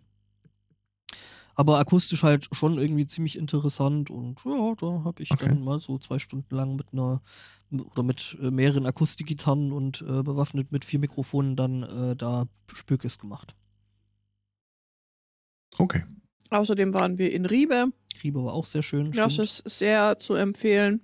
aber 1.54 1.78
akustisch 1.78 2.22
halt 2.22 2.48
schon 2.52 2.78
irgendwie 2.78 3.06
ziemlich 3.06 3.36
interessant 3.36 4.10
und 4.10 4.40
ja, 4.44 4.74
da 4.76 5.02
habe 5.04 5.22
ich 5.22 5.30
Okay. 5.30 5.48
dann 5.48 5.62
mal 5.64 5.80
so 5.80 5.98
zwei 5.98 6.18
Stunden 6.18 6.54
lang 6.54 6.76
mit 6.76 6.92
einer 6.92 7.20
oder 7.70 8.02
mit 8.02 8.36
äh, 8.40 8.50
mehreren 8.50 8.86
Akustikgitarren 8.86 9.72
und 9.72 10.00
äh, 10.02 10.22
bewaffnet 10.22 10.72
mit 10.72 10.84
vier 10.84 10.98
Mikrofonen 11.00 11.56
dann 11.56 11.82
äh, 11.82 12.16
da 12.16 12.46
Spökes 12.72 13.18
gemacht. 13.18 13.54
Okay. 15.78 16.04
Außerdem 16.50 16.94
waren 16.94 17.18
wir 17.18 17.32
in 17.32 17.44
Riebe. 17.44 17.92
Riebe 18.22 18.42
war 18.42 18.54
auch 18.54 18.64
sehr 18.64 18.82
schön. 18.82 19.12
Das 19.12 19.34
stimmt. 19.34 19.48
ist 19.48 19.78
sehr 19.78 20.16
zu 20.16 20.34
empfehlen. 20.34 21.00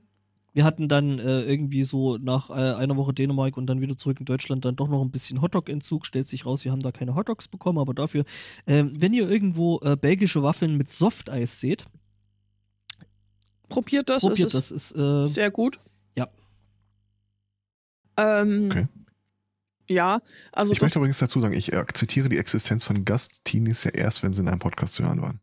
Wir 0.55 0.65
hatten 0.65 0.89
dann 0.89 1.19
äh, 1.19 1.43
irgendwie 1.43 1.83
so 1.85 2.17
nach 2.17 2.49
äh, 2.49 2.55
einer 2.55 2.97
Woche 2.97 3.13
Dänemark 3.13 3.57
und 3.57 3.67
dann 3.67 3.81
wieder 3.81 3.99
zurück 3.99 4.21
in 4.21 4.25
Deutschland 4.25 4.65
dann 4.65 4.77
doch 4.77 4.89
noch 4.89 5.03
ein 5.03 5.11
bisschen 5.11 5.43
Hotdog-Entzug. 5.43 6.07
Stellt 6.07 6.29
sich 6.29 6.47
raus, 6.47 6.65
wir 6.65 6.73
haben 6.73 6.81
da 6.83 6.93
keine 6.93 7.17
Hotdogs 7.17 7.49
bekommen, 7.49 7.79
aber 7.79 7.93
dafür, 7.93 8.25
ähm, 8.67 8.93
wenn 8.99 9.13
ihr 9.13 9.29
irgendwo 9.29 9.81
äh, 9.81 9.97
belgische 9.97 10.43
Waffeln 10.43 10.77
mit 10.77 10.89
Softeis 10.89 11.61
seht, 11.61 11.85
Probiert 13.69 14.09
das. 14.09 14.23
probiert 14.23 14.55
es 14.55 14.69
das. 14.69 14.71
Ist, 14.71 14.97
äh, 14.97 15.25
ist 15.25 15.35
sehr 15.35 15.51
gut. 15.51 15.81
Ja. 16.17 16.29
Ähm, 18.17 18.69
Okay. 18.71 18.87
Ja, 19.89 20.23
also 20.53 20.73
Ich 20.73 20.81
möchte 20.81 20.99
übrigens 20.99 21.19
dazu 21.19 21.41
sagen, 21.41 21.53
ich 21.53 21.77
akzeptiere 21.77 22.29
die 22.31 22.39
Existenz 22.39 22.85
von 22.85 23.05
Gastteenies 23.05 23.85
ja 23.85 23.91
erst, 23.91 24.23
wenn 24.23 24.33
sie 24.33 24.41
in 24.41 24.49
einem 24.49 24.59
Podcast 24.59 24.95
zu 24.95 25.05
hören 25.05 25.21
waren. 25.21 25.41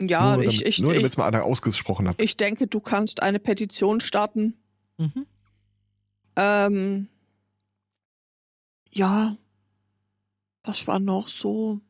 Ja, 0.00 0.36
nur 0.36 0.44
ich, 0.44 0.58
damit, 0.58 0.68
ich, 0.68 0.78
nur 0.80 0.92
damit 0.92 1.06
es 1.06 1.16
mal 1.16 1.26
einer 1.26 1.44
ausgesprochen 1.44 2.08
hat. 2.08 2.20
ich 2.20 2.36
denke, 2.36 2.66
du 2.66 2.80
kannst 2.80 3.22
eine 3.22 3.38
Petition 3.38 4.00
starten. 4.00 4.54
mhm. 4.98 5.26
Ähm, 6.38 7.08
ja, 8.92 9.36
was 10.64 10.86
war 10.86 10.98
noch 10.98 11.28
so? 11.28 11.80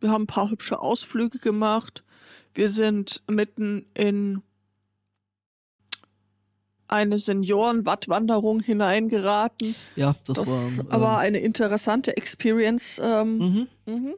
Wir 0.00 0.10
haben 0.10 0.24
ein 0.24 0.26
paar 0.26 0.50
hübsche 0.50 0.80
Ausflüge 0.80 1.38
gemacht. 1.38 2.02
Wir 2.54 2.68
sind 2.68 3.22
mitten 3.28 3.86
in 3.94 4.42
eine 6.88 7.16
Senioren-Wattwanderung 7.18 8.60
hineingeraten. 8.60 9.74
Ja, 9.96 10.14
das, 10.26 10.38
Das 10.38 10.46
war. 10.46 10.68
ähm, 10.68 10.86
aber 10.90 11.18
eine 11.18 11.38
interessante 11.38 12.16
Experience. 12.16 13.00
Ähm, 13.02 13.38
mhm. 13.38 13.68
mhm. 13.86 14.14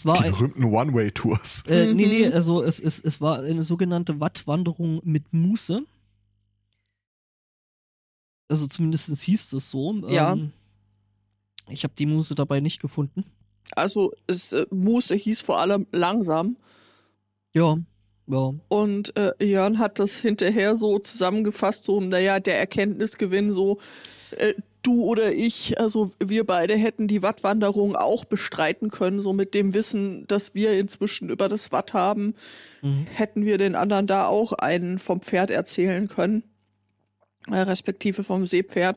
Es 0.00 0.06
war 0.06 0.22
Die 0.22 0.30
berühmten 0.30 0.64
One-Way-Tours. 0.64 1.64
Äh, 1.68 1.92
nee, 1.92 2.06
nee, 2.06 2.26
Mhm. 2.26 2.32
also 2.32 2.62
es, 2.62 2.80
es, 2.80 2.98
es 3.00 3.20
war 3.20 3.40
eine 3.40 3.62
sogenannte 3.62 4.18
Wattwanderung 4.18 5.02
mit 5.04 5.30
Muße. 5.34 5.82
Also 8.48 8.66
zumindest 8.66 9.14
hieß 9.22 9.52
es 9.52 9.70
so. 9.70 9.92
Ja. 10.08 10.32
Ähm, 10.32 10.52
ich 11.68 11.84
habe 11.84 11.92
die 11.98 12.06
Muße 12.06 12.34
dabei 12.34 12.60
nicht 12.60 12.80
gefunden. 12.80 13.24
Also 13.72 14.12
es, 14.26 14.54
äh, 14.54 14.64
Muße 14.70 15.16
hieß 15.16 15.42
vor 15.42 15.60
allem 15.60 15.86
langsam. 15.92 16.56
Ja, 17.54 17.76
ja. 18.26 18.54
Und 18.68 19.14
äh, 19.18 19.32
Jörn 19.44 19.78
hat 19.78 19.98
das 19.98 20.14
hinterher 20.14 20.76
so 20.76 20.98
zusammengefasst, 20.98 21.84
so, 21.84 22.00
naja, 22.00 22.40
der 22.40 22.58
Erkenntnisgewinn, 22.58 23.52
so, 23.52 23.78
äh, 24.30 24.54
du 24.82 25.04
oder 25.04 25.32
ich, 25.32 25.78
also 25.80 26.12
wir 26.18 26.44
beide 26.44 26.74
hätten 26.76 27.06
die 27.06 27.22
Wattwanderung 27.22 27.96
auch 27.96 28.24
bestreiten 28.24 28.90
können, 28.90 29.20
so 29.20 29.32
mit 29.32 29.54
dem 29.54 29.74
Wissen, 29.74 30.26
dass 30.26 30.54
wir 30.54 30.72
inzwischen 30.78 31.28
über 31.30 31.48
das 31.48 31.72
Watt 31.72 31.92
haben, 31.94 32.34
Mhm. 32.82 33.06
hätten 33.14 33.44
wir 33.44 33.58
den 33.58 33.74
anderen 33.74 34.06
da 34.06 34.26
auch 34.26 34.52
einen 34.52 34.98
vom 34.98 35.20
Pferd 35.20 35.50
erzählen 35.50 36.08
können, 36.08 36.42
äh, 37.50 37.58
respektive 37.58 38.22
vom 38.24 38.46
Seepferd. 38.46 38.96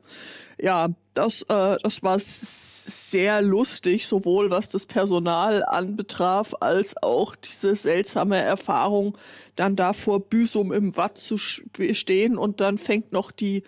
Ja, 0.62 0.90
das, 1.14 1.42
äh, 1.44 1.78
das 1.82 2.02
war 2.04 2.18
sehr 2.20 3.42
lustig, 3.42 4.08
sowohl 4.08 4.50
was 4.52 4.70
das 4.70 4.86
Personal 4.86 5.64
anbetraf, 5.66 6.54
als 6.60 6.96
auch 7.02 7.36
diese 7.36 7.76
seltsame 7.76 8.38
Erfahrung, 8.38 9.18
dann 9.56 9.76
da 9.76 9.94
vor 9.94 10.20
Büsum 10.22 10.72
im 10.72 10.96
Watt 10.98 11.18
zu 11.18 11.38
stehen 11.38 12.38
und 12.38 12.62
dann 12.62 12.78
fängt 12.78 13.12
noch 13.12 13.32
die 13.32 13.64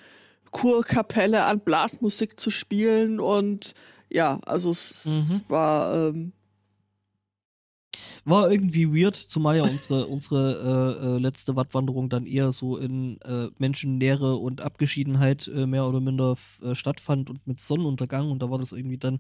Kurkapelle 0.56 1.44
an 1.44 1.60
Blasmusik 1.60 2.40
zu 2.40 2.50
spielen 2.50 3.20
und 3.20 3.74
ja, 4.10 4.40
also 4.46 4.72
es 4.72 5.06
Mhm. 5.06 5.42
war 5.50 5.94
ähm, 5.94 6.32
War 8.24 8.50
irgendwie 8.50 8.88
weird, 8.88 9.18
zumal 9.18 9.58
ja 9.58 9.64
unsere, 9.64 10.08
unsere 10.08 10.98
äh, 11.02 11.06
äh, 11.06 11.18
letzte 11.20 11.58
Wattwanderung 11.58 12.08
dann 12.08 12.26
eher 12.26 12.54
so 12.54 12.78
in 12.78 13.20
äh, 13.22 13.50
Menschennähe 13.58 14.18
und 14.38 14.62
Abgeschiedenheit 14.62 15.48
äh, 15.54 15.66
mehr 15.66 15.86
oder 15.88 16.00
minder 16.00 16.36
äh, 16.64 16.74
stattfand 16.74 17.30
und 17.30 17.46
mit 17.46 17.60
Sonnenuntergang 17.60 18.32
und 18.32 18.42
da 18.42 18.50
war 18.50 18.58
das 18.58 18.72
irgendwie 18.72 18.98
dann 18.98 19.20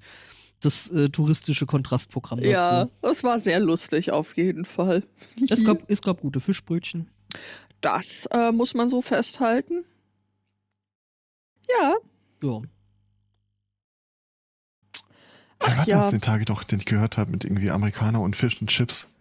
das 0.62 0.90
touristische 1.12 1.66
Kontrastprogramm 1.66 2.40
dazu. 2.40 2.50
ja, 2.50 2.90
das 3.02 3.24
war 3.26 3.40
sehr 3.40 3.60
lustig 3.60 4.12
auf 4.12 4.38
jeden 4.38 4.64
Fall. 4.64 5.04
Es 5.50 5.66
gab, 5.66 5.84
es 5.92 6.02
gab 6.02 6.22
gute 6.22 6.40
Fischbrötchen. 6.40 7.10
Das 7.82 8.28
muss 8.54 8.74
man 8.74 8.88
so 8.88 9.02
festhalten. 9.02 9.84
Ja, 11.70 11.96
Ja. 12.42 12.62
Ach 15.60 15.78
hatten 15.78 15.90
ja. 15.90 15.98
das 15.98 16.12
den 16.12 16.22
Tage 16.22 16.46
doch, 16.46 16.64
den 16.64 16.80
ich 16.80 16.86
gehört 16.86 17.18
habe, 17.18 17.32
mit 17.32 17.44
irgendwie 17.44 17.72
Amerikaner 17.72 18.22
und 18.22 18.36
Fisch 18.36 18.62
und 18.62 18.70
Chips. 18.70 19.16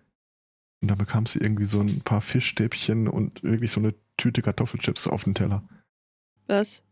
Und 0.82 0.88
da 0.88 0.94
bekam 0.94 1.26
sie 1.26 1.38
irgendwie 1.38 1.64
so 1.64 1.80
ein 1.80 2.00
paar 2.00 2.20
Fischstäbchen 2.20 3.08
und 3.08 3.42
wirklich 3.42 3.72
so 3.72 3.80
eine 3.80 3.94
Tüte 4.16 4.42
Kartoffelchips 4.42 5.06
auf 5.06 5.24
den 5.24 5.34
Teller. 5.34 5.66
Was? 6.46 6.82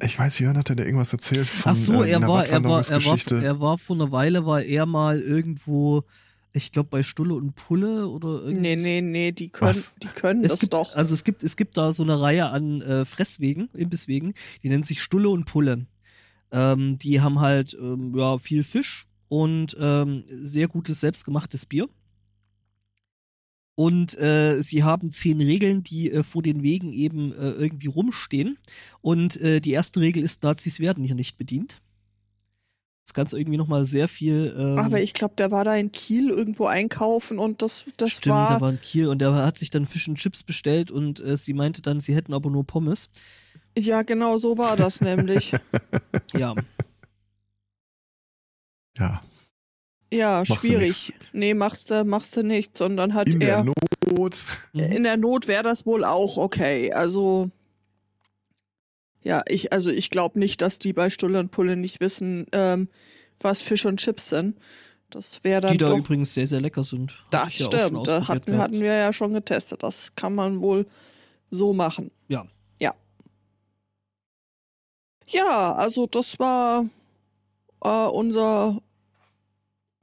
Ich 0.00 0.16
weiß, 0.16 0.38
Jörn 0.38 0.56
hatte 0.56 0.76
da 0.76 0.84
irgendwas 0.84 1.12
erzählt 1.12 1.48
von 1.48 1.72
Ach 1.72 1.76
so, 1.76 2.04
äh, 2.04 2.10
er 2.10 2.18
einer 2.18 2.28
war, 2.28 2.46
er 2.46 2.62
war, 2.62 2.88
er 2.88 3.04
war, 3.04 3.42
er 3.42 3.60
war 3.60 3.78
vor 3.78 3.96
einer 3.96 4.12
Weile, 4.12 4.46
war 4.46 4.62
er 4.62 4.86
mal 4.86 5.20
irgendwo, 5.20 6.04
ich 6.52 6.72
glaube 6.72 6.88
bei 6.90 7.02
Stulle 7.02 7.34
und 7.34 7.54
Pulle 7.54 8.08
oder 8.08 8.42
irgendwas. 8.42 8.60
Nee, 8.60 8.76
nee, 8.76 9.00
nee, 9.00 9.32
die 9.32 9.48
können, 9.48 9.68
Was? 9.68 9.94
die 9.96 10.06
können 10.08 10.42
Es 10.42 10.52
das 10.52 10.60
gibt, 10.60 10.72
doch. 10.72 10.94
also 10.94 11.14
es 11.14 11.24
gibt, 11.24 11.42
es 11.42 11.56
gibt 11.56 11.76
da 11.76 11.92
so 11.92 12.02
eine 12.02 12.20
Reihe 12.20 12.46
an 12.48 12.80
äh, 12.80 13.04
Fresswegen, 13.04 13.68
Imbisswegen, 13.74 14.34
die 14.62 14.68
nennt 14.68 14.86
sich 14.86 15.02
Stulle 15.02 15.28
und 15.28 15.44
Pulle. 15.44 15.86
Ähm, 16.50 16.98
die 16.98 17.20
haben 17.20 17.40
halt 17.40 17.76
ähm, 17.78 18.14
ja, 18.16 18.38
viel 18.38 18.64
Fisch 18.64 19.06
und 19.28 19.76
ähm, 19.78 20.24
sehr 20.28 20.68
gutes 20.68 21.00
selbstgemachtes 21.00 21.66
Bier. 21.66 21.88
Und 23.74 24.18
äh, 24.18 24.60
sie 24.60 24.82
haben 24.82 25.12
zehn 25.12 25.40
Regeln, 25.40 25.84
die 25.84 26.10
äh, 26.10 26.24
vor 26.24 26.42
den 26.42 26.64
Wegen 26.64 26.92
eben 26.92 27.32
äh, 27.32 27.50
irgendwie 27.50 27.86
rumstehen. 27.86 28.58
Und 29.02 29.40
äh, 29.40 29.60
die 29.60 29.70
erste 29.70 30.00
Regel 30.00 30.24
ist, 30.24 30.42
Nazis 30.42 30.80
werden 30.80 31.04
hier 31.04 31.14
nicht 31.14 31.38
bedient. 31.38 31.80
Das 33.08 33.14
Ganze 33.14 33.38
irgendwie 33.40 33.56
nochmal 33.56 33.86
sehr 33.86 34.06
viel. 34.06 34.54
Ähm, 34.54 34.76
Aber 34.78 35.00
ich 35.00 35.14
glaube, 35.14 35.32
der 35.38 35.50
war 35.50 35.64
da 35.64 35.74
in 35.74 35.90
Kiel 35.92 36.28
irgendwo 36.28 36.66
einkaufen 36.66 37.38
und 37.38 37.62
das, 37.62 37.86
das 37.96 38.10
Stimmt, 38.10 38.36
war. 38.36 38.48
der 38.50 38.60
war 38.60 38.68
in 38.68 38.80
Kiel 38.82 39.08
und 39.08 39.22
der 39.22 39.32
hat 39.32 39.56
sich 39.56 39.70
dann 39.70 39.86
Fisch 39.86 40.06
und 40.08 40.16
Chips 40.16 40.42
bestellt 40.42 40.90
und 40.90 41.18
äh, 41.18 41.34
sie 41.38 41.54
meinte 41.54 41.80
dann, 41.80 42.00
sie 42.00 42.14
hätten 42.14 42.34
aber 42.34 42.50
nur 42.50 42.66
Pommes. 42.66 43.08
Ja, 43.78 44.02
genau 44.02 44.36
so 44.36 44.58
war 44.58 44.76
das 44.76 45.00
nämlich. 45.00 45.52
Ja. 46.34 46.54
ja, 48.98 49.20
Ja, 50.12 50.44
Machst 50.46 50.62
du 50.64 50.66
schwierig. 50.66 51.14
Nee, 51.32 51.54
machst 51.54 51.90
du, 51.90 52.04
machst 52.04 52.36
du 52.36 52.42
nicht, 52.42 52.76
sondern 52.76 53.14
hat 53.14 53.26
in 53.30 53.40
er. 53.40 53.62
der 53.64 53.72
Not. 54.12 54.44
In 54.74 55.04
der 55.04 55.16
Not 55.16 55.48
wäre 55.48 55.62
das 55.62 55.86
wohl 55.86 56.04
auch 56.04 56.36
okay. 56.36 56.92
Also. 56.92 57.48
Ja, 59.22 59.42
ich, 59.48 59.72
also 59.72 59.90
ich 59.90 60.10
glaube 60.10 60.38
nicht, 60.38 60.62
dass 60.62 60.78
die 60.78 60.92
bei 60.92 61.10
Stulle 61.10 61.40
und 61.40 61.50
Pulle 61.50 61.76
nicht 61.76 62.00
wissen, 62.00 62.46
ähm, 62.52 62.88
was 63.40 63.62
Fisch 63.62 63.84
und 63.86 63.98
Chips 64.00 64.28
sind. 64.30 64.56
Das 65.10 65.42
wäre 65.42 65.62
dann 65.62 65.72
Die 65.72 65.78
da 65.78 65.88
doch. 65.88 65.98
übrigens 65.98 66.34
sehr, 66.34 66.46
sehr 66.46 66.60
lecker 66.60 66.84
sind. 66.84 67.24
Das 67.30 67.58
ja 67.58 67.66
stimmt. 67.66 67.96
Ausprobiert 67.96 68.28
hatten, 68.28 68.44
gehabt. 68.52 68.62
hatten 68.62 68.80
wir 68.80 68.94
ja 68.94 69.12
schon 69.12 69.32
getestet. 69.32 69.82
Das 69.82 70.14
kann 70.14 70.34
man 70.34 70.60
wohl 70.60 70.86
so 71.50 71.72
machen. 71.72 72.10
Ja. 72.28 72.46
Ja. 72.78 72.94
Ja, 75.26 75.74
also 75.74 76.06
das 76.06 76.38
war 76.38 76.86
äh, 77.82 77.88
unser 77.88 78.82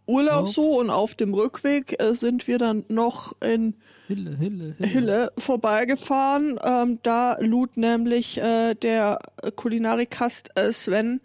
Urlaub 0.08 0.48
so 0.48 0.80
und 0.80 0.90
auf 0.90 1.16
dem 1.16 1.34
Rückweg 1.34 2.02
äh, 2.02 2.14
sind 2.14 2.48
wir 2.48 2.58
dann 2.58 2.86
noch 2.88 3.34
in 3.42 3.76
Hille, 4.08 4.38
Hille, 4.38 4.76
Hille. 4.78 4.90
Hille 4.90 5.32
vorbeigefahren. 5.38 6.60
Ähm, 6.64 7.00
da 7.02 7.38
lud 7.40 7.78
nämlich 7.78 8.38
äh, 8.38 8.76
der 8.76 9.20
Kulinarikast 9.56 10.52
äh, 10.56 10.72
Sven 10.72 11.22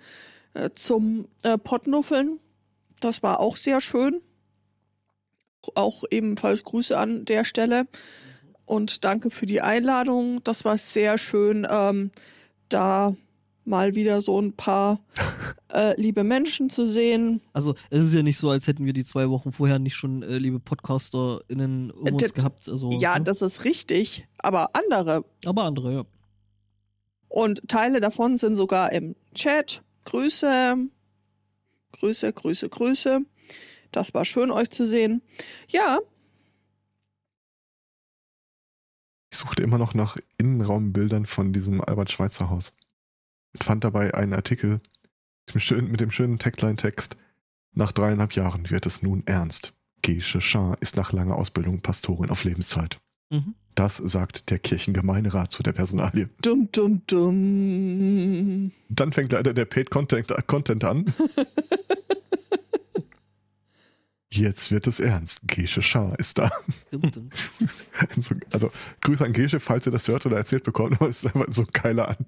äh, 0.55 0.71
zum 0.75 1.29
äh, 1.43 1.59
Pottnuffeln. 1.59 2.41
Das 3.01 3.23
war 3.23 3.41
auch 3.41 3.57
sehr 3.57 3.81
schön. 3.81 4.23
Auch 5.75 6.05
ebenfalls 6.11 6.65
Grüße 6.65 6.97
an 6.97 7.27
der 7.27 7.45
Stelle. 7.45 7.87
Und 8.65 9.05
danke 9.05 9.31
für 9.31 9.47
die 9.47 9.61
Einladung. 9.61 10.43
Das 10.43 10.65
war 10.65 10.79
sehr 10.79 11.19
schön, 11.19 11.67
ähm, 11.71 12.13
da 12.69 13.15
mal 13.65 13.95
wieder 13.95 14.21
so 14.23 14.41
ein 14.41 14.53
paar 14.55 15.01
äh, 15.73 15.99
liebe 16.01 16.25
Menschen 16.25 16.71
zu 16.71 16.89
sehen. 16.89 17.41
Also 17.53 17.75
es 17.91 18.03
ist 18.07 18.15
ja 18.15 18.23
nicht 18.23 18.39
so, 18.39 18.51
als 18.51 18.67
hätten 18.67 18.85
wir 18.85 18.93
die 18.93 19.05
zwei 19.05 19.29
Wochen 19.31 19.53
vorher 19.53 19.79
nicht 19.79 19.95
schon 19.95 20.23
äh, 20.23 20.39
liebe 20.39 20.59
PodcasterInnen 20.61 21.91
um 21.91 22.13
uns 22.15 22.23
das- 22.23 22.35
gehabt. 22.35 22.69
Also, 22.69 22.93
Ja, 22.99 23.19
ne? 23.19 23.25
das 23.25 23.43
ist 23.43 23.65
richtig, 23.65 24.27
aber 24.39 24.71
andere. 24.75 25.25
Aber 25.45 25.65
andere, 25.65 25.93
ja. 25.95 26.05
Und 27.29 27.69
Teile 27.69 28.01
davon 28.01 28.37
sind 28.39 28.57
sogar 28.57 28.91
im 28.93 29.15
Chat. 29.35 29.83
Grüße, 30.05 30.77
Grüße, 31.93 32.33
Grüße, 32.33 32.69
Grüße. 32.69 33.21
Das 33.93 34.15
war 34.15 34.25
schön, 34.25 34.51
euch 34.51 34.71
zu 34.71 34.87
sehen. 34.87 35.23
Ja, 35.69 35.99
Ich 39.33 39.39
suchte 39.39 39.63
immer 39.63 39.79
noch 39.79 39.95
nach 39.95 40.17
Innenraumbildern 40.39 41.25
von 41.25 41.53
diesem 41.53 41.81
Albert-Schweitzer-Haus. 41.81 42.73
Und 43.53 43.65
fand 43.65 43.85
dabei 43.85 44.15
einen 44.15 44.33
Artikel 44.33 44.81
mit 45.47 45.55
dem 45.55 45.61
schönen, 45.61 45.91
mit 45.91 46.01
dem 46.01 46.11
schönen 46.11 46.39
Tagline-Text. 46.39 47.17
Nach 47.73 47.93
dreieinhalb 47.93 48.35
Jahren 48.35 48.71
wird 48.71 48.87
es 48.87 49.03
nun 49.03 49.27
ernst. 49.27 49.73
Gesche 50.03 50.41
Schar 50.41 50.77
ist 50.81 50.97
nach 50.97 51.13
langer 51.13 51.37
Ausbildung 51.37 51.81
Pastorin 51.81 52.31
auf 52.31 52.45
Lebenszeit. 52.45 52.99
Mhm. 53.31 53.55
Das 53.75 53.97
sagt 53.97 54.51
der 54.51 54.59
Kirchengemeinderat 54.59 55.51
zu 55.51 55.63
der 55.63 55.73
Personalie. 55.73 56.29
dumm, 56.43 56.69
dumm, 56.73 57.03
dumm. 57.07 58.73
Dann 58.89 59.13
fängt 59.13 59.33
leider 59.33 59.55
der 59.55 59.65
Paid 59.65 59.91
Content, 59.91 60.33
Content 60.47 60.85
an. 60.85 61.07
Jetzt 64.33 64.71
wird 64.71 64.87
es 64.87 65.01
ernst. 65.01 65.49
Gesche 65.49 65.83
Schar 65.83 66.19
ist 66.19 66.39
da. 66.39 66.51
So, 68.17 68.35
also, 68.53 68.71
Grüße 69.03 69.25
an 69.25 69.33
Gesche, 69.33 69.61
falls 69.61 69.87
ihr 69.87 69.93
das 69.93 70.07
hört 70.09 70.25
oder 70.27 70.37
erzählt 70.37 70.63
bekommt, 70.65 70.95
aber 70.95 71.09
es 71.09 71.23
ist 71.23 71.35
einfach 71.35 71.51
so 71.53 71.63
ein 71.63 71.69
geiler 71.73 72.09
An- 72.09 72.27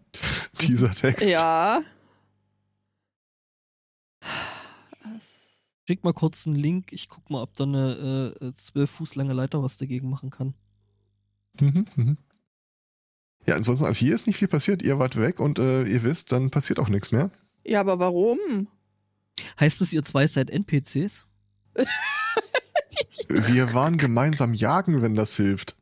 Teaser-Text. 0.59 1.29
Ja. 1.31 1.83
Schick 5.87 6.05
mal 6.05 6.13
kurz 6.13 6.47
einen 6.47 6.57
Link. 6.57 6.93
Ich 6.93 7.09
guck 7.09 7.29
mal, 7.31 7.43
ob 7.43 7.55
da 7.55 7.65
eine 7.65 8.35
äh, 8.41 8.53
zwölf 8.55 8.91
Fuß 8.93 9.15
lange 9.17 9.33
Leiter 9.33 9.63
was 9.63 9.77
dagegen 9.77 10.09
machen 10.09 10.31
kann. 10.31 10.55
Mhm, 11.61 11.85
mhm. 11.97 12.17
Ja, 13.47 13.57
ansonsten, 13.57 13.87
also 13.87 13.99
hier 13.99 14.15
ist 14.15 14.27
nicht 14.29 14.37
viel 14.37 14.49
passiert. 14.49 14.83
Ihr 14.83 14.99
wart 14.99 15.17
weg 15.17 15.41
und 15.41 15.59
äh, 15.59 15.83
ihr 15.85 16.03
wisst, 16.05 16.31
dann 16.33 16.51
passiert 16.51 16.79
auch 16.79 16.89
nichts 16.89 17.11
mehr. 17.11 17.31
Ja, 17.65 17.81
aber 17.81 17.99
warum? 17.99 18.69
Heißt 19.59 19.81
es, 19.83 19.93
ihr 19.93 20.05
zwei 20.05 20.27
seid 20.29 20.51
NPCs? 20.51 21.27
Wir 23.29 23.73
waren 23.75 23.97
gemeinsam 23.97 24.55
jagen, 24.55 25.03
wenn 25.03 25.15
das 25.15 25.37
hilft. 25.37 25.77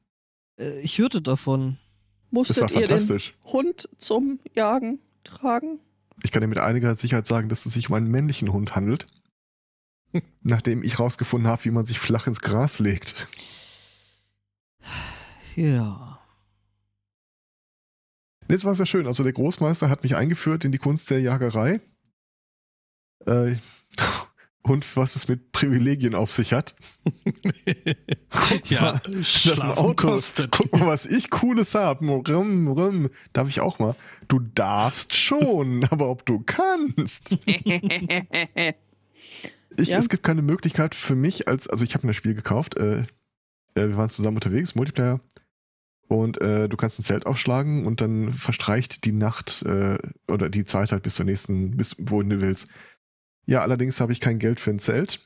Äh, 0.58 0.80
ich 0.80 0.98
hörte 0.98 1.22
davon. 1.22 1.78
Das 2.24 2.32
Musstet 2.32 2.62
war 2.62 2.70
ihr 2.70 2.80
den 2.80 2.88
fantastisch. 2.88 3.34
Hund 3.44 3.88
zum 3.98 4.38
Jagen 4.54 5.00
tragen? 5.24 5.80
Ich 6.22 6.30
kann 6.30 6.42
dir 6.42 6.48
mit 6.48 6.58
einiger 6.58 6.94
Sicherheit 6.94 7.26
sagen, 7.26 7.48
dass 7.48 7.66
es 7.66 7.74
sich 7.74 7.88
um 7.88 7.96
einen 7.96 8.10
männlichen 8.10 8.52
Hund 8.52 8.76
handelt. 8.76 9.06
Nachdem 10.42 10.82
ich 10.82 10.98
rausgefunden 10.98 11.48
habe, 11.50 11.64
wie 11.64 11.70
man 11.70 11.84
sich 11.84 11.98
flach 11.98 12.26
ins 12.26 12.40
Gras 12.40 12.78
legt. 12.78 13.26
Ja. 15.56 16.20
Jetzt 18.48 18.64
war 18.64 18.72
es 18.72 18.78
ja 18.78 18.86
schön. 18.86 19.06
Also 19.06 19.22
der 19.22 19.32
Großmeister 19.32 19.88
hat 19.88 20.02
mich 20.02 20.16
eingeführt 20.16 20.64
in 20.64 20.72
die 20.72 20.78
Kunst 20.78 21.10
der 21.10 21.20
Jagerei. 21.20 21.80
Äh, 23.26 23.54
und 24.62 24.96
was 24.96 25.16
es 25.16 25.28
mit 25.28 25.52
Privilegien 25.52 26.14
auf 26.14 26.32
sich 26.32 26.52
hat. 26.52 26.74
ja, 28.66 29.00
Das 29.04 29.46
ist 29.46 29.60
ein 29.60 29.72
Auto. 29.72 30.08
kostet. 30.08 30.50
Guck 30.52 30.72
mal, 30.72 30.86
was 30.86 31.06
ich 31.06 31.30
Cooles. 31.30 31.74
Rum, 31.74 32.68
rum. 32.68 33.08
Darf 33.32 33.48
ich 33.48 33.60
auch 33.60 33.78
mal? 33.78 33.96
Du 34.28 34.38
darfst 34.38 35.14
schon, 35.14 35.84
aber 35.90 36.10
ob 36.10 36.26
du 36.26 36.42
kannst. 36.44 37.38
Ich, 39.76 39.88
Ja. 39.88 39.98
Es 39.98 40.08
gibt 40.08 40.24
keine 40.24 40.42
Möglichkeit 40.42 40.94
für 40.94 41.14
mich 41.14 41.48
als, 41.48 41.68
also 41.68 41.84
ich 41.84 41.94
habe 41.94 42.06
mir 42.06 42.10
ein 42.10 42.14
Spiel 42.14 42.34
gekauft, 42.34 42.76
äh, 42.76 43.00
äh, 43.00 43.04
wir 43.74 43.96
waren 43.96 44.10
zusammen 44.10 44.36
unterwegs, 44.36 44.74
Multiplayer, 44.74 45.20
und 46.08 46.40
äh, 46.40 46.68
du 46.68 46.76
kannst 46.76 46.98
ein 46.98 47.04
Zelt 47.04 47.24
aufschlagen 47.26 47.86
und 47.86 48.00
dann 48.00 48.32
verstreicht 48.32 49.04
die 49.04 49.12
Nacht 49.12 49.62
äh, 49.62 49.96
oder 50.26 50.48
die 50.48 50.64
Zeit 50.64 50.90
halt 50.90 51.04
bis 51.04 51.14
zur 51.14 51.24
nächsten, 51.24 51.76
bis 51.76 51.94
wohin 51.98 52.28
du 52.30 52.40
willst. 52.40 52.68
Ja, 53.50 53.62
allerdings 53.62 54.00
habe 54.00 54.12
ich 54.12 54.20
kein 54.20 54.38
Geld 54.38 54.60
für 54.60 54.70
ein 54.70 54.78
Zelt. 54.78 55.18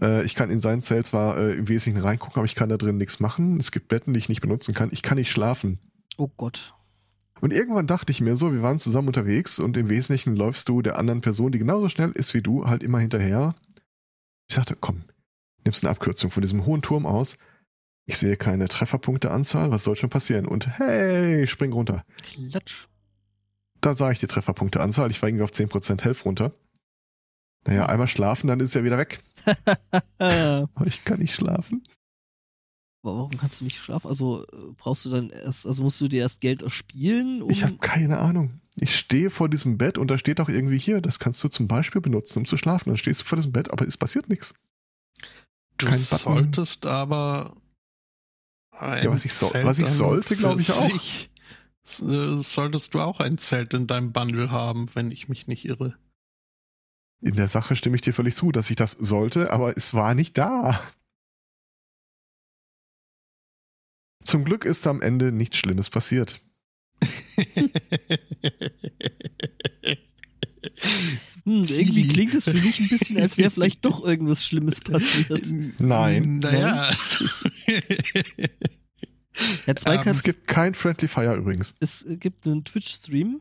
Äh, 0.00 0.24
ich 0.24 0.34
kann 0.34 0.50
in 0.50 0.60
sein 0.60 0.82
Zelt 0.82 1.06
zwar 1.06 1.38
äh, 1.38 1.52
im 1.52 1.68
Wesentlichen 1.68 2.04
reingucken, 2.04 2.34
aber 2.34 2.44
ich 2.44 2.56
kann 2.56 2.68
da 2.68 2.76
drin 2.76 2.96
nichts 2.96 3.20
machen. 3.20 3.56
Es 3.60 3.70
gibt 3.70 3.86
Betten, 3.86 4.12
die 4.12 4.18
ich 4.18 4.28
nicht 4.28 4.40
benutzen 4.40 4.74
kann. 4.74 4.88
Ich 4.90 5.02
kann 5.02 5.16
nicht 5.16 5.30
schlafen. 5.30 5.78
Oh 6.16 6.26
Gott. 6.36 6.74
Und 7.40 7.52
irgendwann 7.52 7.86
dachte 7.86 8.10
ich 8.10 8.20
mir 8.20 8.34
so, 8.34 8.52
wir 8.52 8.62
waren 8.62 8.80
zusammen 8.80 9.06
unterwegs 9.06 9.60
und 9.60 9.76
im 9.76 9.88
Wesentlichen 9.88 10.34
läufst 10.34 10.68
du 10.68 10.82
der 10.82 10.98
anderen 10.98 11.20
Person, 11.20 11.52
die 11.52 11.60
genauso 11.60 11.88
schnell 11.88 12.10
ist 12.10 12.34
wie 12.34 12.42
du, 12.42 12.66
halt 12.66 12.82
immer 12.82 12.98
hinterher. 12.98 13.54
Ich 14.48 14.56
sagte, 14.56 14.74
komm, 14.78 15.04
nimmst 15.64 15.84
eine 15.84 15.92
Abkürzung 15.92 16.32
von 16.32 16.42
diesem 16.42 16.66
hohen 16.66 16.82
Turm 16.82 17.06
aus. 17.06 17.38
Ich 18.06 18.18
sehe 18.18 18.36
keine 18.36 18.66
Trefferpunkteanzahl, 18.66 19.70
was 19.70 19.84
soll 19.84 19.94
schon 19.94 20.10
passieren? 20.10 20.46
Und 20.46 20.66
hey, 20.80 21.46
spring 21.46 21.72
runter. 21.72 22.04
Klatsch. 22.24 22.88
Da 23.80 23.94
sah 23.94 24.10
ich 24.10 24.18
die 24.18 24.26
Trefferpunkteanzahl, 24.26 25.12
ich 25.12 25.22
war 25.22 25.28
irgendwie 25.28 25.44
auf 25.44 25.52
10% 25.52 26.02
Health 26.02 26.24
runter. 26.24 26.52
Naja, 27.66 27.86
einmal 27.86 28.06
schlafen, 28.08 28.46
dann 28.48 28.60
ist 28.60 28.74
er 28.74 28.84
wieder 28.84 28.98
weg. 28.98 29.20
Aber 30.18 30.86
ich 30.86 31.04
kann 31.04 31.18
nicht 31.20 31.34
schlafen. 31.34 31.84
warum 33.02 33.36
kannst 33.36 33.60
du 33.60 33.64
nicht 33.64 33.78
schlafen? 33.78 34.08
Also 34.08 34.44
äh, 34.44 34.72
brauchst 34.76 35.04
du 35.04 35.10
dann 35.10 35.30
erst, 35.30 35.66
also 35.66 35.82
musst 35.82 36.00
du 36.00 36.08
dir 36.08 36.20
erst 36.22 36.40
Geld 36.40 36.62
erspielen? 36.62 37.42
Um, 37.42 37.50
Ich 37.50 37.62
habe 37.64 37.76
keine 37.78 38.18
Ahnung. 38.18 38.60
Ich 38.76 38.96
stehe 38.96 39.30
vor 39.30 39.48
diesem 39.50 39.76
Bett 39.78 39.98
und 39.98 40.10
da 40.10 40.16
steht 40.16 40.40
auch 40.40 40.48
irgendwie 40.48 40.78
hier, 40.78 41.00
das 41.02 41.18
kannst 41.18 41.42
du 41.44 41.48
zum 41.48 41.68
Beispiel 41.68 42.00
benutzen, 42.00 42.38
um 42.40 42.44
zu 42.46 42.56
schlafen. 42.56 42.88
Dann 42.90 42.96
stehst 42.96 43.20
du 43.20 43.24
vor 43.26 43.36
diesem 43.36 43.52
Bett, 43.52 43.70
aber 43.70 43.86
es 43.86 43.96
passiert 43.96 44.28
nichts. 44.30 44.54
Du 45.76 45.86
Kein 45.86 45.98
Button. 46.00 46.18
solltest 46.18 46.86
aber. 46.86 47.54
ein 48.70 49.04
Ja, 49.04 49.10
was 49.10 49.24
ich 49.26 49.34
so- 49.34 49.48
Zelt 49.48 49.66
was 49.66 49.78
ich 49.78 49.88
sollte, 49.88 50.34
für 50.34 50.40
glaub 50.40 50.58
ich 50.60 50.70
auch. 50.70 50.90
sich, 50.90 51.30
äh, 52.02 52.42
Solltest 52.42 52.94
du 52.94 53.00
auch 53.00 53.20
ein 53.20 53.36
Zelt 53.38 53.74
in 53.74 53.86
deinem 53.86 54.12
Bundle 54.12 54.50
haben, 54.50 54.88
wenn 54.94 55.10
ich 55.10 55.28
mich 55.28 55.46
nicht 55.46 55.64
irre. 55.66 55.94
In 57.22 57.36
der 57.36 57.48
Sache 57.48 57.76
stimme 57.76 57.96
ich 57.96 58.02
dir 58.02 58.14
völlig 58.14 58.34
zu, 58.34 58.50
dass 58.50 58.70
ich 58.70 58.76
das 58.76 58.92
sollte, 58.92 59.50
aber 59.50 59.76
es 59.76 59.92
war 59.94 60.14
nicht 60.14 60.38
da. 60.38 60.80
Zum 64.22 64.44
Glück 64.44 64.64
ist 64.64 64.86
am 64.86 65.02
Ende 65.02 65.32
nichts 65.32 65.58
Schlimmes 65.58 65.90
passiert. 65.90 66.40
Hm, 71.44 71.64
irgendwie 71.64 72.06
klingt 72.06 72.34
es 72.34 72.44
für 72.44 72.52
mich 72.52 72.80
ein 72.80 72.88
bisschen, 72.88 73.18
als 73.18 73.38
wäre 73.38 73.50
vielleicht 73.50 73.84
doch 73.84 74.04
irgendwas 74.04 74.44
Schlimmes 74.44 74.80
passiert. 74.80 75.42
Nein. 75.80 76.38
Naja. 76.38 76.94
Herr 79.64 79.76
Zweikatz, 79.76 80.18
Es 80.18 80.22
gibt 80.22 80.46
kein 80.46 80.74
Friendly 80.74 81.08
Fire 81.08 81.34
übrigens. 81.34 81.74
es 81.80 82.04
gibt 82.06 82.46
einen 82.46 82.62
Twitch-Stream, 82.64 83.40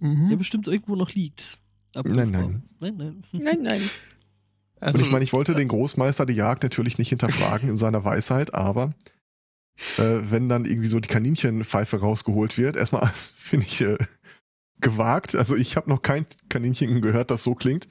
der 0.00 0.08
mhm. 0.08 0.38
bestimmt 0.38 0.68
irgendwo 0.68 0.94
noch 0.94 1.10
liegt. 1.10 1.58
Nein, 1.94 2.30
nein. 2.30 2.62
Nein, 2.80 2.94
nein. 2.96 3.24
Nein, 3.32 3.62
nein. 3.62 3.82
Also, 4.80 4.98
Und 4.98 5.04
ich 5.04 5.12
meine, 5.12 5.22
ich 5.22 5.32
wollte 5.32 5.54
den 5.54 5.68
Großmeister 5.68 6.26
die 6.26 6.32
Jagd 6.32 6.64
natürlich 6.64 6.98
nicht 6.98 7.10
hinterfragen 7.10 7.68
in 7.68 7.76
seiner 7.76 8.04
Weisheit, 8.04 8.52
aber 8.52 8.90
äh, 9.96 10.18
wenn 10.22 10.48
dann 10.48 10.64
irgendwie 10.64 10.88
so 10.88 10.98
die 10.98 11.08
Kaninchenpfeife 11.08 12.00
rausgeholt 12.00 12.58
wird, 12.58 12.74
erstmal 12.74 13.06
finde 13.14 13.66
ich 13.66 13.80
äh, 13.82 13.96
gewagt. 14.80 15.36
Also 15.36 15.54
ich 15.54 15.76
habe 15.76 15.88
noch 15.88 16.02
kein 16.02 16.26
Kaninchen 16.48 17.00
gehört, 17.00 17.30
das 17.30 17.44
so 17.44 17.54
klingt. 17.54 17.86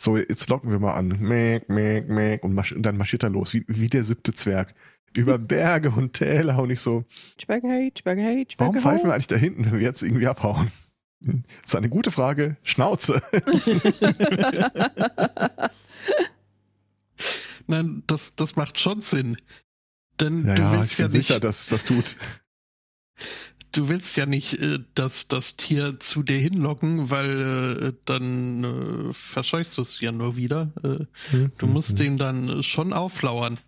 So, 0.00 0.16
jetzt 0.16 0.48
locken 0.48 0.70
wir 0.70 0.78
mal 0.78 0.94
an. 0.94 1.08
Mäk, 1.20 1.68
mäk, 1.68 2.08
mäk. 2.08 2.44
Und, 2.44 2.56
und 2.56 2.82
dann 2.82 2.96
marschiert 2.96 3.24
er 3.24 3.30
los, 3.30 3.52
wie, 3.52 3.64
wie 3.66 3.88
der 3.88 4.04
siebte 4.04 4.32
Zwerg. 4.32 4.74
Über 5.16 5.38
Berge 5.38 5.90
und 5.90 6.12
Täler 6.12 6.58
und 6.60 6.70
ich 6.70 6.80
so, 6.80 7.04
Spaghetti, 7.40 7.92
Spaghetti, 7.98 8.54
warum 8.58 8.78
Spaghetti. 8.78 8.78
pfeifen 8.80 9.10
wir 9.10 9.14
eigentlich 9.14 9.26
da 9.26 9.36
hinten, 9.36 9.64
wenn 9.66 9.72
wir 9.72 9.80
jetzt 9.80 10.02
irgendwie 10.02 10.28
abhauen? 10.28 10.70
Hm, 11.24 11.44
Das 11.62 11.70
ist 11.70 11.76
eine 11.76 11.88
gute 11.88 12.10
Frage. 12.10 12.56
Schnauze. 12.62 13.22
nein, 17.66 18.02
das, 18.06 18.34
das 18.36 18.56
macht 18.56 18.78
schon 18.78 19.00
Sinn. 19.00 19.36
Denn 20.20 20.46
Ja, 20.46 20.54
du 20.54 20.62
ja, 20.62 20.72
ich 20.74 20.78
willst 20.80 20.98
ja 20.98 21.04
bin 21.06 21.10
sicher, 21.10 21.34
nicht, 21.34 21.44
dass 21.44 21.66
das 21.68 21.84
tut. 21.84 22.16
du 23.72 23.88
willst 23.88 24.16
ja 24.16 24.26
nicht, 24.26 24.60
äh, 24.60 24.78
dass 24.94 25.28
das 25.28 25.56
Tier 25.56 25.98
zu 25.98 26.22
dir 26.22 26.38
hinlocken, 26.38 27.10
weil 27.10 27.80
äh, 27.82 27.92
dann 28.04 28.64
äh, 29.10 29.12
verscheuchst 29.14 29.78
du 29.78 29.82
es 29.82 30.00
ja 30.00 30.12
nur 30.12 30.36
wieder. 30.36 30.72
Äh, 30.82 31.06
du 31.58 31.66
musst 31.66 31.92
Mhm. 31.94 31.96
dem 31.96 32.18
dann 32.18 32.62
schon 32.62 32.92
auflauern. 32.92 33.58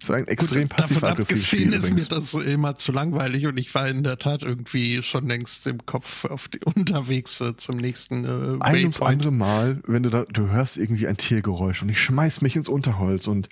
Das 0.00 0.08
ist 0.08 0.14
ein 0.14 0.26
extrem 0.28 0.62
Gut, 0.62 0.70
passiv-aggressives 0.70 1.44
abgesehen 1.44 1.60
Spiel 1.60 1.72
ist 1.74 1.86
übrigens. 1.86 2.10
mir 2.10 2.16
das 2.16 2.34
immer 2.34 2.74
zu 2.74 2.90
langweilig 2.90 3.46
und 3.46 3.58
ich 3.58 3.74
war 3.74 3.86
in 3.86 4.02
der 4.02 4.16
Tat 4.18 4.42
irgendwie 4.42 5.02
schon 5.02 5.28
längst 5.28 5.66
im 5.66 5.84
Kopf 5.84 6.24
auf 6.24 6.48
die, 6.48 6.58
unterwegs 6.64 7.40
äh, 7.42 7.54
zum 7.56 7.76
nächsten 7.76 8.24
äh, 8.24 8.56
Ein 8.60 8.82
ums 8.82 9.02
andere 9.02 9.30
Mal, 9.30 9.82
wenn 9.86 10.02
du 10.02 10.08
da, 10.08 10.24
du 10.24 10.48
hörst 10.48 10.78
irgendwie 10.78 11.06
ein 11.06 11.18
Tiergeräusch 11.18 11.82
und 11.82 11.90
ich 11.90 12.00
schmeiß 12.00 12.40
mich 12.40 12.56
ins 12.56 12.70
Unterholz 12.70 13.26
und 13.26 13.50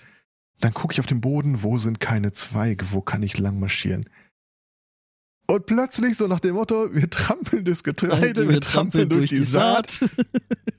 dann 0.61 0.73
gucke 0.73 0.95
ich 0.95 1.01
auf 1.01 1.07
den 1.07 1.21
Boden, 1.21 1.63
wo 1.63 1.79
sind 1.79 2.01
keine 2.01 2.33
Zweige, 2.33 2.93
wo 2.93 3.03
kann 3.03 3.23
ich 3.23 3.39
lang 3.39 3.61
marschieren? 3.61 4.09
Und 5.51 5.65
plötzlich 5.67 6.17
so 6.19 6.27
nach 6.27 6.41
dem 6.41 6.57
Motto, 6.57 6.95
wir 6.95 7.09
trampeln 7.09 7.65
durchs 7.65 7.83
Getreide, 7.83 8.49
wir, 8.49 8.61
trampeln 8.61 9.09
durch, 9.09 9.31
die, 9.31 9.43
Saat, 9.43 10.05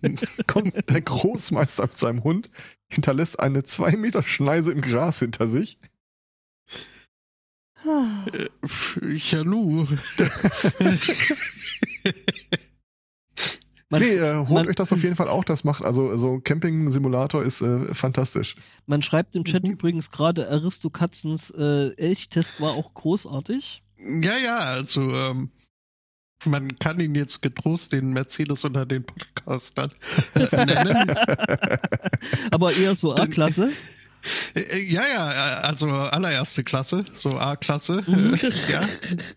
kommt 0.48 0.88
der 0.90 1.02
Großmeister 1.02 1.84
mit 1.84 1.98
seinem 1.98 2.24
Hund, 2.24 2.52
hinterlässt 2.94 3.40
eine 3.40 3.64
zwei 3.64 3.96
Meter 3.98 4.22
Schneise 4.22 4.72
im 4.72 4.82
Gras 4.82 5.20
hinter 5.20 5.48
sich. 5.48 5.80
Äh, 7.84 9.18
Ja, 9.32 9.44
nu. 9.44 9.88
Man, 13.92 14.02
nee, 14.04 14.10
äh, 14.18 14.36
holt 14.36 14.50
man- 14.52 14.68
euch 14.68 14.76
das 14.76 14.94
auf 14.94 15.02
jeden 15.02 15.16
Fall 15.16 15.30
auch, 15.30 15.44
das 15.44 15.64
macht, 15.64 15.84
also 15.84 16.16
so 16.16 16.40
Camping-Simulator 16.40 17.44
ist 17.44 17.62
äh, 17.62 17.92
fantastisch. 17.96 18.54
man 18.86 19.02
schreibt 19.02 19.36
im 19.36 19.46
Chat 19.46 19.64
Mhm. 19.64 19.72
übrigens 19.72 20.12
gerade, 20.12 20.48
Aristokatzens 20.52 21.50
äh, 21.50 21.96
Elchtest 21.98 22.62
war 22.62 22.74
auch 22.74 22.94
großartig. 22.94 23.82
Ja, 24.00 24.38
ja, 24.38 24.58
also 24.58 25.02
ähm, 25.02 25.52
man 26.45 26.76
kann 26.78 27.00
ihn 27.00 27.16
jetzt 27.16 27.41
getrost 27.41 27.91
den 27.91 28.14
Mercedes 28.14 28.64
unter 28.64 28.86
den 28.86 29.04
Podcastern 29.04 29.91
äh, 30.36 30.66
nennen. 30.66 31.16
Aber 32.52 32.74
eher 32.74 32.95
so 32.95 33.16
A-Klasse. 33.16 33.72
Äh, 34.54 34.62
äh, 34.62 34.84
ja, 34.84 35.04
ja, 35.08 35.28
also 35.62 35.88
allererste 35.88 36.64
Klasse, 36.64 37.06
so 37.14 37.38
A-Klasse. 37.38 38.04
Mhm. 38.08 38.38
Ja. 38.70 38.82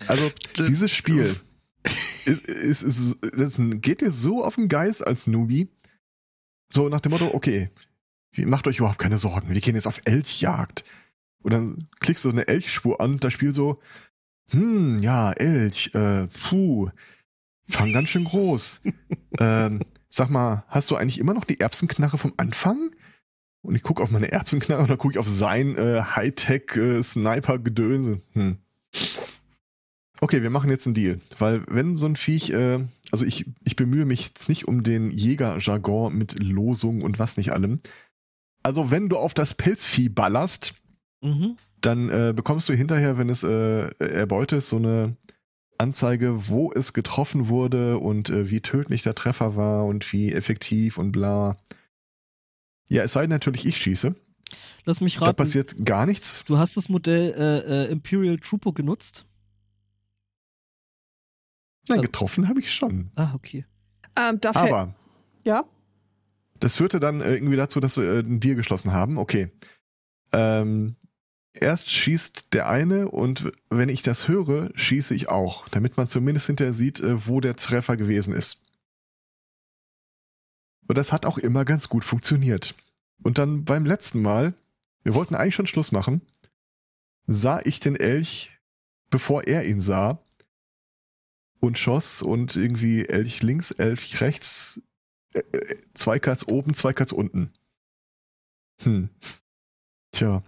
Also 0.06 0.30
dieses 0.58 0.92
Spiel 0.92 1.36
ist, 2.24 2.46
ist, 2.46 2.82
ist, 2.82 3.16
das 3.34 3.60
geht 3.60 4.00
dir 4.00 4.10
so 4.12 4.44
auf 4.44 4.56
den 4.56 4.68
Geist 4.68 5.06
als 5.06 5.26
Newbie. 5.26 5.68
So 6.72 6.88
nach 6.88 7.00
dem 7.00 7.12
Motto, 7.12 7.30
okay, 7.34 7.68
macht 8.38 8.66
euch 8.66 8.78
überhaupt 8.78 8.98
keine 8.98 9.18
Sorgen, 9.18 9.50
wir 9.52 9.60
gehen 9.60 9.74
jetzt 9.74 9.86
auf 9.86 10.00
Elchjagd. 10.04 10.84
Und 11.42 11.52
dann 11.52 11.88
klickst 12.00 12.24
du 12.24 12.30
eine 12.30 12.46
Elchspur 12.46 13.00
an, 13.00 13.18
das 13.18 13.32
Spiel 13.32 13.52
so, 13.52 13.80
hm, 14.52 15.00
ja, 15.00 15.32
Elch, 15.32 15.90
äh, 15.94 16.26
puh, 16.26 16.90
schon 17.68 17.92
ganz 17.92 18.08
schön 18.08 18.24
groß. 18.24 18.82
ähm, 19.38 19.80
sag 20.08 20.30
mal, 20.30 20.64
hast 20.68 20.90
du 20.90 20.96
eigentlich 20.96 21.18
immer 21.18 21.34
noch 21.34 21.44
die 21.44 21.60
Erbsenknarre 21.60 22.18
vom 22.18 22.32
Anfang? 22.36 22.90
Und 23.62 23.76
ich 23.76 23.82
gucke 23.82 24.02
auf 24.02 24.10
meine 24.10 24.32
Erbsenknarre 24.32 24.82
und 24.82 24.90
dann 24.90 24.98
gucke 24.98 25.14
ich 25.14 25.18
auf 25.18 25.28
sein 25.28 25.78
äh, 25.78 26.02
Hightech-Sniper-Gedönse. 26.02 28.20
Hm. 28.32 28.58
Okay, 30.20 30.42
wir 30.42 30.50
machen 30.50 30.70
jetzt 30.70 30.86
einen 30.86 30.94
Deal, 30.94 31.20
weil 31.38 31.64
wenn 31.68 31.96
so 31.96 32.06
ein 32.06 32.16
Viech, 32.16 32.50
äh, 32.50 32.80
also 33.10 33.26
ich, 33.26 33.46
ich 33.64 33.76
bemühe 33.76 34.04
mich 34.04 34.28
jetzt 34.28 34.48
nicht 34.48 34.68
um 34.68 34.82
den 34.82 35.10
Jägerjargon 35.10 36.16
mit 36.16 36.40
Losung 36.40 37.02
und 37.02 37.18
was 37.18 37.36
nicht 37.36 37.52
allem. 37.52 37.78
Also 38.62 38.90
wenn 38.90 39.08
du 39.08 39.16
auf 39.16 39.34
das 39.34 39.54
Pelzvieh 39.54 40.08
ballerst, 40.08 40.74
Mhm. 41.22 41.56
Dann 41.86 42.08
äh, 42.10 42.32
bekommst 42.34 42.68
du 42.68 42.72
hinterher, 42.74 43.18
wenn 43.18 43.28
es 43.28 43.42
äh, 43.44 43.88
erbeutet, 43.98 44.62
so 44.62 44.76
eine 44.76 45.16
Anzeige, 45.78 46.48
wo 46.48 46.72
es 46.72 46.92
getroffen 46.92 47.48
wurde 47.48 47.98
und 47.98 48.30
äh, 48.30 48.50
wie 48.50 48.60
tödlich 48.60 49.02
der 49.02 49.14
Treffer 49.14 49.56
war 49.56 49.84
und 49.84 50.10
wie 50.12 50.32
effektiv 50.32 50.98
und 50.98 51.12
bla. 51.12 51.56
Ja, 52.88 53.02
es 53.02 53.12
sei 53.12 53.22
denn 53.22 53.30
natürlich, 53.30 53.66
ich 53.66 53.76
schieße. 53.78 54.14
Lass 54.84 55.00
mich 55.00 55.16
Da 55.16 55.26
raten. 55.26 55.36
passiert 55.36 55.74
gar 55.84 56.06
nichts. 56.06 56.44
Du 56.44 56.58
hast 56.58 56.76
das 56.76 56.88
Modell 56.88 57.32
äh, 57.36 57.84
äh, 57.86 57.90
Imperial 57.90 58.38
Trooper 58.38 58.72
genutzt? 58.72 59.26
Nein, 61.88 61.98
Also- 61.98 62.02
getroffen 62.02 62.48
habe 62.48 62.60
ich 62.60 62.72
schon. 62.72 63.10
Ah, 63.16 63.32
okay. 63.34 63.64
Ähm, 64.16 64.40
da 64.40 64.52
fällt- 64.52 64.72
Aber 64.72 64.94
ja, 65.44 65.64
Das 66.60 66.76
führte 66.76 67.00
dann 67.00 67.20
äh, 67.22 67.34
irgendwie 67.34 67.56
dazu, 67.56 67.80
dass 67.80 67.96
wir 67.96 68.04
äh, 68.04 68.18
einen 68.20 68.38
Deal 68.40 68.54
geschlossen 68.54 68.92
haben. 68.92 69.18
Okay. 69.18 69.50
Ähm, 70.32 70.94
erst 71.54 71.90
schießt 71.90 72.52
der 72.54 72.68
eine 72.68 73.08
und 73.08 73.52
wenn 73.68 73.88
ich 73.88 74.02
das 74.02 74.28
höre, 74.28 74.70
schieße 74.74 75.14
ich 75.14 75.28
auch, 75.28 75.68
damit 75.68 75.96
man 75.96 76.08
zumindest 76.08 76.46
hinterher 76.46 76.72
sieht, 76.72 77.00
äh, 77.00 77.26
wo 77.26 77.40
der 77.40 77.56
Treffer 77.56 77.96
gewesen 77.96 78.34
ist. 78.34 78.62
Und 80.88 80.98
das 80.98 81.12
hat 81.12 81.26
auch 81.26 81.38
immer 81.38 81.64
ganz 81.64 81.88
gut 81.88 82.04
funktioniert. 82.04 82.74
Und 83.22 83.38
dann 83.38 83.64
beim 83.64 83.86
letzten 83.86 84.20
Mal, 84.20 84.54
wir 85.04 85.14
wollten 85.14 85.34
eigentlich 85.34 85.54
schon 85.54 85.66
Schluss 85.66 85.92
machen, 85.92 86.22
sah 87.26 87.60
ich 87.64 87.80
den 87.80 87.96
Elch, 87.96 88.58
bevor 89.10 89.44
er 89.44 89.64
ihn 89.64 89.80
sah, 89.80 90.24
und 91.60 91.78
schoss 91.78 92.22
und 92.22 92.56
irgendwie 92.56 93.06
Elch 93.06 93.42
links, 93.42 93.70
Elch 93.70 94.20
rechts, 94.20 94.82
äh, 95.32 95.38
äh, 95.38 95.80
zwei 95.94 96.18
Cuts 96.18 96.48
oben, 96.48 96.74
zwei 96.74 96.92
Cuts 96.92 97.12
unten. 97.12 97.52
Hm. 98.82 99.08
Tja. 100.10 100.42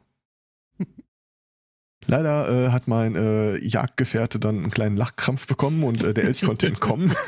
Leider 2.06 2.66
äh, 2.66 2.70
hat 2.70 2.88
mein 2.88 3.16
äh, 3.16 3.58
Jagdgefährte 3.58 4.38
dann 4.38 4.58
einen 4.58 4.70
kleinen 4.70 4.96
Lachkrampf 4.96 5.46
bekommen 5.46 5.84
und 5.84 6.02
äh, 6.02 6.14
der 6.14 6.24
Elch 6.24 6.42
konnte 6.42 6.66
entkommen. 6.66 7.12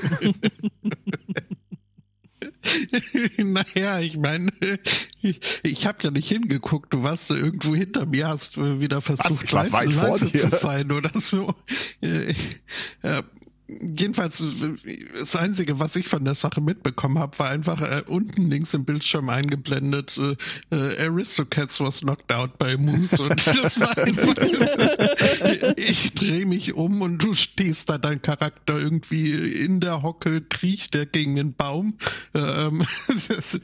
naja, 3.38 4.00
ich 4.00 4.18
meine, 4.18 4.50
ich, 5.22 5.40
ich 5.62 5.86
habe 5.86 5.98
ja 6.02 6.10
nicht 6.10 6.28
hingeguckt. 6.28 6.92
Du 6.92 7.02
warst 7.02 7.30
irgendwo 7.30 7.74
hinter 7.74 8.04
mir, 8.06 8.28
hast 8.28 8.58
äh, 8.58 8.80
wieder 8.80 9.00
versucht, 9.00 9.50
leise, 9.52 9.86
leise 9.86 10.32
zu 10.32 10.50
sein 10.50 10.92
oder 10.92 11.10
so. 11.14 11.54
Äh, 12.00 12.34
äh, 13.02 13.22
jedenfalls, 13.68 14.42
das 15.18 15.36
Einzige, 15.36 15.78
was 15.80 15.96
ich 15.96 16.08
von 16.08 16.24
der 16.24 16.34
Sache 16.34 16.60
mitbekommen 16.60 17.18
habe, 17.18 17.38
war 17.38 17.50
einfach 17.50 17.80
äh, 17.80 18.02
unten 18.06 18.48
links 18.48 18.74
im 18.74 18.84
Bildschirm 18.84 19.28
eingeblendet, 19.28 20.18
äh, 20.18 20.76
äh, 20.76 21.06
Aristocats 21.06 21.80
was 21.80 22.00
knocked 22.00 22.32
out 22.32 22.58
by 22.58 22.76
Moose. 22.76 23.22
Und 23.22 23.46
das 23.62 23.80
war 23.80 23.96
einfach, 23.98 25.74
ich 25.76 26.14
drehe 26.14 26.46
mich 26.46 26.74
um 26.74 27.02
und 27.02 27.22
du 27.22 27.34
stehst 27.34 27.90
da, 27.90 27.98
dein 27.98 28.22
Charakter 28.22 28.78
irgendwie 28.78 29.32
in 29.32 29.80
der 29.80 30.02
Hocke, 30.02 30.42
kriecht 30.42 30.94
der 30.94 31.06
gegen 31.06 31.34
den 31.34 31.54
Baum. 31.54 31.98
Ähm, 32.34 32.86
es, 33.08 33.60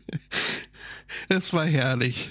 es 1.29 1.53
war 1.53 1.67
herrlich. 1.67 2.31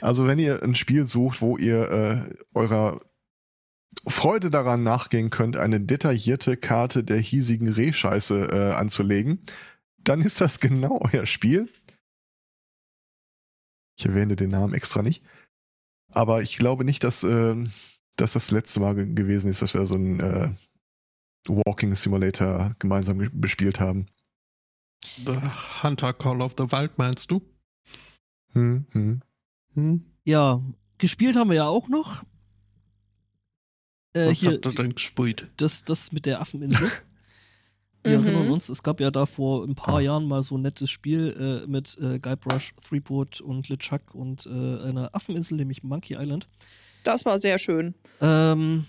Also 0.00 0.26
wenn 0.26 0.38
ihr 0.38 0.62
ein 0.62 0.74
Spiel 0.74 1.06
sucht, 1.06 1.40
wo 1.40 1.56
ihr 1.56 1.90
äh, 1.90 2.34
eurer 2.54 3.00
Freude 4.06 4.50
daran 4.50 4.82
nachgehen 4.82 5.30
könnt, 5.30 5.56
eine 5.56 5.80
detaillierte 5.80 6.56
Karte 6.56 7.02
der 7.04 7.18
hiesigen 7.18 7.68
Rehscheiße 7.68 8.48
äh, 8.50 8.72
anzulegen, 8.74 9.40
dann 9.98 10.20
ist 10.20 10.40
das 10.40 10.60
genau 10.60 11.00
euer 11.12 11.26
Spiel. 11.26 11.68
Ich 13.98 14.06
erwähne 14.06 14.36
den 14.36 14.50
Namen 14.50 14.74
extra 14.74 15.02
nicht. 15.02 15.24
Aber 16.12 16.42
ich 16.42 16.56
glaube 16.56 16.84
nicht, 16.84 17.02
dass, 17.02 17.24
äh, 17.24 17.56
dass 18.16 18.34
das 18.34 18.50
letzte 18.50 18.80
Mal 18.80 18.94
ge 18.94 19.12
gewesen 19.12 19.50
ist, 19.50 19.62
dass 19.62 19.74
wir 19.74 19.84
so 19.86 19.96
einen 19.96 20.20
äh, 20.20 20.50
Walking 21.48 21.94
Simulator 21.96 22.74
gemeinsam 22.78 23.18
ge- 23.18 23.30
bespielt 23.32 23.80
haben. 23.80 24.06
The 25.24 25.34
Hunter 25.82 26.12
Call 26.12 26.40
of 26.42 26.54
the 26.58 26.70
Wild, 26.70 26.98
meinst 26.98 27.30
du? 27.30 27.42
Hm, 28.52 28.86
hm. 28.92 29.22
Hm? 29.74 30.04
Ja, 30.24 30.62
gespielt 30.98 31.36
haben 31.36 31.50
wir 31.50 31.56
ja 31.56 31.66
auch 31.66 31.88
noch. 31.88 32.22
Äh, 34.16 34.28
Was 34.30 34.38
hier, 34.38 34.52
habt 34.52 34.66
ihr 34.66 34.70
denn 34.72 34.94
gespielt? 34.94 35.50
das, 35.58 35.84
das 35.84 36.12
mit 36.12 36.26
der 36.26 36.40
Affeninsel. 36.40 36.90
Wir 38.04 38.18
Mhm. 38.20 38.26
erinnern 38.26 38.50
uns, 38.52 38.68
es 38.68 38.82
gab 38.84 39.00
ja 39.00 39.10
da 39.10 39.26
vor 39.26 39.64
ein 39.64 39.74
paar 39.74 39.96
Ah. 39.96 40.00
Jahren 40.00 40.28
mal 40.28 40.40
so 40.42 40.56
ein 40.56 40.62
nettes 40.62 40.88
Spiel 40.90 41.62
äh, 41.64 41.66
mit 41.68 41.98
äh, 42.00 42.20
Guybrush, 42.20 42.72
Threepwood 42.88 43.40
und 43.40 43.68
LeChuck 43.68 44.14
und 44.14 44.46
äh, 44.46 44.50
einer 44.50 45.10
Affeninsel, 45.12 45.56
nämlich 45.56 45.82
Monkey 45.82 46.14
Island. 46.14 46.46
das 47.02 47.24
war 47.24 47.40
sehr 47.40 47.58
schön. 47.58 47.94
Ähm, 48.20 48.84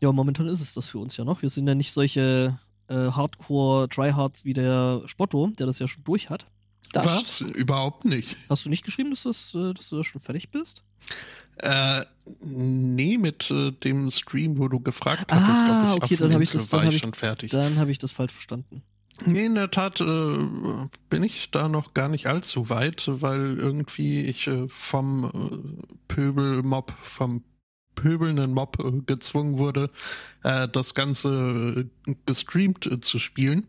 ja, 0.00 0.10
momentan 0.12 0.48
ist 0.48 0.62
es 0.62 0.72
das 0.72 0.88
für 0.88 0.98
uns 0.98 1.16
ja 1.18 1.24
noch. 1.24 1.42
Wir 1.42 1.50
sind 1.50 1.66
ja 1.68 1.74
nicht 1.74 1.92
solche 1.92 2.58
äh, 2.88 2.94
Hardcore-Tryhards 2.94 4.44
wie 4.46 4.54
der 4.54 5.02
Spotto, 5.06 5.50
der 5.58 5.66
das 5.66 5.78
ja 5.78 5.86
schon 5.88 6.04
durch 6.04 6.30
hat. 6.30 6.46
Das 6.92 7.04
Was? 7.04 7.40
Überhaupt 7.42 8.06
nicht. 8.06 8.36
Hast 8.48 8.64
du 8.64 8.70
nicht 8.70 8.82
geschrieben, 8.84 9.10
dass, 9.10 9.24
das, 9.24 9.54
äh, 9.54 9.74
dass 9.74 9.90
du 9.90 9.96
da 9.98 10.04
schon 10.04 10.22
fertig 10.22 10.50
bist? 10.50 10.82
Äh, 11.62 12.04
nee, 12.40 13.18
mit 13.18 13.50
äh, 13.50 13.72
dem 13.72 14.10
Stream, 14.10 14.58
wo 14.58 14.68
du 14.68 14.80
gefragt 14.80 15.26
Ah, 15.28 15.36
hattest, 15.36 15.62
ob 15.62 15.96
ich 15.96 16.02
okay, 16.04 16.16
dann 16.22 16.34
hab 16.34 16.40
ich 16.42 16.50
das- 16.50 16.68
dann 16.68 16.80
hab 16.82 16.88
ich 16.88 16.94
ich- 16.96 17.00
schon 17.02 17.14
fertig. 17.14 17.50
Dann 17.50 17.76
habe 17.78 17.90
ich 17.90 17.98
das 17.98 18.12
falsch 18.12 18.32
verstanden. 18.32 18.82
Nee, 19.24 19.46
in 19.46 19.56
der 19.56 19.70
Tat 19.72 20.00
äh, 20.00 20.38
bin 21.10 21.24
ich 21.24 21.50
da 21.50 21.68
noch 21.68 21.92
gar 21.92 22.08
nicht 22.08 22.26
allzu 22.28 22.70
weit, 22.70 23.04
weil 23.08 23.58
irgendwie 23.58 24.20
ich 24.22 24.46
äh, 24.46 24.68
vom 24.68 25.24
äh, 25.24 25.84
Pöbelmob, 26.06 26.92
vom 27.02 27.42
pöbelnden 27.96 28.54
Mob 28.54 28.78
äh, 28.78 28.92
gezwungen 29.06 29.58
wurde, 29.58 29.90
äh, 30.44 30.68
das 30.68 30.94
Ganze 30.94 31.88
äh, 32.06 32.14
gestreamt 32.26 32.86
äh, 32.86 33.00
zu 33.00 33.18
spielen. 33.18 33.66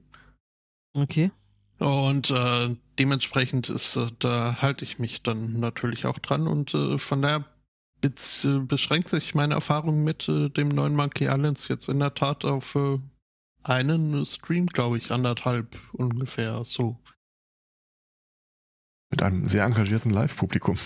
Okay. 0.93 1.31
Und 1.79 2.29
äh, 2.29 2.75
dementsprechend 2.99 3.69
ist, 3.69 3.95
äh, 3.95 4.07
da 4.19 4.57
halte 4.61 4.83
ich 4.85 4.99
mich 4.99 5.23
dann 5.23 5.59
natürlich 5.59 6.05
auch 6.05 6.19
dran 6.19 6.45
und 6.45 6.75
äh, 6.75 6.99
von 6.99 7.23
daher 7.23 7.43
Jetzt 8.03 8.45
äh, 8.45 8.59
beschränkt 8.59 9.09
sich 9.09 9.35
meine 9.35 9.55
Erfahrung 9.55 10.03
mit 10.03 10.27
äh, 10.29 10.49
dem 10.49 10.69
neuen 10.69 10.95
Monkey 10.95 11.25
Islands 11.25 11.67
jetzt 11.67 11.89
in 11.89 11.99
der 11.99 12.13
Tat 12.13 12.45
auf 12.45 12.75
äh, 12.75 12.97
einen 13.63 14.25
Stream, 14.25 14.67
glaube 14.67 14.97
ich, 14.97 15.11
anderthalb 15.11 15.75
ungefähr 15.93 16.63
so. 16.63 16.97
Mit 19.11 19.21
einem 19.21 19.47
sehr 19.49 19.65
engagierten 19.65 20.11
Live-Publikum. 20.11 20.77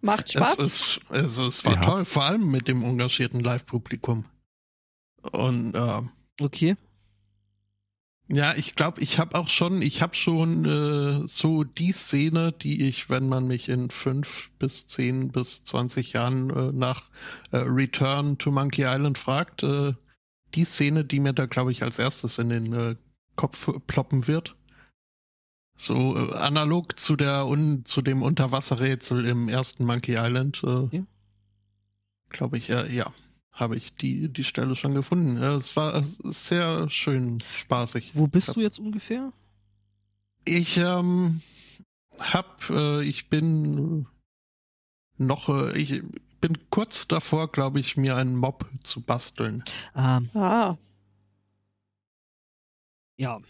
Macht 0.00 0.32
Spaß. 0.32 0.58
Es, 0.58 0.66
ist, 0.96 1.00
also 1.10 1.46
es 1.46 1.64
war 1.64 1.74
Ja. 1.74 1.84
toll, 1.84 2.04
vor 2.04 2.24
allem 2.24 2.50
mit 2.50 2.66
dem 2.68 2.82
engagierten 2.82 3.40
Live-Publikum. 3.40 4.24
Und 5.32 5.74
äh, 5.74 6.00
Okay. 6.40 6.76
Ja, 8.34 8.54
ich 8.56 8.74
glaube, 8.76 9.02
ich 9.02 9.18
habe 9.18 9.38
auch 9.38 9.48
schon, 9.48 9.82
ich 9.82 10.00
habe 10.00 10.14
schon 10.14 10.64
äh, 10.64 11.28
so 11.28 11.64
die 11.64 11.92
Szene, 11.92 12.52
die 12.52 12.88
ich, 12.88 13.10
wenn 13.10 13.28
man 13.28 13.46
mich 13.46 13.68
in 13.68 13.90
fünf 13.90 14.50
bis 14.58 14.86
zehn 14.86 15.28
bis 15.30 15.64
zwanzig 15.64 16.14
Jahren 16.14 16.48
äh, 16.48 16.72
nach 16.72 17.10
äh, 17.50 17.58
Return 17.58 18.38
to 18.38 18.50
Monkey 18.50 18.84
Island 18.84 19.18
fragt, 19.18 19.62
äh, 19.62 19.92
die 20.54 20.64
Szene, 20.64 21.04
die 21.04 21.20
mir 21.20 21.34
da, 21.34 21.44
glaube 21.44 21.72
ich, 21.72 21.82
als 21.82 21.98
erstes 21.98 22.38
in 22.38 22.48
den 22.48 22.72
äh, 22.72 22.96
Kopf 23.36 23.70
ploppen 23.86 24.26
wird. 24.26 24.56
So 25.76 26.16
äh, 26.16 26.34
analog 26.36 26.98
zu 26.98 27.16
der 27.16 27.46
un, 27.46 27.84
zu 27.84 28.00
dem 28.00 28.22
Unterwasserrätsel 28.22 29.26
im 29.26 29.50
ersten 29.50 29.84
Monkey 29.84 30.16
Island, 30.18 30.62
äh, 30.64 30.96
Ja. 30.96 31.02
glaube 32.30 32.56
ich, 32.56 32.70
äh, 32.70 32.90
ja, 32.94 33.12
habe 33.52 33.76
ich 33.76 33.94
die, 33.94 34.28
die 34.28 34.44
Stelle 34.44 34.76
schon 34.76 34.94
gefunden. 34.94 35.36
Es 35.36 35.76
war 35.76 36.02
sehr 36.22 36.88
schön 36.90 37.42
spaßig. 37.54 38.12
Wo 38.14 38.26
bist 38.26 38.56
du 38.56 38.60
jetzt 38.60 38.78
ungefähr? 38.78 39.32
Ich 40.44 40.78
ähm, 40.78 41.40
hab, 42.18 42.68
äh, 42.70 43.02
ich 43.02 43.28
bin 43.28 44.06
noch, 45.18 45.48
äh, 45.48 45.78
ich 45.78 46.02
bin 46.40 46.58
kurz 46.70 47.06
davor, 47.06 47.52
glaube 47.52 47.78
ich, 47.78 47.96
mir 47.96 48.16
einen 48.16 48.36
Mob 48.36 48.66
zu 48.82 49.00
basteln. 49.00 49.62
Ähm, 49.94 50.28
ah, 50.34 50.76
ja. 53.16 53.40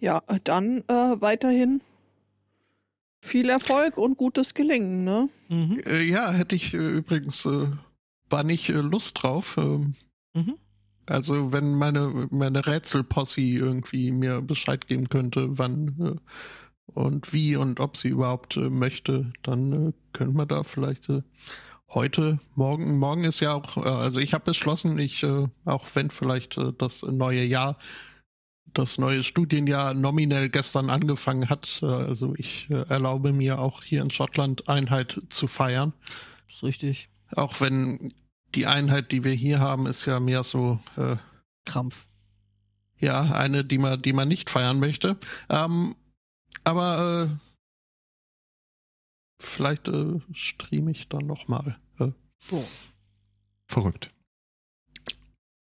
ja, 0.00 0.22
dann 0.44 0.78
äh, 0.88 1.20
weiterhin 1.20 1.82
viel 3.20 3.50
Erfolg 3.50 3.98
und 3.98 4.16
gutes 4.16 4.54
Gelingen, 4.54 5.04
ne? 5.04 5.28
Mhm. 5.48 5.80
Äh, 5.84 6.02
ja, 6.04 6.32
hätte 6.32 6.56
ich 6.56 6.74
äh, 6.74 6.78
übrigens, 6.78 7.44
äh, 7.44 7.68
war 8.30 8.44
nicht 8.44 8.68
äh, 8.68 8.80
Lust 8.80 9.22
drauf. 9.22 9.56
Ähm, 9.58 9.94
Mhm. 10.34 10.56
Also 11.06 11.52
wenn 11.52 11.74
meine, 11.74 12.28
meine 12.30 12.66
Rätselposse 12.66 13.40
irgendwie 13.40 14.12
mir 14.12 14.40
Bescheid 14.42 14.86
geben 14.86 15.08
könnte, 15.08 15.58
wann 15.58 15.96
äh, 15.98 16.92
und 16.92 17.32
wie 17.32 17.56
und 17.56 17.80
ob 17.80 17.96
sie 17.96 18.08
überhaupt 18.08 18.56
äh, 18.56 18.70
möchte, 18.70 19.32
dann 19.42 19.94
können 20.12 20.34
wir 20.34 20.46
da 20.46 20.62
vielleicht 20.62 21.08
heute, 21.88 22.38
morgen, 22.54 22.98
morgen 22.98 23.24
ist 23.24 23.40
ja 23.40 23.54
auch, 23.54 23.76
also 23.76 24.20
ich 24.20 24.32
habe 24.32 24.44
beschlossen, 24.44 24.96
ich, 24.98 25.26
auch 25.64 25.86
wenn 25.94 26.10
vielleicht 26.10 26.56
das 26.78 27.02
neue 27.02 27.42
Jahr, 27.42 27.78
das 28.74 28.98
neue 28.98 29.24
Studienjahr 29.24 29.94
nominell 29.94 30.48
gestern 30.50 30.88
angefangen 30.88 31.48
hat, 31.48 31.82
also 31.82 32.34
ich 32.36 32.70
erlaube 32.70 33.32
mir 33.32 33.58
auch 33.58 33.82
hier 33.82 34.02
in 34.02 34.10
Schottland 34.10 34.68
Einheit 34.68 35.20
zu 35.30 35.48
feiern. 35.48 35.92
Ist 36.48 36.62
richtig. 36.62 37.08
Auch 37.34 37.60
wenn 37.60 38.12
die 38.54 38.66
Einheit, 38.66 39.12
die 39.12 39.24
wir 39.24 39.32
hier 39.32 39.60
haben, 39.60 39.86
ist 39.86 40.06
ja 40.06 40.20
mehr 40.20 40.42
so 40.44 40.78
äh, 40.96 41.16
Krampf. 41.64 42.06
ja, 42.98 43.22
eine, 43.22 43.64
die 43.64 43.78
man, 43.78 44.00
die 44.02 44.12
man 44.12 44.28
nicht 44.28 44.50
feiern 44.50 44.80
möchte. 44.80 45.16
Ähm, 45.48 45.94
aber 46.64 47.30
äh, 47.30 47.36
vielleicht 49.40 49.88
äh, 49.88 50.20
streame 50.32 50.90
ich 50.90 51.08
dann 51.08 51.26
noch 51.26 51.48
mal, 51.48 51.78
äh, 51.98 52.10
So. 52.38 52.64
Verrückt. 53.66 54.10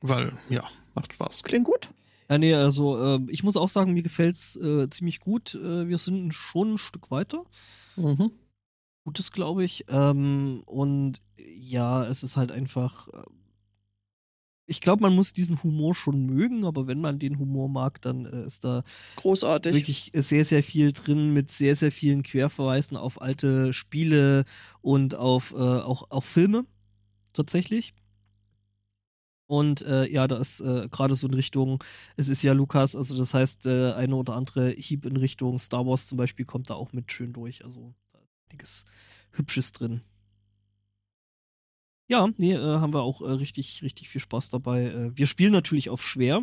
weil 0.01 0.33
ja, 0.49 0.67
macht 0.95 1.13
Spaß. 1.13 1.43
Klingt 1.43 1.67
gut. 1.67 1.91
Ja, 2.31 2.39
nee, 2.39 2.55
also 2.55 2.99
ähm, 3.03 3.29
ich 3.31 3.43
muss 3.43 3.57
auch 3.57 3.69
sagen, 3.69 3.93
mir 3.95 4.03
gefällt's 4.03 4.57
äh, 4.57 4.89
ziemlich 4.91 5.21
gut. 5.21 5.55
Äh, 5.55 5.89
wir 5.89 5.99
sind 5.99 6.33
schon 6.35 6.75
ein 6.75 6.79
Stück 6.79 7.11
weiter. 7.11 7.45
Mhm. 7.97 8.33
Gutes, 9.09 9.33
glaube 9.33 9.65
ich. 9.65 9.87
Ähm, 9.89 10.63
und 10.67 11.23
ja, 11.39 12.05
es 12.07 12.23
ist 12.23 12.37
halt 12.37 12.53
einfach. 12.53 13.09
äh, 13.09 13.23
Ich 14.67 14.83
glaube, 14.83 15.01
man 15.03 15.15
muss 15.15 15.33
diesen 15.33 15.63
Humor 15.63 15.95
schon 15.95 16.27
mögen, 16.27 16.67
aber 16.67 16.87
wenn 16.87 17.01
man 17.01 17.19
den 17.19 17.39
Humor 17.39 17.71
mag, 17.71 18.03
dann 18.03 18.27
äh, 18.27 18.45
ist 18.45 18.65
da 18.65 18.83
Großartig. 19.17 19.75
wirklich 19.75 20.11
sehr, 20.15 20.45
sehr 20.45 20.63
viel 20.63 20.93
drin 20.93 21.33
mit 21.33 21.51
sehr, 21.51 21.75
sehr 21.75 21.91
vielen 21.91 22.23
Querverweisen 22.23 22.99
auf 22.99 23.23
alte 23.23 23.73
Spiele 23.73 24.45
und 24.83 25.15
auf 25.15 25.53
äh, 25.53 25.57
auch, 25.57 26.11
auch 26.11 26.25
Filme 26.25 26.67
tatsächlich. 27.33 27.95
Und 29.47 29.81
äh, 29.81 30.05
ja, 30.13 30.29
da 30.29 30.37
ist 30.37 30.61
äh, 30.61 30.89
gerade 30.91 31.15
so 31.15 31.27
in 31.29 31.33
Richtung, 31.33 31.83
es 32.19 32.29
ist 32.29 32.43
ja 32.43 32.53
Lukas, 32.53 32.95
also 32.95 33.17
das 33.17 33.33
heißt, 33.33 33.65
äh, 33.65 33.95
eine 33.95 34.15
oder 34.17 34.35
andere 34.35 34.69
Hieb 34.73 35.07
in 35.07 35.17
Richtung 35.17 35.59
Star 35.59 35.87
Wars 35.87 36.07
zum 36.07 36.19
Beispiel 36.19 36.45
kommt 36.45 36.69
da 36.69 36.75
auch 36.75 36.93
mit 36.93 37.11
schön 37.11 37.33
durch. 37.33 37.65
Also 37.65 37.95
einiges 38.49 38.85
Hübsches 39.33 39.73
drin. 39.73 40.03
Ja, 42.09 42.29
nee, 42.39 42.55
äh, 42.55 42.59
haben 42.59 42.95
wir 42.95 43.03
auch 43.03 43.21
äh, 43.21 43.31
richtig, 43.33 43.83
richtig 43.83 44.09
viel 44.09 44.21
Spaß 44.21 44.51
dabei. 44.51 44.85
Äh, 44.85 45.17
wir 45.17 45.27
spielen 45.27 45.53
natürlich 45.53 45.91
auf 45.91 46.03
schwer, 46.03 46.43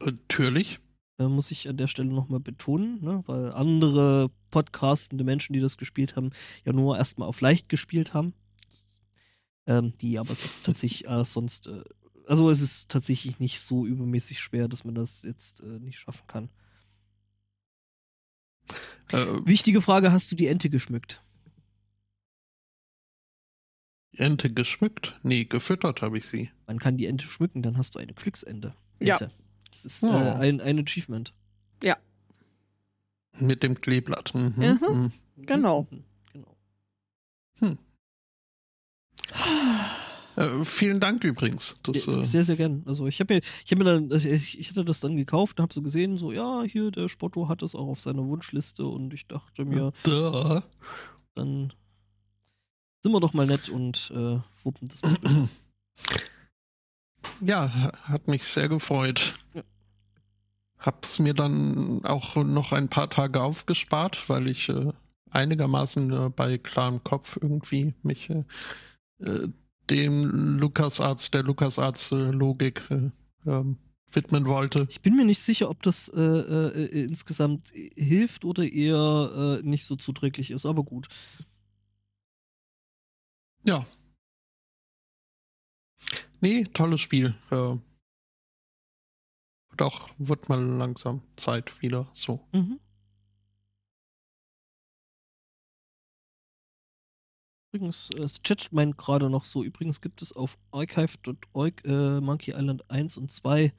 Natürlich. 0.00 0.80
äh, 1.18 1.26
muss 1.26 1.50
ich 1.52 1.68
an 1.68 1.76
der 1.76 1.86
Stelle 1.86 2.08
nochmal 2.08 2.40
betonen, 2.40 3.02
ne? 3.02 3.22
weil 3.26 3.52
andere 3.52 4.30
podcastende 4.50 5.24
Menschen, 5.24 5.52
die 5.52 5.60
das 5.60 5.76
gespielt 5.76 6.16
haben, 6.16 6.30
ja 6.64 6.72
nur 6.72 6.98
erstmal 6.98 7.28
auf 7.28 7.40
leicht 7.40 7.68
gespielt 7.68 8.12
haben. 8.12 8.34
Ähm, 9.66 9.92
die, 10.00 10.18
aber 10.18 10.30
es 10.30 10.44
ist 10.44 10.66
tatsächlich 10.66 11.08
äh, 11.08 11.24
sonst, 11.24 11.68
äh, 11.68 11.84
also 12.26 12.50
es 12.50 12.60
ist 12.60 12.88
tatsächlich 12.88 13.38
nicht 13.38 13.60
so 13.60 13.86
übermäßig 13.86 14.40
schwer, 14.40 14.66
dass 14.66 14.84
man 14.84 14.94
das 14.94 15.22
jetzt 15.22 15.60
äh, 15.60 15.78
nicht 15.78 15.98
schaffen 15.98 16.26
kann. 16.26 16.48
Äh, 19.12 19.24
Wichtige 19.44 19.80
Frage, 19.80 20.12
hast 20.12 20.30
du 20.30 20.36
die 20.36 20.46
Ente 20.46 20.70
geschmückt? 20.70 21.22
Ente 24.16 24.52
geschmückt? 24.52 25.18
Nee, 25.22 25.44
gefüttert 25.44 26.02
habe 26.02 26.18
ich 26.18 26.26
sie. 26.26 26.50
Man 26.66 26.78
kann 26.78 26.96
die 26.96 27.06
Ente 27.06 27.26
schmücken, 27.26 27.62
dann 27.62 27.78
hast 27.78 27.94
du 27.94 27.98
eine 27.98 28.12
Glücksente. 28.14 28.74
Ja. 29.00 29.18
Das 29.70 29.84
ist 29.84 30.02
Oh. 30.02 30.08
äh, 30.08 30.32
ein, 30.32 30.60
ein 30.60 30.78
Achievement. 30.80 31.32
Mit 33.40 33.62
dem 33.62 33.80
Kleeblatt. 33.80 34.34
Mhm. 34.34 34.54
Mhm. 34.56 34.78
Mhm. 34.90 35.12
Genau. 35.46 35.86
Mhm, 35.90 36.04
genau. 36.32 37.76
Äh, 40.38 40.64
vielen 40.64 41.00
Dank 41.00 41.24
übrigens. 41.24 41.74
Das, 41.82 42.06
Ja, 42.06 42.20
äh, 42.20 42.24
sehr, 42.24 42.44
sehr 42.44 42.54
gern. 42.56 42.82
Also 42.86 43.06
ich 43.08 43.18
habe 43.18 43.34
mir, 43.34 43.40
ich 43.64 43.70
habe 43.72 43.82
mir 43.82 43.90
dann, 43.92 44.12
also 44.12 44.28
ich, 44.28 44.58
ich 44.58 44.70
hatte 44.70 44.84
das 44.84 45.00
dann 45.00 45.16
gekauft 45.16 45.58
und 45.58 45.62
habe 45.64 45.74
so 45.74 45.82
gesehen, 45.82 46.16
so 46.16 46.30
ja, 46.30 46.62
hier 46.62 46.90
der 46.92 47.08
Spotto 47.08 47.48
hat 47.48 47.62
das 47.62 47.74
auch 47.74 47.88
auf 47.88 48.00
seiner 48.00 48.24
Wunschliste 48.24 48.84
und 48.86 49.12
ich 49.12 49.26
dachte 49.26 49.64
mir, 49.64 49.92
Duh. 50.04 50.60
dann 51.34 51.72
sind 53.02 53.12
wir 53.12 53.20
doch 53.20 53.32
mal 53.34 53.46
nett 53.46 53.68
und 53.68 54.12
äh, 54.14 54.38
wuppen 54.62 54.88
das 54.88 55.02
mal. 55.02 55.48
Ja, 57.40 57.72
ha- 57.74 57.92
hat 58.04 58.28
mich 58.28 58.44
sehr 58.44 58.68
gefreut. 58.68 59.34
Ja. 59.54 59.62
Hab's 60.78 61.18
mir 61.18 61.34
dann 61.34 62.04
auch 62.04 62.36
noch 62.36 62.70
ein 62.72 62.88
paar 62.88 63.10
Tage 63.10 63.42
aufgespart, 63.42 64.28
weil 64.28 64.48
ich 64.48 64.68
äh, 64.68 64.92
einigermaßen 65.30 66.12
äh, 66.12 66.30
bei 66.30 66.58
klarem 66.58 67.02
Kopf 67.02 67.38
irgendwie 67.40 67.94
mich 68.02 68.30
äh, 68.30 68.44
äh, 69.20 69.48
dem 69.90 70.58
LukasArts, 70.58 71.30
der 71.30 71.42
LukasArts-Logik 71.42 72.82
äh, 72.90 73.10
ähm, 73.46 73.78
widmen 74.12 74.46
wollte. 74.46 74.86
Ich 74.90 75.00
bin 75.00 75.16
mir 75.16 75.24
nicht 75.24 75.40
sicher, 75.40 75.68
ob 75.70 75.82
das 75.82 76.08
äh, 76.08 76.20
äh, 76.20 76.84
äh, 76.84 77.04
insgesamt 77.04 77.72
hilft 77.94 78.44
oder 78.44 78.64
eher 78.64 79.58
äh, 79.62 79.66
nicht 79.66 79.84
so 79.84 79.96
zuträglich 79.96 80.50
ist, 80.50 80.66
aber 80.66 80.82
gut. 80.82 81.08
Ja. 83.64 83.84
Nee, 86.40 86.64
tolles 86.72 87.00
Spiel. 87.00 87.34
Äh, 87.50 87.76
doch, 89.76 90.10
wird 90.18 90.48
mal 90.48 90.60
langsam 90.60 91.22
Zeit 91.36 91.82
wieder 91.82 92.08
so. 92.12 92.40
Mhm. 92.52 92.80
Übrigens, 97.72 98.10
äh, 98.14 98.20
das 98.20 98.42
Chat 98.42 98.72
meint 98.72 98.96
gerade 98.96 99.28
noch 99.28 99.44
so, 99.44 99.62
übrigens 99.62 100.00
gibt 100.00 100.22
es 100.22 100.32
auf 100.32 100.58
archive.org 100.72 101.84
äh, 101.84 102.20
Monkey 102.20 102.52
Island 102.52 102.90
1 102.90 103.18
und 103.18 103.30
2 103.30 103.72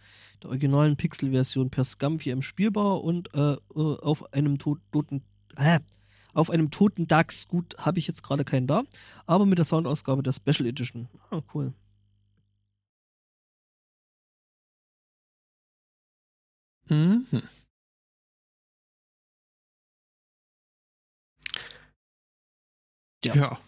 der 0.44 0.50
originalen 0.50 0.96
Pixel-Version 0.96 1.70
per 1.72 1.84
Scum 1.84 2.20
VM 2.20 2.42
spielbar 2.42 3.04
und 3.04 3.34
äh, 3.34 3.54
äh, 3.54 3.58
auf 3.76 4.32
einem 4.34 4.60
to 4.60 4.78
toten 4.92 5.24
äh, 5.58 5.80
auf 6.34 6.52
einem 6.52 6.70
toten 6.70 7.08
DAX. 7.08 7.48
Gut, 7.48 7.76
habe 7.80 7.98
ich 8.00 8.08
jetzt 8.08 8.22
gerade 8.22 8.46
keinen 8.46 8.68
da, 8.68 8.84
aber 9.26 9.46
mit 9.48 9.58
der 9.58 9.66
Soundausgabe 9.66 10.22
der 10.24 10.34
Special 10.34 10.68
Edition. 10.68 11.10
Ah, 11.32 11.42
cool. 11.54 11.74
Mhm. 16.90 17.26
Ja. 23.24 23.36
Ja. 23.36 23.60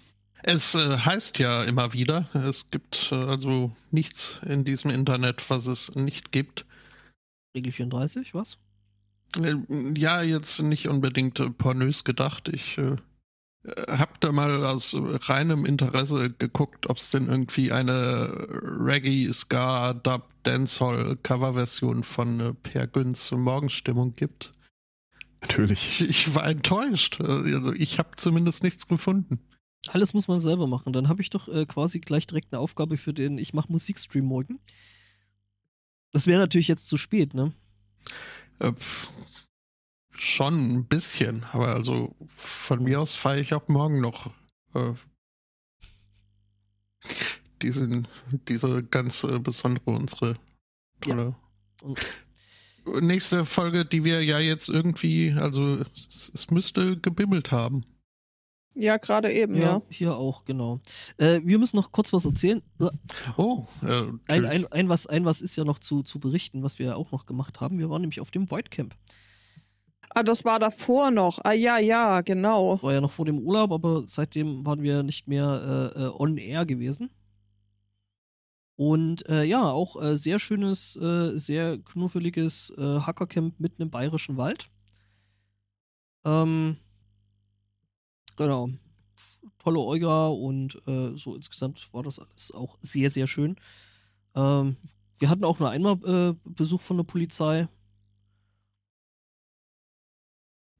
Es 0.43 0.75
äh, 0.75 0.97
heißt 0.97 1.39
ja 1.39 1.63
immer 1.63 1.93
wieder, 1.93 2.27
es 2.33 2.69
gibt 2.69 3.09
äh, 3.11 3.15
also 3.15 3.71
nichts 3.91 4.39
in 4.45 4.65
diesem 4.65 4.89
Internet, 4.91 5.49
was 5.49 5.67
es 5.67 5.95
nicht 5.95 6.31
gibt. 6.31 6.65
Regel 7.55 7.71
34, 7.71 8.33
was? 8.33 8.57
Äh, 9.39 9.55
ja, 9.95 10.21
jetzt 10.21 10.61
nicht 10.61 10.87
unbedingt 10.87 11.39
äh, 11.39 11.49
pornös 11.49 12.03
gedacht. 12.03 12.49
Ich 12.49 12.79
hab 13.87 14.19
da 14.21 14.31
mal 14.31 14.65
aus 14.65 14.95
reinem 14.95 15.67
Interesse 15.67 16.31
geguckt, 16.31 16.89
ob 16.89 16.97
es 16.97 17.11
denn 17.11 17.27
irgendwie 17.27 17.71
eine 17.71 18.47
Reggae, 18.79 19.31
Ska, 19.31 19.93
Dub, 19.93 20.23
Dancehall 20.41 21.15
Coverversion 21.21 22.03
von 22.03 22.57
Per 22.63 22.87
Günz 22.87 23.29
Morgenstimmung 23.29 24.15
gibt. 24.15 24.53
Natürlich. 25.41 26.01
Ich, 26.01 26.09
ich 26.09 26.33
war 26.33 26.47
enttäuscht. 26.47 27.21
Also 27.21 27.71
ich 27.73 27.99
habe 27.99 28.15
zumindest 28.15 28.63
nichts 28.63 28.87
gefunden. 28.87 29.39
Alles 29.87 30.13
muss 30.13 30.27
man 30.27 30.39
selber 30.39 30.67
machen. 30.67 30.93
Dann 30.93 31.07
habe 31.09 31.21
ich 31.21 31.29
doch 31.29 31.47
äh, 31.47 31.65
quasi 31.65 31.99
gleich 31.99 32.27
direkt 32.27 32.53
eine 32.53 32.59
Aufgabe 32.59 32.97
für 32.97 33.13
den 33.13 33.37
Ich 33.37 33.53
mache 33.53 33.71
Musikstream 33.71 34.25
morgen. 34.25 34.59
Das 36.11 36.27
wäre 36.27 36.39
natürlich 36.39 36.67
jetzt 36.67 36.87
zu 36.87 36.97
spät, 36.97 37.33
ne? 37.33 37.53
Äh, 38.59 38.73
schon 40.11 40.77
ein 40.77 40.85
bisschen, 40.85 41.43
aber 41.45 41.69
also 41.69 42.15
von 42.35 42.83
mir 42.83 42.99
aus 42.99 43.13
feiere 43.13 43.41
ich 43.41 43.53
auch 43.53 43.67
morgen 43.69 44.01
noch 44.01 44.29
äh, 44.75 44.93
diesen, 47.61 48.07
diese 48.47 48.83
ganz 48.83 49.23
äh, 49.23 49.39
besondere, 49.39 49.91
unsere 49.91 50.35
tolle. 51.01 51.35
Und- 51.81 51.99
Nächste 53.01 53.45
Folge, 53.45 53.85
die 53.85 54.03
wir 54.03 54.23
ja 54.23 54.39
jetzt 54.39 54.67
irgendwie, 54.67 55.31
also 55.33 55.77
es, 55.95 56.31
es 56.33 56.49
müsste 56.49 56.97
gebimmelt 56.97 57.51
haben. 57.51 57.85
Ja, 58.73 58.97
gerade 58.97 59.31
eben, 59.33 59.55
ja. 59.55 59.81
hier 59.89 60.15
auch, 60.15 60.45
genau. 60.45 60.79
Äh, 61.17 61.41
wir 61.43 61.59
müssen 61.59 61.75
noch 61.75 61.91
kurz 61.91 62.13
was 62.13 62.23
erzählen. 62.23 62.61
Äh, 62.79 62.87
Oh, 63.35 63.65
äh, 63.83 64.03
Ein, 64.27 64.45
ein, 64.45 64.65
ein, 64.71 64.89
was, 64.89 65.07
ein 65.07 65.25
was 65.25 65.41
ist 65.41 65.57
ja 65.57 65.65
noch 65.65 65.79
zu, 65.79 66.03
zu 66.03 66.19
berichten, 66.19 66.63
was 66.63 66.79
wir 66.79 66.87
ja 66.87 66.95
auch 66.95 67.11
noch 67.11 67.25
gemacht 67.25 67.59
haben. 67.59 67.79
Wir 67.79 67.89
waren 67.89 68.01
nämlich 68.01 68.21
auf 68.21 68.31
dem 68.31 68.49
Void 68.49 68.71
Camp. 68.71 68.95
Ah, 70.13 70.23
das 70.23 70.43
war 70.45 70.59
davor 70.59 71.11
noch. 71.11 71.39
Ah, 71.43 71.53
ja, 71.53 71.77
ja, 71.77 72.21
genau. 72.21 72.81
War 72.81 72.93
ja 72.93 73.01
noch 73.01 73.11
vor 73.11 73.25
dem 73.25 73.39
Urlaub, 73.39 73.71
aber 73.71 74.03
seitdem 74.07 74.65
waren 74.65 74.81
wir 74.81 75.03
nicht 75.03 75.27
mehr 75.27 75.91
äh, 75.95 76.03
äh, 76.03 76.11
on 76.17 76.37
air 76.37 76.65
gewesen. 76.65 77.09
Und 78.75 79.27
äh, 79.29 79.43
ja, 79.43 79.69
auch 79.69 80.01
äh, 80.01 80.17
sehr 80.17 80.39
schönes, 80.39 80.95
äh, 80.95 81.37
sehr 81.37 81.77
knuffeliges 81.77 82.73
äh, 82.77 82.81
Hackercamp 82.81 83.59
mitten 83.59 83.81
im 83.83 83.89
bayerischen 83.91 84.37
Wald. 84.37 84.69
Ähm, 86.25 86.77
genau. 88.41 88.69
Tolle 89.59 89.79
Euga 89.79 90.27
und 90.27 90.81
äh, 90.87 91.15
so 91.15 91.35
insgesamt 91.35 91.87
war 91.93 92.03
das 92.03 92.19
alles 92.19 92.51
auch 92.51 92.77
sehr, 92.81 93.09
sehr 93.09 93.27
schön. 93.27 93.55
Ähm, 94.35 94.77
wir 95.19 95.29
hatten 95.29 95.43
auch 95.43 95.59
nur 95.59 95.69
einmal 95.69 95.97
äh, 96.03 96.35
Besuch 96.45 96.81
von 96.81 96.97
der 96.97 97.03
Polizei. 97.03 97.67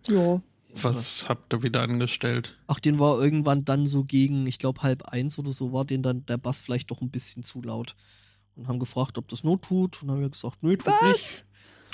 Ja. 0.09 0.41
was 0.74 1.30
habt 1.30 1.53
ihr 1.53 1.62
wieder 1.62 1.82
angestellt? 1.82 2.57
Ach, 2.66 2.80
den 2.80 2.97
war 2.97 3.22
irgendwann 3.22 3.66
dann 3.66 3.86
so 3.86 4.03
gegen, 4.03 4.47
ich 4.47 4.57
glaube, 4.57 4.82
halb 4.82 5.03
eins 5.03 5.38
oder 5.38 5.51
so, 5.51 5.74
war 5.74 5.86
den 5.86 6.01
dann 6.01 6.26
der 6.26 6.38
Bass 6.38 6.62
vielleicht 6.62 6.89
doch 6.89 7.01
ein 7.01 7.12
bisschen 7.12 7.43
zu 7.43 7.62
laut. 7.62 7.95
Und 8.55 8.68
haben 8.68 8.80
gefragt, 8.80 9.18
ob 9.18 9.28
das 9.28 9.43
Not 9.43 9.62
tut. 9.62 10.01
Und 10.01 10.09
haben 10.09 10.22
wir 10.22 10.30
gesagt, 10.30 10.64
nö, 10.64 10.76
tut 10.76 10.93
nicht. 11.03 11.45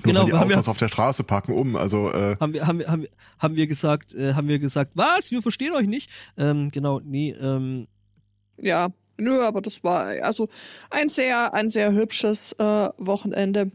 Nur 0.03 0.13
Genau, 0.13 0.19
weil 0.21 0.25
die 0.27 0.33
haben 0.33 0.49
wir- 0.49 0.55
Autos 0.57 0.67
auf 0.69 0.77
der 0.77 0.87
Straße 0.89 1.23
parken 1.23 1.53
um. 1.53 1.75
Also, 1.75 2.11
äh, 2.11 2.35
Haben 2.39 2.53
wir, 2.53 2.67
haben 2.67 2.79
wir, 2.79 2.87
haben 2.87 3.01
wir, 3.03 3.09
haben 3.39 3.55
wir 3.55 3.67
gesagt, 3.67 4.13
äh, 4.13 4.33
haben 4.33 4.47
wir 4.47 4.59
gesagt, 4.59 4.91
was? 4.95 5.31
Wir 5.31 5.41
verstehen 5.41 5.73
euch 5.73 5.87
nicht. 5.87 6.09
Ähm, 6.37 6.69
genau, 6.71 6.99
nee, 7.03 7.31
ähm, 7.31 7.87
Ja. 8.57 8.89
Nö, 9.19 9.41
aber 9.43 9.61
das 9.61 9.83
war 9.83 10.05
also 10.23 10.47
ein 10.91 11.09
sehr, 11.09 11.51
ein 11.55 11.69
sehr 11.69 11.91
hübsches 11.91 12.51
äh, 12.59 12.89
Wochenende. 12.99 13.71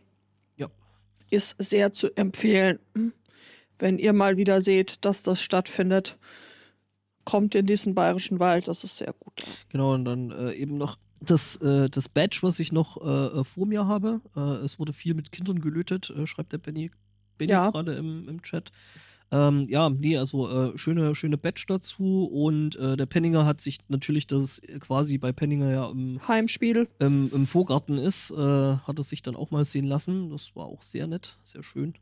Ja. 0.57 0.69
Ist 1.31 1.57
sehr 1.59 1.93
zu 1.93 2.15
empfehlen. 2.17 2.79
Wenn 3.81 3.99
ihr 3.99 4.13
mal 4.13 4.37
wieder 4.37 4.61
seht, 4.61 5.05
dass 5.05 5.25
das 5.25 5.43
stattfindet, 5.43 6.17
kommt 7.25 7.57
in 7.57 7.67
diesen 7.67 7.97
bayerischen 7.97 8.39
Wald. 8.39 8.69
Das 8.69 8.85
ist 8.85 8.99
sehr 8.99 9.13
gut. 9.19 9.43
genau, 9.71 9.95
und 9.95 10.05
dann 10.05 10.31
äh, 10.31 10.53
eben 10.53 10.77
noch 10.79 10.97
das, 11.25 11.57
äh, 11.57 11.89
das 11.89 12.09
Badge, 12.09 12.39
was 12.43 12.59
ich 12.59 12.73
noch 12.73 12.97
äh, 13.03 13.41
äh, 13.41 13.45
vor 13.45 13.67
mir 13.67 13.87
habe. 13.87 14.21
Äh, 14.37 14.65
es 14.65 14.79
wurde 14.79 14.93
viel 14.93 15.15
mit 15.15 15.33
Kindern 15.33 15.61
gelötet, 15.61 16.11
äh, 16.11 16.27
schreibt 16.27 16.53
der 16.53 16.59
Benny, 16.59 16.91
Benny 17.39 17.53
Ja. 17.53 17.71
gerade 17.71 17.95
im, 17.95 18.29
im 18.29 18.43
Chat. 18.43 18.71
Ähm, 19.31 19.65
ja, 19.69 19.89
nee, 19.89 20.19
also 20.19 20.73
äh, 20.75 20.77
schöne, 20.79 21.15
schöne 21.15 21.39
Badge 21.39 21.65
dazu 21.67 22.25
und 22.27 22.75
der 22.79 23.07
Penninger 23.07 23.47
hat 23.47 23.63
sich 23.63 23.79
natürlich, 23.89 24.27
das 24.27 24.61
quasi 24.81 25.17
bei 25.17 25.33
Penninger 25.33 25.71
ja 25.71 25.91
im, 25.91 26.21
Heimspiel. 26.29 26.87
im, 26.99 27.31
im 27.33 27.47
Vorgarten 27.47 27.97
ist, 27.97 28.31
hat 28.31 28.99
es 28.99 29.09
sich 29.09 29.23
dann 29.23 29.35
auch 29.35 29.51
mal 29.51 29.65
sehen 29.65 29.87
lassen. 29.87 30.29
Das 30.29 30.55
war 30.55 30.67
auch 30.67 30.83
sehr 30.83 31.07
nett, 31.07 31.39
sehr 31.45 31.63
schön. 31.63 31.95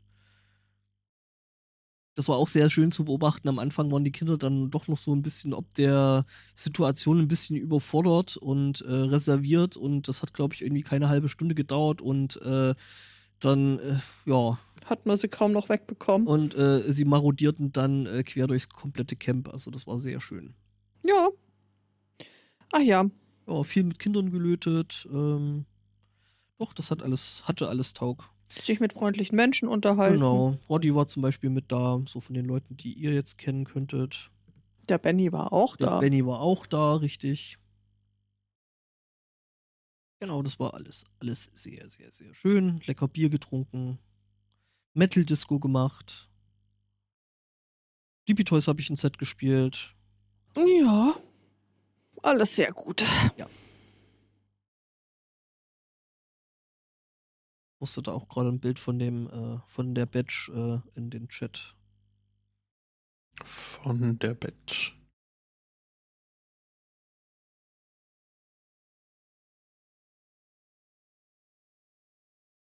Das 2.15 2.27
war 2.27 2.35
auch 2.35 2.49
sehr 2.49 2.69
schön 2.69 2.91
zu 2.91 3.05
beobachten. 3.05 3.47
Am 3.47 3.57
Anfang 3.59 3.89
waren 3.91 4.03
die 4.03 4.11
Kinder 4.11 4.37
dann 4.37 4.69
doch 4.69 4.87
noch 4.89 4.97
so 4.97 5.15
ein 5.15 5.21
bisschen 5.21 5.53
ob 5.53 5.73
der 5.75 6.25
Situation 6.55 7.19
ein 7.19 7.27
bisschen 7.29 7.55
überfordert 7.55 8.35
und 8.37 8.81
äh, 8.81 8.91
reserviert 8.91 9.77
und 9.77 10.07
das 10.09 10.21
hat, 10.21 10.33
glaube 10.33 10.53
ich, 10.53 10.61
irgendwie 10.61 10.83
keine 10.83 11.07
halbe 11.07 11.29
Stunde 11.29 11.55
gedauert 11.55 12.01
und 12.01 12.41
äh, 12.41 12.75
dann, 13.39 13.79
äh, 13.79 13.95
ja, 14.25 14.59
Hat 14.85 15.05
man 15.05 15.15
sie 15.17 15.29
kaum 15.29 15.51
noch 15.53 15.69
wegbekommen. 15.69 16.27
und 16.27 16.53
äh, 16.53 16.91
sie 16.91 17.05
marodierten 17.05 17.71
dann 17.71 18.05
äh, 18.05 18.23
quer 18.23 18.47
durchs 18.47 18.67
komplette 18.69 19.15
Camp. 19.15 19.47
Also 19.49 19.71
das 19.71 19.87
war 19.87 19.97
sehr 19.97 20.19
schön. 20.19 20.53
Ja. 21.03 21.29
Ach 22.73 22.81
ja. 22.81 23.05
Ja, 23.47 23.63
viel 23.63 23.83
mit 23.83 23.99
Kindern 23.99 24.31
gelötet. 24.31 25.07
Ähm, 25.11 25.65
doch, 26.59 26.73
das 26.73 26.91
hat 26.91 27.01
alles, 27.01 27.41
hatte 27.45 27.67
alles 27.69 27.93
Taug. 27.93 28.23
Sich 28.59 28.79
mit 28.79 28.93
freundlichen 28.93 29.35
Menschen 29.35 29.67
unterhalten. 29.67 30.15
Genau. 30.15 30.57
Roddy 30.69 30.93
war 30.93 31.07
zum 31.07 31.21
Beispiel 31.21 31.49
mit 31.49 31.71
da, 31.71 32.01
so 32.05 32.19
von 32.19 32.33
den 32.33 32.45
Leuten, 32.45 32.77
die 32.77 32.93
ihr 32.93 33.13
jetzt 33.13 33.37
kennen 33.37 33.65
könntet. 33.65 34.29
Der 34.89 34.97
Benny 34.97 35.31
war 35.31 35.53
auch 35.53 35.77
Der 35.77 35.87
da. 35.87 35.99
Benny 35.99 36.25
war 36.25 36.41
auch 36.41 36.65
da, 36.65 36.95
richtig. 36.95 37.57
Genau, 40.19 40.43
das 40.43 40.59
war 40.59 40.73
alles, 40.73 41.05
alles 41.19 41.49
sehr, 41.53 41.89
sehr, 41.89 42.11
sehr 42.11 42.33
schön. 42.35 42.79
Lecker 42.85 43.07
Bier 43.07 43.29
getrunken. 43.29 43.97
Metal 44.93 45.25
Disco 45.25 45.59
gemacht. 45.59 46.29
Deepy 48.27 48.43
Toys 48.43 48.67
habe 48.67 48.81
ich 48.81 48.89
ein 48.89 48.95
Set 48.95 49.17
gespielt. 49.17 49.95
Ja. 50.55 51.15
Alles 52.21 52.55
sehr 52.55 52.71
gut. 52.71 53.03
Musste 57.81 58.03
da 58.03 58.11
auch 58.11 58.29
gerade 58.29 58.49
ein 58.49 58.59
Bild 58.59 58.77
von 58.77 58.99
dem, 58.99 59.27
äh, 59.27 59.59
von 59.65 59.95
der 59.95 60.05
Badge 60.05 60.51
äh, 60.95 60.97
in 60.97 61.09
den 61.09 61.27
Chat. 61.29 61.75
Von 63.43 64.19
der 64.19 64.35
Batch. 64.35 64.95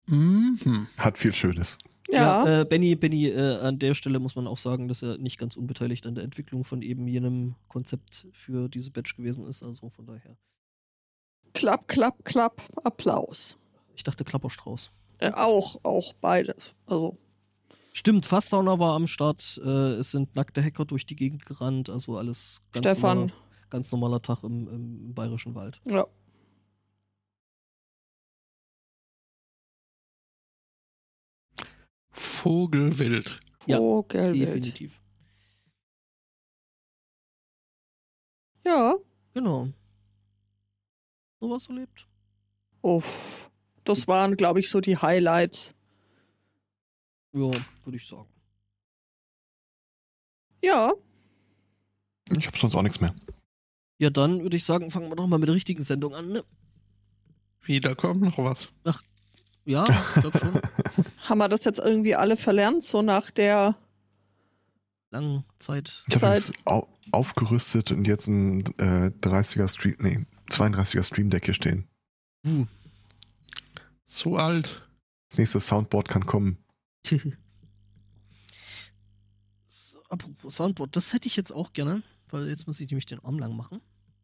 Mhm. 0.08 0.88
hat 0.98 1.18
viel 1.18 1.34
Schönes. 1.34 1.80
Ja. 2.08 2.62
äh, 2.62 2.66
Benny, 2.66 2.96
Benny, 2.96 3.28
äh, 3.30 3.58
an 3.58 3.80
der 3.80 3.96
Stelle 3.96 4.20
muss 4.20 4.36
man 4.36 4.46
auch 4.46 4.60
sagen, 4.60 4.88
dass 4.88 5.02
er 5.02 5.18
nicht 5.18 5.40
ganz 5.40 5.58
unbeteiligt 5.58 6.06
an 6.06 6.14
der 6.14 6.26
Entwicklung 6.26 6.64
von 6.64 6.84
eben 6.84 7.08
jenem 7.08 7.56
Konzept 7.70 8.28
für 8.34 8.70
diese 8.70 8.92
Badge 8.92 9.14
gewesen 9.18 9.48
ist. 9.48 9.64
Also 9.64 9.90
von 9.90 10.06
daher. 10.06 10.38
Klapp, 11.54 11.88
klapp, 11.88 12.24
klapp. 12.24 12.62
Applaus. 12.84 13.58
Ich 13.96 14.04
dachte 14.04 14.24
Klapperstrauß. 14.24 14.90
Äh, 15.20 15.32
auch, 15.32 15.84
auch 15.84 16.14
beides. 16.14 16.74
Also, 16.88 17.18
Stimmt, 17.94 18.26
Fasssauner 18.26 18.80
war 18.80 18.96
am 18.96 19.06
Start. 19.06 19.60
Äh, 19.64 19.94
es 19.96 20.12
sind 20.12 20.34
nackte 20.36 20.64
Hacker 20.64 20.86
durch 20.86 21.06
die 21.06 21.16
Gegend 21.16 21.46
gerannt. 21.46 21.90
Also 21.90 22.18
alles 22.18 22.64
ganz, 22.72 22.88
Stefan. 22.88 23.18
Normaler, 23.18 23.34
ganz 23.70 23.92
normaler 23.92 24.22
Tag 24.22 24.44
im, 24.44 24.68
im 24.70 25.14
bayerischen 25.14 25.56
Wald. 25.56 25.82
ja. 25.86 26.08
Vogelwild. 32.14 33.40
Ja, 33.68 33.78
Vogelwild. 33.78 34.48
Definitiv. 34.48 35.02
Ja. 38.66 38.96
Genau. 39.34 39.68
So 41.40 41.50
was 41.50 41.68
erlebt. 41.68 42.08
Uff. 42.82 43.51
Das 43.84 44.08
waren, 44.08 44.38
glaube 44.38 44.60
ich, 44.60 44.70
so 44.70 44.82
die 44.82 44.98
Highlights. 44.98 45.74
Ja, 47.34 47.52
würde 47.84 47.98
ich 47.98 48.08
sagen. 48.08 48.28
Ja. 50.64 50.94
Ich 52.38 52.48
habe 52.48 52.58
sonst 52.58 52.76
auch 52.76 52.84
nichts 52.84 53.02
mehr. 53.02 53.14
Ja, 53.98 54.10
dann 54.10 54.42
würde 54.42 54.58
ich 54.58 54.66
sagen, 54.66 54.92
fangen 54.92 55.10
wir 55.10 55.16
doch 55.16 55.28
mal 55.28 55.38
mit 55.38 55.50
der 55.50 55.56
richtigen 55.56 55.84
Sendung 55.84 56.16
an. 56.16 56.30
Ne? 56.30 56.44
Wieder 57.64 57.96
kommt 57.96 58.22
noch 58.22 58.38
was. 58.38 58.72
Ja, 59.66 59.86
ich 59.86 60.22
glaube 60.22 60.38
schon. 60.38 60.62
Haben 61.30 61.38
wir 61.38 61.48
das 61.48 61.64
jetzt 61.64 61.80
irgendwie 61.80 62.16
alle 62.16 62.36
verlernt, 62.36 62.84
so 62.84 63.02
nach 63.02 63.30
der 63.32 63.76
langen 65.12 65.44
Zeit. 65.60 66.04
Ich 66.08 66.16
habe 66.16 66.34
jetzt 66.34 66.54
au 66.66 66.88
aufgerüstet 67.12 67.92
und 67.92 68.08
jetzt 68.08 68.28
ein 68.28 68.62
äh, 68.78 69.12
30er 69.22 69.68
Stream, 69.68 69.96
nee, 70.00 70.26
32er 70.50 71.04
Stream 71.04 71.30
Deck 71.30 71.46
hier 71.46 71.54
stehen. 71.54 71.88
Uh. 72.48 72.66
So 74.14 74.36
alt. 74.36 74.90
Das 75.30 75.38
nächste 75.38 75.62
Soundboard 75.62 76.10
kann 76.10 76.26
kommen. 76.26 76.58
so, 79.68 80.04
apropos 80.10 80.54
Soundboard, 80.54 80.94
das 80.98 81.14
hätte 81.14 81.30
ich 81.30 81.38
jetzt 81.38 81.52
auch 81.54 81.72
gerne, 81.72 82.04
weil 82.30 82.50
jetzt 82.50 82.68
muss 82.68 82.82
ich 82.82 82.92
nämlich 82.92 83.06
den 83.06 83.24
Arm 83.24 83.40
lang 83.40 83.56
machen. 83.56 83.80